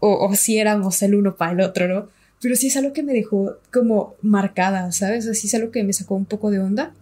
o, 0.00 0.26
o 0.26 0.34
si 0.34 0.58
éramos 0.58 1.02
el 1.02 1.14
uno 1.14 1.36
para 1.36 1.52
el 1.52 1.60
otro, 1.60 1.88
¿no? 1.88 2.08
Pero 2.40 2.56
sí 2.56 2.66
es 2.66 2.76
algo 2.76 2.92
que 2.92 3.04
me 3.04 3.12
dejó 3.12 3.56
como 3.72 4.16
marcada, 4.20 4.90
¿sabes? 4.90 5.28
Así 5.28 5.46
es 5.46 5.54
algo 5.54 5.70
que 5.70 5.84
me 5.84 5.92
sacó 5.92 6.16
un 6.16 6.24
poco 6.24 6.50
de 6.50 6.58
onda. 6.58 6.92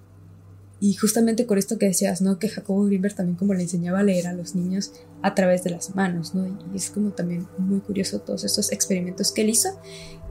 Y 0.80 0.94
justamente 0.94 1.46
con 1.46 1.58
esto 1.58 1.78
que 1.78 1.86
decías, 1.86 2.22
¿no? 2.22 2.38
Que 2.38 2.48
Jacobo 2.48 2.84
Greenberg 2.84 3.14
también 3.14 3.36
como 3.36 3.54
le 3.54 3.62
enseñaba 3.62 4.00
a 4.00 4.02
leer 4.02 4.26
a 4.26 4.34
los 4.34 4.54
niños 4.54 4.92
a 5.22 5.34
través 5.34 5.64
de 5.64 5.70
las 5.70 5.94
manos, 5.94 6.34
¿no? 6.34 6.46
Y 6.46 6.76
es 6.76 6.90
como 6.90 7.10
también 7.10 7.46
muy 7.56 7.80
curioso 7.80 8.20
todos 8.20 8.44
estos 8.44 8.70
experimentos 8.70 9.32
que 9.32 9.42
él 9.42 9.50
hizo. 9.50 9.68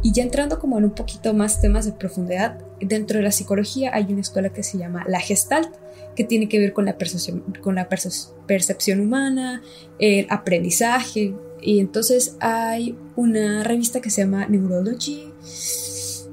Y 0.01 0.11
ya 0.11 0.23
entrando 0.23 0.59
como 0.59 0.77
en 0.77 0.85
un 0.85 0.91
poquito 0.91 1.33
más 1.33 1.61
temas 1.61 1.85
de 1.85 1.91
profundidad, 1.91 2.59
dentro 2.79 3.17
de 3.17 3.23
la 3.23 3.31
psicología 3.31 3.91
hay 3.93 4.11
una 4.11 4.21
escuela 4.21 4.49
que 4.49 4.63
se 4.63 4.77
llama 4.77 5.05
la 5.07 5.19
Gestalt, 5.19 5.69
que 6.15 6.23
tiene 6.23 6.49
que 6.49 6.59
ver 6.59 6.73
con 6.73 6.85
la 6.85 6.97
percepción, 6.97 7.43
con 7.61 7.75
la 7.75 7.87
percepción 7.87 8.99
humana, 8.99 9.61
el 9.99 10.27
aprendizaje. 10.29 11.33
Y 11.61 11.79
entonces 11.79 12.35
hay 12.39 12.97
una 13.15 13.63
revista 13.63 14.01
que 14.01 14.09
se 14.09 14.21
llama 14.21 14.47
Neurology. 14.47 15.31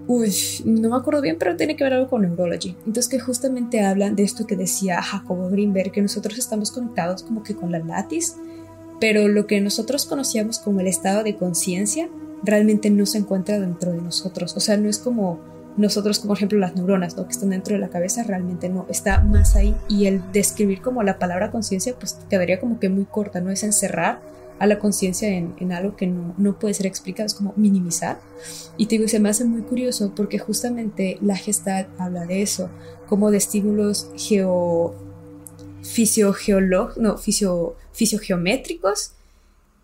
Uy, 0.08 0.32
no 0.64 0.90
me 0.90 0.96
acuerdo 0.96 1.20
bien, 1.20 1.36
pero 1.38 1.56
tiene 1.56 1.74
que 1.76 1.84
ver 1.84 1.94
algo 1.94 2.08
con 2.08 2.22
Neurology. 2.22 2.76
Entonces 2.86 3.08
que 3.08 3.18
justamente 3.18 3.80
hablan 3.80 4.14
de 4.14 4.22
esto 4.22 4.46
que 4.46 4.56
decía 4.56 5.02
Jacobo 5.02 5.48
Greenberg, 5.50 5.90
que 5.92 6.02
nosotros 6.02 6.38
estamos 6.38 6.70
conectados 6.70 7.22
como 7.22 7.42
que 7.42 7.56
con 7.56 7.72
la 7.72 7.80
látiz, 7.80 8.34
pero 9.00 9.28
lo 9.28 9.46
que 9.46 9.60
nosotros 9.60 10.06
conocíamos 10.06 10.58
como 10.58 10.80
el 10.80 10.86
estado 10.86 11.22
de 11.22 11.36
conciencia 11.36 12.08
realmente 12.42 12.90
no 12.90 13.04
se 13.06 13.18
encuentra 13.18 13.58
dentro 13.58 13.92
de 13.92 14.00
nosotros. 14.00 14.56
O 14.56 14.60
sea, 14.60 14.76
no 14.76 14.88
es 14.88 14.98
como 14.98 15.40
nosotros, 15.76 16.18
como 16.20 16.34
ejemplo 16.34 16.58
las 16.58 16.74
neuronas, 16.74 17.16
¿no? 17.16 17.24
que 17.24 17.32
están 17.32 17.50
dentro 17.50 17.74
de 17.74 17.80
la 17.80 17.88
cabeza, 17.88 18.22
realmente 18.22 18.68
no, 18.68 18.86
está 18.88 19.20
más 19.20 19.56
ahí. 19.56 19.76
Y 19.88 20.06
el 20.06 20.22
describir 20.32 20.80
como 20.80 21.02
la 21.02 21.18
palabra 21.18 21.50
conciencia, 21.50 21.94
pues 21.98 22.18
quedaría 22.30 22.60
como 22.60 22.80
que 22.80 22.88
muy 22.88 23.04
corta, 23.04 23.40
no 23.40 23.50
es 23.50 23.62
encerrar 23.62 24.20
a 24.58 24.66
la 24.66 24.78
conciencia 24.78 25.28
en, 25.28 25.72
algo 25.72 25.96
que 25.96 26.06
no, 26.06 26.34
no, 26.38 26.58
puede 26.58 26.72
ser 26.72 26.86
explicado, 26.86 27.26
es 27.26 27.34
como 27.34 27.52
minimizar. 27.56 28.18
Y 28.78 28.86
te 28.86 28.96
digo, 28.96 29.08
se 29.08 29.20
me 29.20 29.28
hace 29.28 29.44
muy 29.44 29.62
curioso 29.62 30.12
porque 30.16 30.38
justamente 30.38 31.18
la 31.20 31.36
Gestalt 31.36 31.88
habla 31.98 32.24
de 32.24 32.40
eso, 32.40 32.70
como 33.06 33.30
de 33.30 33.36
estímulos 33.36 34.10
no, 36.96 37.18
fisio, 37.18 37.76
fisiogeométricos 37.92 39.12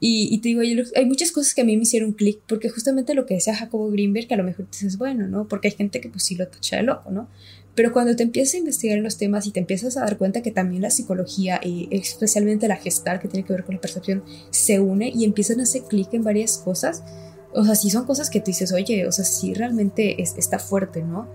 y, 0.04 0.36
te 0.38 0.48
digo, 0.48 0.62
hay 0.96 1.06
muchas 1.06 1.30
cosas 1.30 1.54
que 1.54 1.60
a 1.60 1.64
mí 1.64 1.76
me 1.76 1.84
hicieron 1.84 2.12
clic, 2.12 2.40
porque 2.48 2.68
justamente 2.68 3.14
lo 3.14 3.24
que 3.24 3.34
decía 3.34 3.54
Jacobo 3.54 3.88
Greenberg, 3.88 4.26
que 4.26 4.34
a 4.34 4.36
lo 4.36 4.42
mejor 4.42 4.68
dices, 4.68 4.98
bueno, 4.98 5.28
¿no? 5.28 5.46
Porque 5.46 5.68
hay 5.68 5.74
gente 5.74 6.00
que 6.00 6.08
pues 6.08 6.24
sí 6.24 6.34
lo 6.34 6.48
tacha 6.48 6.74
de 6.74 6.82
loco, 6.82 7.12
¿no? 7.12 7.28
Pero 7.76 7.92
cuando 7.92 8.16
te 8.16 8.24
empiezas 8.24 8.54
a 8.54 8.58
investigar 8.58 8.98
en 8.98 9.04
los 9.04 9.16
temas 9.16 9.46
y 9.46 9.52
te 9.52 9.60
empiezas 9.60 9.96
a 9.96 10.00
dar 10.00 10.18
cuenta 10.18 10.42
que 10.42 10.50
también 10.50 10.82
la 10.82 10.90
psicología, 10.90 11.60
y 11.62 11.86
especialmente 11.92 12.66
la 12.66 12.78
gestal, 12.78 13.20
que 13.20 13.28
tiene 13.28 13.46
que 13.46 13.52
ver 13.52 13.62
con 13.62 13.76
la 13.76 13.80
percepción, 13.80 14.24
se 14.50 14.80
une 14.80 15.08
y 15.14 15.24
empiezan 15.24 15.60
a 15.60 15.62
hacer 15.62 15.82
clic 15.82 16.12
en 16.14 16.24
varias 16.24 16.58
cosas, 16.58 17.04
o 17.52 17.64
sea, 17.64 17.76
sí 17.76 17.88
son 17.88 18.04
cosas 18.04 18.28
que 18.28 18.40
tú 18.40 18.46
dices, 18.46 18.72
oye, 18.72 19.06
o 19.06 19.12
sea, 19.12 19.24
sí 19.24 19.54
realmente 19.54 20.20
es, 20.20 20.34
está 20.36 20.58
fuerte, 20.58 21.04
¿no? 21.04 21.32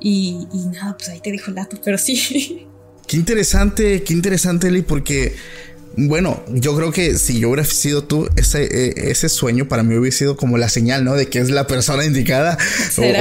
Y, 0.00 0.48
y 0.52 0.66
nada, 0.66 0.98
pues 0.98 1.08
ahí 1.08 1.20
te 1.20 1.32
dejo 1.32 1.48
el 1.48 1.54
dato, 1.54 1.78
pero 1.82 1.96
sí. 1.96 2.66
Qué 3.06 3.16
interesante, 3.16 4.02
qué 4.02 4.12
interesante, 4.12 4.68
Eli, 4.68 4.82
porque 4.82 5.34
bueno, 5.96 6.42
yo 6.48 6.74
creo 6.76 6.92
que 6.92 7.18
si 7.18 7.40
yo 7.40 7.48
hubiera 7.48 7.64
sido 7.64 8.04
tú, 8.04 8.28
ese, 8.36 8.64
eh, 8.64 8.94
ese 9.10 9.28
sueño 9.28 9.68
para 9.68 9.82
mí 9.82 9.96
hubiera 9.96 10.16
sido 10.16 10.36
como 10.36 10.58
la 10.58 10.68
señal, 10.68 11.04
¿no? 11.04 11.14
De 11.14 11.26
que 11.26 11.38
es 11.38 11.50
la 11.50 11.66
persona 11.66 12.04
indicada. 12.04 12.56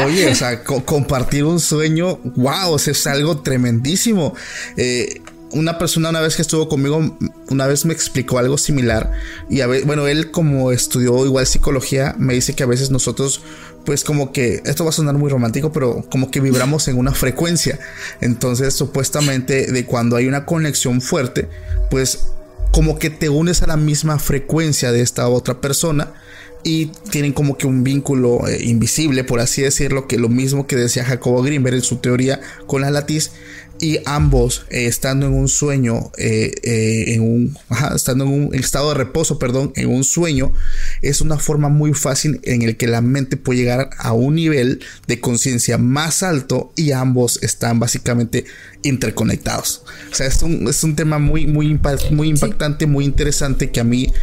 oye, 0.05 0.29
o 0.29 0.35
sea, 0.35 0.63
compartir 0.63 1.43
un 1.43 1.59
sueño, 1.59 2.19
wow, 2.35 2.71
o 2.71 2.79
sea, 2.79 2.91
es 2.91 3.07
algo 3.07 3.41
tremendísimo. 3.41 4.33
Eh, 4.77 5.21
una 5.53 5.77
persona 5.77 6.09
una 6.09 6.21
vez 6.21 6.35
que 6.35 6.41
estuvo 6.41 6.69
conmigo, 6.69 7.17
una 7.49 7.67
vez 7.67 7.85
me 7.85 7.93
explicó 7.93 8.39
algo 8.39 8.57
similar. 8.57 9.11
Y 9.49 9.61
a 9.61 9.67
ver, 9.67 9.83
bueno, 9.85 10.07
él 10.07 10.31
como 10.31 10.71
estudió 10.71 11.25
igual 11.25 11.45
psicología, 11.45 12.15
me 12.17 12.33
dice 12.33 12.53
que 12.53 12.63
a 12.63 12.67
veces 12.67 12.89
nosotros, 12.89 13.41
pues 13.85 14.03
como 14.03 14.31
que, 14.31 14.61
esto 14.65 14.83
va 14.83 14.91
a 14.91 14.93
sonar 14.93 15.15
muy 15.15 15.29
romántico, 15.29 15.71
pero 15.71 16.05
como 16.09 16.31
que 16.31 16.39
vibramos 16.39 16.87
en 16.87 16.97
una 16.97 17.13
frecuencia. 17.13 17.79
Entonces, 18.21 18.73
supuestamente, 18.73 19.71
de 19.71 19.85
cuando 19.85 20.15
hay 20.15 20.27
una 20.27 20.45
conexión 20.45 21.01
fuerte, 21.01 21.49
pues 21.89 22.19
como 22.71 22.97
que 22.97 23.09
te 23.09 23.29
unes 23.29 23.61
a 23.61 23.67
la 23.67 23.77
misma 23.77 24.17
frecuencia 24.19 24.91
de 24.91 25.01
esta 25.01 25.27
otra 25.27 25.61
persona 25.61 26.13
y 26.63 26.87
tienen 27.09 27.33
como 27.33 27.57
que 27.57 27.67
un 27.67 27.83
vínculo 27.83 28.47
eh, 28.47 28.63
invisible, 28.63 29.23
por 29.23 29.39
así 29.39 29.61
decirlo, 29.61 30.07
que 30.07 30.17
lo 30.17 30.29
mismo 30.29 30.67
que 30.67 30.75
decía 30.75 31.03
Jacobo 31.03 31.41
Greenberg 31.41 31.75
en 31.75 31.81
su 31.81 31.97
teoría 31.97 32.39
con 32.67 32.81
la 32.81 32.91
latiz, 32.91 33.31
y 33.81 33.99
ambos 34.05 34.65
eh, 34.69 34.85
estando 34.85 35.25
en 35.25 35.33
un 35.33 35.47
sueño, 35.47 36.11
eh, 36.17 36.51
eh, 36.63 37.15
en 37.15 37.21
un, 37.21 37.57
estando 37.95 38.25
en 38.25 38.31
un 38.31 38.55
estado 38.55 38.89
de 38.89 38.95
reposo, 38.95 39.39
perdón, 39.39 39.73
en 39.75 39.89
un 39.89 40.03
sueño, 40.03 40.53
es 41.01 41.19
una 41.19 41.37
forma 41.37 41.67
muy 41.67 41.93
fácil 41.93 42.39
en 42.43 42.61
el 42.61 42.77
que 42.77 42.87
la 42.87 43.01
mente 43.01 43.37
puede 43.37 43.59
llegar 43.59 43.89
a 43.97 44.13
un 44.13 44.35
nivel 44.35 44.81
de 45.07 45.19
conciencia 45.19 45.79
más 45.79 46.21
alto 46.21 46.71
y 46.75 46.91
ambos 46.91 47.41
están 47.41 47.79
básicamente 47.79 48.45
interconectados. 48.83 49.83
O 50.11 50.15
sea, 50.15 50.27
es 50.27 50.41
un, 50.43 50.67
es 50.67 50.83
un 50.83 50.95
tema 50.95 51.17
muy, 51.17 51.47
muy, 51.47 51.79
muy 52.11 52.29
impactante, 52.29 52.85
muy 52.85 53.05
interesante 53.05 53.71
que 53.71 53.79
a 53.79 53.83
mí 53.83 54.13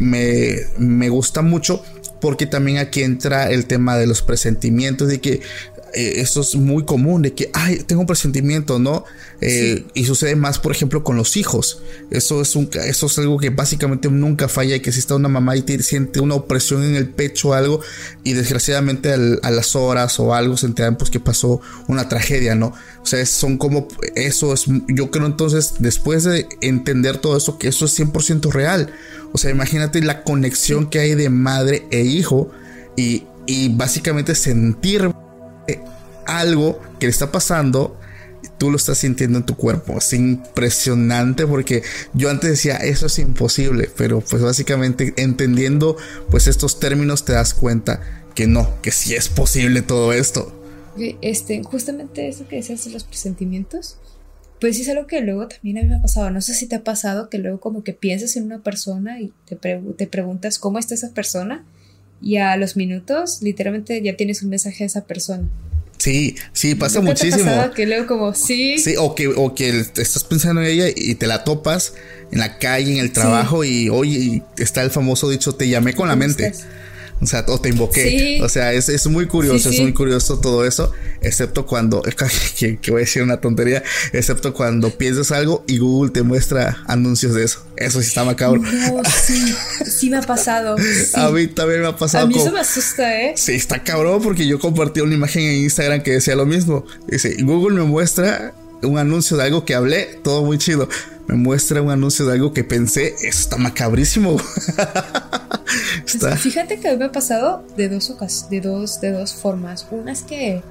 me, 0.00 0.58
me 0.78 1.08
gusta 1.08 1.42
mucho 1.42 1.82
porque 2.20 2.46
también 2.46 2.78
aquí 2.78 3.02
entra 3.02 3.50
el 3.50 3.66
tema 3.66 3.96
de 3.98 4.06
los 4.06 4.22
presentimientos, 4.22 5.08
de 5.08 5.20
que 5.20 5.40
eh, 5.96 6.20
esto 6.20 6.42
es 6.42 6.54
muy 6.54 6.84
común 6.84 7.22
de 7.22 7.32
que, 7.32 7.48
ay, 7.54 7.78
tengo 7.78 8.02
un 8.02 8.06
presentimiento, 8.06 8.78
¿no? 8.78 9.06
Eh, 9.40 9.86
y 9.94 10.04
sucede 10.04 10.36
más, 10.36 10.58
por 10.58 10.70
ejemplo, 10.70 11.02
con 11.02 11.16
los 11.16 11.38
hijos. 11.38 11.80
Eso 12.10 12.42
es, 12.42 12.54
un, 12.54 12.68
eso 12.84 13.06
es 13.06 13.18
algo 13.18 13.38
que 13.38 13.48
básicamente 13.48 14.10
nunca 14.10 14.46
falla 14.46 14.76
y 14.76 14.80
que 14.80 14.92
si 14.92 14.98
está 14.98 15.14
una 15.14 15.30
mamá 15.30 15.56
y 15.56 15.62
te 15.62 15.82
siente 15.82 16.20
una 16.20 16.34
opresión 16.34 16.84
en 16.84 16.96
el 16.96 17.08
pecho 17.08 17.48
o 17.48 17.52
algo 17.54 17.80
y 18.24 18.34
desgraciadamente 18.34 19.10
a 19.10 19.50
las 19.50 19.74
horas 19.74 20.20
o 20.20 20.34
algo 20.34 20.58
se 20.58 20.66
enteran 20.66 20.98
pues 20.98 21.08
que 21.08 21.18
pasó 21.18 21.62
una 21.88 22.10
tragedia, 22.10 22.54
¿no? 22.54 22.74
O 23.02 23.06
sea, 23.06 23.24
son 23.24 23.56
como, 23.56 23.88
eso 24.16 24.52
es, 24.52 24.66
yo 24.88 25.10
creo 25.10 25.24
entonces, 25.24 25.76
después 25.78 26.24
de 26.24 26.46
entender 26.60 27.16
todo 27.16 27.38
eso, 27.38 27.56
que 27.56 27.68
eso 27.68 27.86
es 27.86 27.98
100% 27.98 28.50
real. 28.52 28.92
O 29.32 29.38
sea, 29.38 29.50
imagínate 29.50 30.02
la 30.02 30.24
conexión 30.24 30.90
que 30.90 30.98
hay 30.98 31.14
de 31.14 31.30
madre 31.30 31.86
e 31.90 32.02
hijo 32.02 32.50
y, 32.98 33.22
y 33.46 33.70
básicamente 33.70 34.34
sentir 34.34 35.10
algo 36.26 36.80
que 36.98 37.06
le 37.06 37.10
está 37.10 37.32
pasando, 37.32 37.98
tú 38.58 38.70
lo 38.70 38.76
estás 38.76 38.98
sintiendo 38.98 39.38
en 39.38 39.46
tu 39.46 39.56
cuerpo. 39.56 39.98
Es 39.98 40.12
impresionante 40.12 41.46
porque 41.46 41.82
yo 42.14 42.30
antes 42.30 42.50
decía, 42.50 42.76
eso 42.76 43.06
es 43.06 43.18
imposible, 43.18 43.90
pero 43.96 44.20
pues 44.20 44.42
básicamente 44.42 45.14
entendiendo 45.16 45.96
pues 46.30 46.46
estos 46.46 46.80
términos 46.80 47.24
te 47.24 47.32
das 47.32 47.54
cuenta 47.54 48.00
que 48.34 48.46
no, 48.46 48.80
que 48.82 48.90
sí 48.90 49.14
es 49.14 49.28
posible 49.28 49.82
todo 49.82 50.12
esto. 50.12 50.52
Este, 51.20 51.62
justamente 51.62 52.28
eso 52.28 52.48
que 52.48 52.56
decías 52.56 52.84
de 52.84 52.90
los 52.90 53.04
presentimientos, 53.04 53.98
pues 54.60 54.80
es 54.80 54.88
algo 54.88 55.06
que 55.06 55.20
luego 55.20 55.46
también 55.48 55.78
a 55.78 55.82
mí 55.82 55.88
me 55.88 55.96
ha 55.96 56.02
pasado. 56.02 56.30
No 56.30 56.40
sé 56.40 56.54
si 56.54 56.66
te 56.66 56.76
ha 56.76 56.84
pasado 56.84 57.28
que 57.28 57.38
luego 57.38 57.60
como 57.60 57.84
que 57.84 57.92
piensas 57.92 58.36
en 58.36 58.44
una 58.44 58.62
persona 58.62 59.20
y 59.20 59.32
te 59.46 60.06
preguntas 60.06 60.58
cómo 60.58 60.78
está 60.78 60.94
esa 60.94 61.12
persona 61.12 61.64
y 62.20 62.36
a 62.36 62.56
los 62.56 62.76
minutos 62.76 63.38
literalmente 63.42 64.02
ya 64.02 64.16
tienes 64.16 64.42
un 64.42 64.50
mensaje 64.50 64.84
a 64.84 64.86
esa 64.86 65.04
persona. 65.04 65.48
Sí, 65.98 66.36
sí, 66.52 66.74
pasa 66.74 67.00
muchísimo. 67.00 67.50
que 67.74 67.86
leo 67.86 68.06
como, 68.06 68.34
sí. 68.34 68.78
Sí, 68.78 68.94
o 68.98 69.14
que, 69.14 69.28
o 69.28 69.54
que 69.54 69.80
estás 69.80 70.24
pensando 70.24 70.60
en 70.60 70.68
ella 70.68 70.84
y 70.94 71.14
te 71.14 71.26
la 71.26 71.42
topas 71.42 71.94
en 72.30 72.38
la 72.38 72.58
calle, 72.58 72.92
en 72.92 72.98
el 72.98 73.12
trabajo 73.12 73.64
y 73.64 73.88
oye, 73.88 74.42
está 74.58 74.82
el 74.82 74.90
famoso 74.90 75.30
dicho, 75.30 75.54
te 75.54 75.68
llamé 75.68 75.94
con 75.94 76.08
la 76.08 76.16
mente. 76.16 76.52
O 77.20 77.26
sea, 77.26 77.44
o 77.48 77.58
te 77.58 77.70
invoqué. 77.70 78.08
Sí. 78.10 78.40
O 78.42 78.48
sea, 78.48 78.72
es, 78.74 78.88
es 78.90 79.06
muy 79.06 79.26
curioso, 79.26 79.70
Sí, 79.70 79.76
es 79.76 79.82
muy 79.82 79.94
curioso 79.94 80.38
todo 80.38 80.66
eso. 80.66 80.92
Excepto 81.22 81.64
cuando, 81.64 82.02
que, 82.58 82.76
que 82.78 82.90
voy 82.90 83.00
a 83.00 83.04
decir 83.04 83.22
una 83.22 83.40
tontería, 83.40 83.82
excepto 84.12 84.52
cuando 84.52 84.90
piensas 84.90 85.32
algo 85.32 85.64
y 85.66 85.78
Google 85.78 86.10
te 86.12 86.22
muestra 86.22 86.82
anuncios 86.86 87.34
de 87.34 87.44
eso. 87.44 87.64
Eso 87.76 88.00
sí 88.02 88.08
está 88.08 88.24
macabro. 88.24 88.60
No, 88.60 89.02
sí, 89.24 89.54
sí 89.86 90.10
me 90.10 90.18
ha 90.18 90.22
pasado. 90.22 90.76
A 91.14 91.30
mí 91.30 91.46
también 91.46 91.80
me 91.80 91.88
ha 91.88 91.96
pasado. 91.96 92.24
A 92.24 92.28
mí 92.28 92.34
con- 92.34 92.42
eso 92.42 92.52
me 92.52 92.60
asusta, 92.60 93.20
¿eh? 93.22 93.32
Sí, 93.36 93.52
está 93.52 93.82
cabrón 93.82 94.22
porque 94.22 94.46
yo 94.46 94.58
compartí 94.58 95.00
una 95.00 95.14
imagen 95.14 95.42
en 95.42 95.56
Instagram 95.62 96.02
que 96.02 96.12
decía 96.12 96.36
lo 96.36 96.44
mismo. 96.46 96.84
Dice, 97.08 97.36
Google 97.42 97.76
me 97.76 97.84
muestra 97.84 98.52
un 98.86 98.98
anuncio 98.98 99.36
de 99.36 99.44
algo 99.44 99.64
que 99.64 99.74
hablé, 99.74 100.20
todo 100.22 100.44
muy 100.44 100.58
chido. 100.58 100.88
Me 101.26 101.34
muestra 101.34 101.82
un 101.82 101.90
anuncio 101.90 102.24
de 102.26 102.34
algo 102.34 102.52
que 102.52 102.64
pensé, 102.64 103.14
eso 103.14 103.40
está 103.40 103.56
macabrísimo. 103.56 104.36
está. 106.06 106.36
Fíjate 106.36 106.78
que 106.78 106.88
a 106.88 106.92
mí 106.92 106.98
me 106.98 107.06
ha 107.06 107.12
pasado 107.12 107.64
de 107.76 107.88
dos 107.88 108.14
de 108.48 108.60
dos, 108.60 109.00
de 109.00 109.12
dos 109.12 109.34
formas. 109.34 109.86
Una 109.90 110.12
es 110.12 110.22
que, 110.22 110.62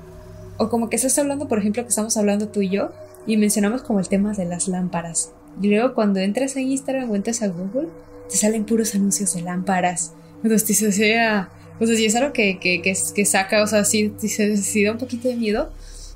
o 0.58 0.70
como 0.70 0.90
que 0.90 0.96
estás 0.96 1.18
hablando, 1.18 1.48
por 1.48 1.60
ejemplo, 1.60 1.84
que 1.84 1.90
estamos 1.90 2.16
hablando 2.18 2.48
tú 2.48 2.62
y 2.62 2.70
yo, 2.70 2.92
y 3.28 3.38
mencionamos 3.38 3.82
como 3.82 4.00
el 4.00 4.08
tema 4.08 4.34
de 4.34 4.46
las 4.46 4.68
lámparas. 4.68 5.32
Y 5.62 5.68
luego 5.70 5.94
cuando 5.94 6.20
entras 6.20 6.56
a 6.56 6.62
Instagram 6.62 7.10
o 7.12 7.16
entras 7.16 7.42
a 7.42 7.48
Google, 7.48 7.90
te 8.30 8.38
salen 8.38 8.66
puros 8.66 8.96
anuncios 8.96 9.34
de 9.34 9.42
lámparas. 9.42 10.14
Entonces 10.44 10.68
dices, 10.68 10.96
o 10.96 10.98
sea, 10.98 11.50
o 11.80 11.86
sea, 11.86 11.96
sí 11.96 12.06
es 12.06 12.16
algo 12.16 12.34
que, 12.34 12.60
que, 12.60 12.82
que, 12.82 12.96
que 13.14 13.26
saca, 13.26 13.62
o 13.62 13.68
sea, 13.68 13.84
sí, 13.84 14.14
sí, 14.20 14.58
sí 14.58 14.84
da 14.84 14.92
un 14.92 14.98
poquito 14.98 15.28
de 15.28 15.36
miedo. 15.36 15.72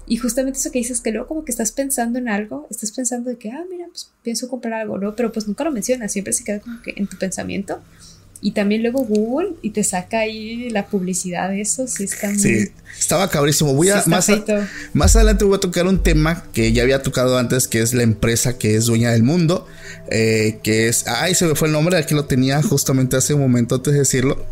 Y 0.10 0.18
justamente 0.18 0.60
eso 0.60 0.72
que 0.72 0.80
dices, 0.80 0.99
que 1.01 1.12
luego 1.12 1.28
como 1.28 1.45
que 1.45 1.51
estás 1.51 1.72
pensando 1.72 2.20
en 2.20 2.28
algo, 2.28 2.68
estás 2.72 2.91
pensando 2.91 3.30
de 3.30 3.38
que, 3.38 3.51
ah, 3.51 3.64
mira, 3.72 3.86
pues 3.91 4.10
pienso 4.24 4.49
comprar 4.49 4.74
algo, 4.82 4.97
¿no? 4.97 5.16
Pero 5.16 5.32
pues 5.32 5.47
nunca 5.47 5.64
lo 5.64 5.72
mencionas, 5.72 6.12
siempre 6.12 6.34
se 6.34 6.43
queda 6.43 6.60
como 6.60 6.82
que 6.82 6.93
en 6.97 7.05
tu 7.07 7.18
pensamiento. 7.18 7.80
Y 8.41 8.53
también 8.53 8.82
luego 8.82 8.99
Google 9.03 9.49
y 9.62 9.72
te 9.72 9.84
saca 9.84 10.20
ahí 10.20 10.70
la 10.70 10.88
publicidad 10.88 11.49
de 11.49 11.60
eso, 11.62 11.88
sí 11.88 12.05
está 12.05 12.30
muy... 12.30 12.39
Sí, 12.39 12.70
estaba 12.97 13.30
cabrísimo. 13.30 13.74
Voy 13.76 13.89
a 13.89 14.01
más, 14.07 14.30
a- 14.30 14.43
más 14.93 15.16
adelante 15.18 15.43
voy 15.43 15.57
a 15.57 15.60
tocar 15.60 15.86
un 15.86 16.01
tema 16.01 16.43
que 16.53 16.72
ya 16.72 16.84
había 16.84 17.03
tocado 17.03 17.38
antes, 17.38 17.68
que 17.68 17.82
es 17.82 17.93
la 17.93 18.01
empresa 18.03 18.57
que 18.57 18.76
es 18.76 18.86
dueña 18.86 19.12
del 19.12 19.24
mundo, 19.24 19.68
eh, 20.10 20.60
que 20.64 20.88
es, 20.88 21.05
ay, 21.07 21.36
se 21.36 21.45
me 21.47 21.53
fue 21.55 21.68
el 21.68 21.74
nombre, 21.74 21.97
aquí 21.97 22.16
lo 22.16 22.26
tenía 22.26 22.64
justamente 22.64 23.18
hace 23.18 23.34
un 23.34 23.41
momento 23.41 23.76
antes 23.76 23.91
de 23.93 23.99
decirlo. 23.99 24.43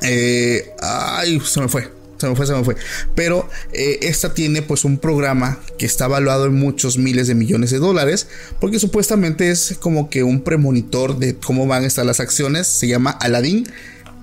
Eh, 0.00 0.70
ay, 0.80 1.40
se 1.44 1.60
me 1.60 1.68
fue. 1.68 1.88
Se 2.22 2.28
me 2.28 2.36
fue, 2.36 2.46
se 2.46 2.54
me 2.54 2.62
fue. 2.62 2.76
Pero 3.16 3.48
eh, 3.72 3.98
esta 4.02 4.32
tiene 4.32 4.62
pues 4.62 4.84
un 4.84 4.96
programa 4.96 5.58
que 5.76 5.86
está 5.86 6.04
evaluado 6.04 6.46
en 6.46 6.54
muchos 6.54 6.98
miles 6.98 7.26
de 7.26 7.34
millones 7.34 7.72
de 7.72 7.78
dólares. 7.78 8.28
Porque 8.60 8.78
supuestamente 8.78 9.50
es 9.50 9.74
como 9.80 10.08
que 10.08 10.22
un 10.22 10.42
premonitor 10.42 11.18
de 11.18 11.34
cómo 11.34 11.66
van 11.66 11.82
a 11.82 11.86
estar 11.88 12.06
las 12.06 12.20
acciones. 12.20 12.68
Se 12.68 12.86
llama 12.86 13.10
Aladdin. 13.10 13.66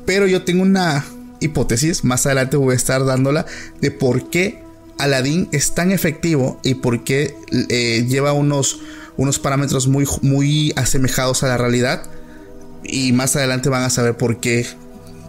Pero 0.06 0.28
yo 0.28 0.44
tengo 0.46 0.62
una 0.64 1.06
hipótesis. 1.42 2.06
Más 2.06 2.26
adelante 2.26 2.56
voy 2.56 2.72
a 2.72 2.78
estar 2.78 3.04
dándola. 3.04 3.46
De 3.82 3.92
por 3.92 4.30
qué 4.30 4.64
Aladdin 4.98 5.50
es 5.52 5.76
tan 5.76 5.92
efectivo. 5.92 6.62
Y 6.64 6.76
por 6.76 7.04
qué 7.04 7.36
eh, 7.68 8.06
lleva 8.08 8.32
unos, 8.32 8.80
unos 9.18 9.40
parámetros 9.40 9.90
muy, 9.90 10.08
muy 10.22 10.72
asemejados 10.78 11.44
a 11.44 11.50
la 11.50 11.58
realidad. 11.58 12.10
Y 12.82 13.12
más 13.12 13.36
adelante 13.36 13.68
van 13.68 13.84
a 13.84 13.90
saber 13.90 14.16
por 14.16 14.40
qué 14.40 14.66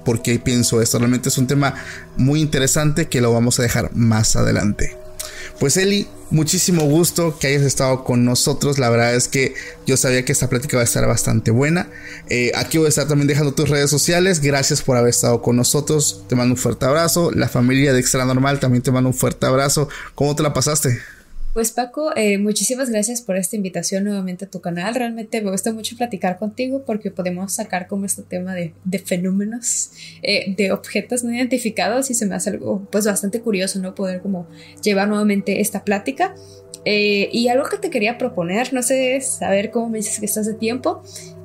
por 0.04 0.22
qué 0.22 0.38
pienso 0.38 0.80
esto. 0.80 0.98
Realmente 0.98 1.28
es 1.28 1.38
un 1.38 1.46
tema 1.46 1.74
muy 2.16 2.40
interesante 2.40 3.08
que 3.08 3.20
lo 3.20 3.32
vamos 3.32 3.58
a 3.58 3.62
dejar 3.62 3.90
más 3.94 4.36
adelante. 4.36 4.96
Pues 5.58 5.76
Eli, 5.76 6.08
muchísimo 6.30 6.84
gusto 6.84 7.38
que 7.38 7.48
hayas 7.48 7.62
estado 7.62 8.02
con 8.02 8.24
nosotros. 8.24 8.78
La 8.78 8.88
verdad 8.88 9.14
es 9.14 9.28
que 9.28 9.54
yo 9.86 9.98
sabía 9.98 10.24
que 10.24 10.32
esta 10.32 10.48
plática 10.48 10.78
va 10.78 10.82
a 10.82 10.84
estar 10.84 11.06
bastante 11.06 11.50
buena. 11.50 11.88
Eh, 12.30 12.52
aquí 12.54 12.78
voy 12.78 12.86
a 12.86 12.88
estar 12.88 13.06
también 13.06 13.28
dejando 13.28 13.52
tus 13.52 13.68
redes 13.68 13.90
sociales. 13.90 14.40
Gracias 14.40 14.80
por 14.80 14.96
haber 14.96 15.10
estado 15.10 15.42
con 15.42 15.56
nosotros. 15.56 16.24
Te 16.28 16.34
mando 16.34 16.54
un 16.54 16.58
fuerte 16.58 16.86
abrazo. 16.86 17.30
La 17.32 17.48
familia 17.48 17.92
de 17.92 18.00
Extra 18.00 18.24
Normal 18.24 18.58
también 18.58 18.82
te 18.82 18.90
mando 18.90 19.10
un 19.10 19.14
fuerte 19.14 19.44
abrazo. 19.44 19.90
¿Cómo 20.14 20.34
te 20.34 20.42
la 20.42 20.54
pasaste? 20.54 20.98
Pues 21.52 21.72
Paco, 21.72 22.12
eh, 22.14 22.38
muchísimas 22.38 22.90
gracias 22.90 23.22
por 23.22 23.36
esta 23.36 23.56
invitación 23.56 24.04
nuevamente 24.04 24.44
a 24.44 24.48
tu 24.48 24.60
canal. 24.60 24.94
Realmente 24.94 25.40
me 25.40 25.50
gusta 25.50 25.72
mucho 25.72 25.96
platicar 25.96 26.38
contigo 26.38 26.84
porque 26.86 27.10
podemos 27.10 27.52
sacar 27.52 27.88
como 27.88 28.04
este 28.06 28.22
tema 28.22 28.54
de, 28.54 28.72
de 28.84 28.98
fenómenos, 29.00 29.90
eh, 30.22 30.54
de 30.56 30.70
objetos 30.70 31.24
no 31.24 31.34
identificados 31.34 32.08
y 32.10 32.14
se 32.14 32.26
me 32.26 32.36
hace 32.36 32.50
algo 32.50 32.86
pues 32.92 33.04
bastante 33.04 33.40
curioso, 33.40 33.80
¿no? 33.80 33.96
Poder 33.96 34.22
como 34.22 34.46
llevar 34.80 35.08
nuevamente 35.08 35.60
esta 35.60 35.84
plática. 35.84 36.36
Eh, 36.84 37.28
y 37.32 37.48
algo 37.48 37.64
que 37.68 37.78
te 37.78 37.90
quería 37.90 38.16
proponer, 38.16 38.72
no 38.72 38.82
sé, 38.82 39.20
saber 39.20 39.72
cómo 39.72 39.88
me 39.88 39.98
dices 39.98 40.20
que 40.20 40.26
estás 40.26 40.46
de 40.46 40.54
tiempo, 40.54 41.02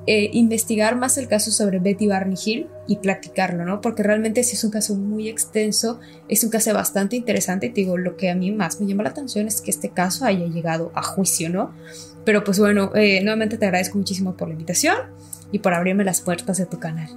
eh, 0.08 0.30
investigar 0.34 0.96
más 0.96 1.18
el 1.18 1.28
caso 1.28 1.52
sobre 1.52 1.80
Betty 1.80 2.06
Barney 2.06 2.38
Hill 2.44 2.68
y 2.88 2.98
platicarlo, 2.98 3.66
¿no? 3.66 3.82
Porque 3.82 4.04
realmente 4.04 4.44
sí 4.44 4.56
es 4.56 4.64
un 4.64 4.70
caso 4.70 4.96
muy 4.96 5.30
extenso, 5.30 6.00
es 6.30 6.44
un 6.44 6.52
caso 6.52 6.74
bastante 6.74 7.16
interesante 7.16 7.68
y 7.68 7.70
te 7.70 7.82
digo, 7.82 7.98
lo 7.98 8.16
que 8.16 8.30
a 8.30 8.36
mí 8.36 8.52
más 8.52 8.80
me 8.80 8.86
llama 8.86 9.04
la 9.04 9.10
atención 9.10 9.48
es 9.48 9.62
que 9.62 9.72
este 9.72 9.90
caso 9.90 10.26
haya 10.26 10.46
llegado 10.46 10.92
a 10.94 11.02
juicio, 11.02 11.50
¿no? 11.50 11.74
Pero 12.24 12.44
pues 12.44 12.60
bueno, 12.60 12.92
eh, 12.94 13.22
nuevamente 13.22 13.58
te 13.58 13.66
agradezco 13.66 13.98
muchísimo 13.98 14.38
por 14.38 14.48
la 14.48 14.54
invitación 14.54 14.96
y 15.52 15.60
por 15.60 15.74
abrirme 15.74 16.04
las 16.04 16.22
puertas 16.22 16.58
de 16.58 16.68
tu 16.68 16.80
canal. 16.80 17.10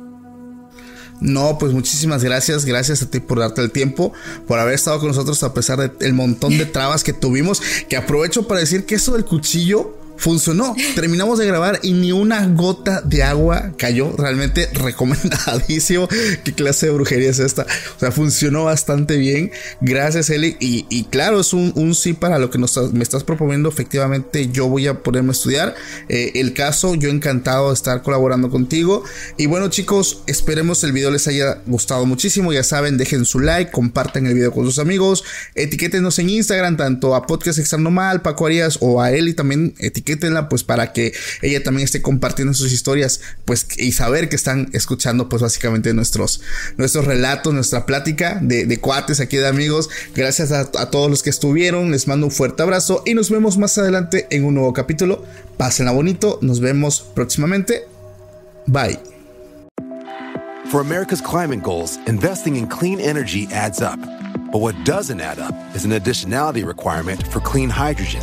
No, 1.21 1.59
pues 1.59 1.73
muchísimas 1.73 2.23
gracias, 2.23 2.65
gracias 2.65 3.03
a 3.03 3.11
ti 3.11 3.21
por 3.21 3.41
darte 3.41 3.61
el 3.61 3.73
tiempo, 3.73 4.13
por 4.47 4.59
haber 4.61 4.75
estado 4.75 4.99
con 5.01 5.09
nosotros 5.09 5.43
a 5.43 5.53
pesar 5.53 5.99
del 5.99 6.15
montón 6.15 6.57
de 6.57 6.65
trabas 6.67 7.03
que 7.05 7.13
tuvimos, 7.13 7.61
que 7.89 7.97
aprovecho 7.97 8.47
para 8.47 8.61
decir 8.61 8.87
que 8.87 8.95
eso 8.95 9.13
del 9.13 9.25
cuchillo 9.25 9.98
funcionó. 10.19 10.77
Terminamos 10.95 11.39
de 11.39 11.47
grabar 11.47 11.81
y 11.83 11.93
ni 11.93 12.13
una 12.13 12.47
gota 12.49 13.01
de 13.01 13.23
agua 13.23 13.73
cayó. 13.79 14.15
Realmente 14.17 14.69
recomendadísimo. 14.75 16.09
¿Qué 16.45 16.53
clase 16.53 16.87
de 16.87 16.93
brujería 16.93 17.31
es 17.31 17.39
esta? 17.39 17.67
O 17.97 18.01
sea, 18.01 18.13
funcionó 18.13 18.65
bastante 18.65 19.17
bien. 19.17 19.51
Gracias, 19.81 20.31
Eli. 20.31 20.57
Y, 20.61 20.87
y 20.91 21.05
claro, 21.05 21.41
es 21.41 21.53
un, 21.53 21.73
un, 21.77 21.95
sí 21.95 22.13
para 22.13 22.39
lo 22.39 22.51
que 22.51 22.59
nos, 22.59 22.77
me 22.93 23.03
estás 23.03 23.25
proponiendo. 23.25 23.69
Efectivamente, 23.69 24.49
yo 24.49 24.69
voy 24.69 24.87
a 24.87 25.03
ponerme 25.03 25.31
a 25.31 25.33
estudiar 25.33 25.75
eh, 26.09 26.33
el 26.35 26.53
caso. 26.53 26.95
Yo 26.95 27.09
encantado 27.09 27.69
de 27.69 27.75
estar 27.75 28.03
colaborando 28.03 28.51
contigo. 28.51 29.05
Y 29.37 29.47
bueno, 29.47 29.69
chicos, 29.69 30.23
esperemos 30.27 30.83
el 30.85 30.93
video 30.93 31.11
les 31.11 31.27
haya 31.29 31.63
gustado 31.67 32.05
muchísimo. 32.07 32.53
Ya 32.53 32.65
saben, 32.65 32.99
dejen 32.99 33.25
su 33.25 33.41
like, 33.41 33.71
compartan 33.71 34.27
el 34.27 34.35
video 34.35 34.53
con 34.53 34.65
sus 34.65 34.79
amigos, 34.79 35.25
etiquétenos 35.55 36.19
en 36.19 36.31
Instagram, 36.31 36.77
tanto 36.77 37.15
a 37.15 37.27
Podcast 37.27 37.59
Externo 37.59 37.91
Mal, 37.91 38.23
Paco 38.23 38.47
Arias 38.47 38.79
o 38.81 39.01
a 39.01 39.13
Eli 39.13 39.35
también 39.35 39.75
etiquétenla 40.09 40.49
pues 40.49 40.65
para 40.65 40.93
que 40.93 41.13
ella 41.43 41.63
también 41.63 41.85
esté 41.85 42.03
compartiendo 42.03 42.55
sus 42.55 42.73
historias 42.73 43.21
pues 43.45 43.67
y 43.77 43.93
saber 43.93 44.29
que 44.29 44.37
están 44.37 44.71
escuchando 44.73 45.29
pues 45.29 45.43
básicamente 45.43 45.93
nuestros 45.95 46.41
nuestros 46.77 47.05
relatos 47.05 47.53
nuestra 47.55 47.87
plática 47.87 48.39
de, 48.41 48.79
cuates 48.81 49.21
aquí 49.21 49.37
de 49.37 49.47
amigos. 49.47 49.89
Gracias 50.15 50.53
a, 50.53 50.61
a, 50.61 50.91
todos 50.91 51.11
los 51.11 51.23
que 51.23 51.31
estuvieron. 51.31 51.91
Les 51.91 52.07
mando 52.07 52.27
un 52.27 52.33
fuerte 52.33 52.63
abrazo 52.63 53.03
y 53.05 53.15
nos 53.15 53.31
vemos 53.31 53.59
más 53.59 53.77
adelante 53.79 54.27
en 54.31 54.45
un 54.45 54.55
nuevo 54.55 54.73
capítulo. 54.73 55.25
Pásenla 55.57 55.93
bonito. 55.93 56.39
Nos 56.43 56.61
vemos 56.61 57.05
próximamente. 57.15 57.85
Bye. 58.67 58.99
For 60.71 60.81
America's 60.83 61.23
climate 61.23 61.63
goals, 61.63 61.97
investing 62.07 62.57
in 62.57 62.67
clean 62.69 63.01
energy 63.01 63.49
adds 63.51 63.81
up. 63.81 63.99
But 64.53 64.59
what 64.61 64.75
doesn't 64.85 65.21
add 65.21 65.39
up 65.39 65.55
is 65.75 65.85
an 65.85 65.93
additionality 65.93 66.65
requirement 66.65 67.27
for 67.29 67.41
clean 67.41 67.71
hydrogen. 67.71 68.23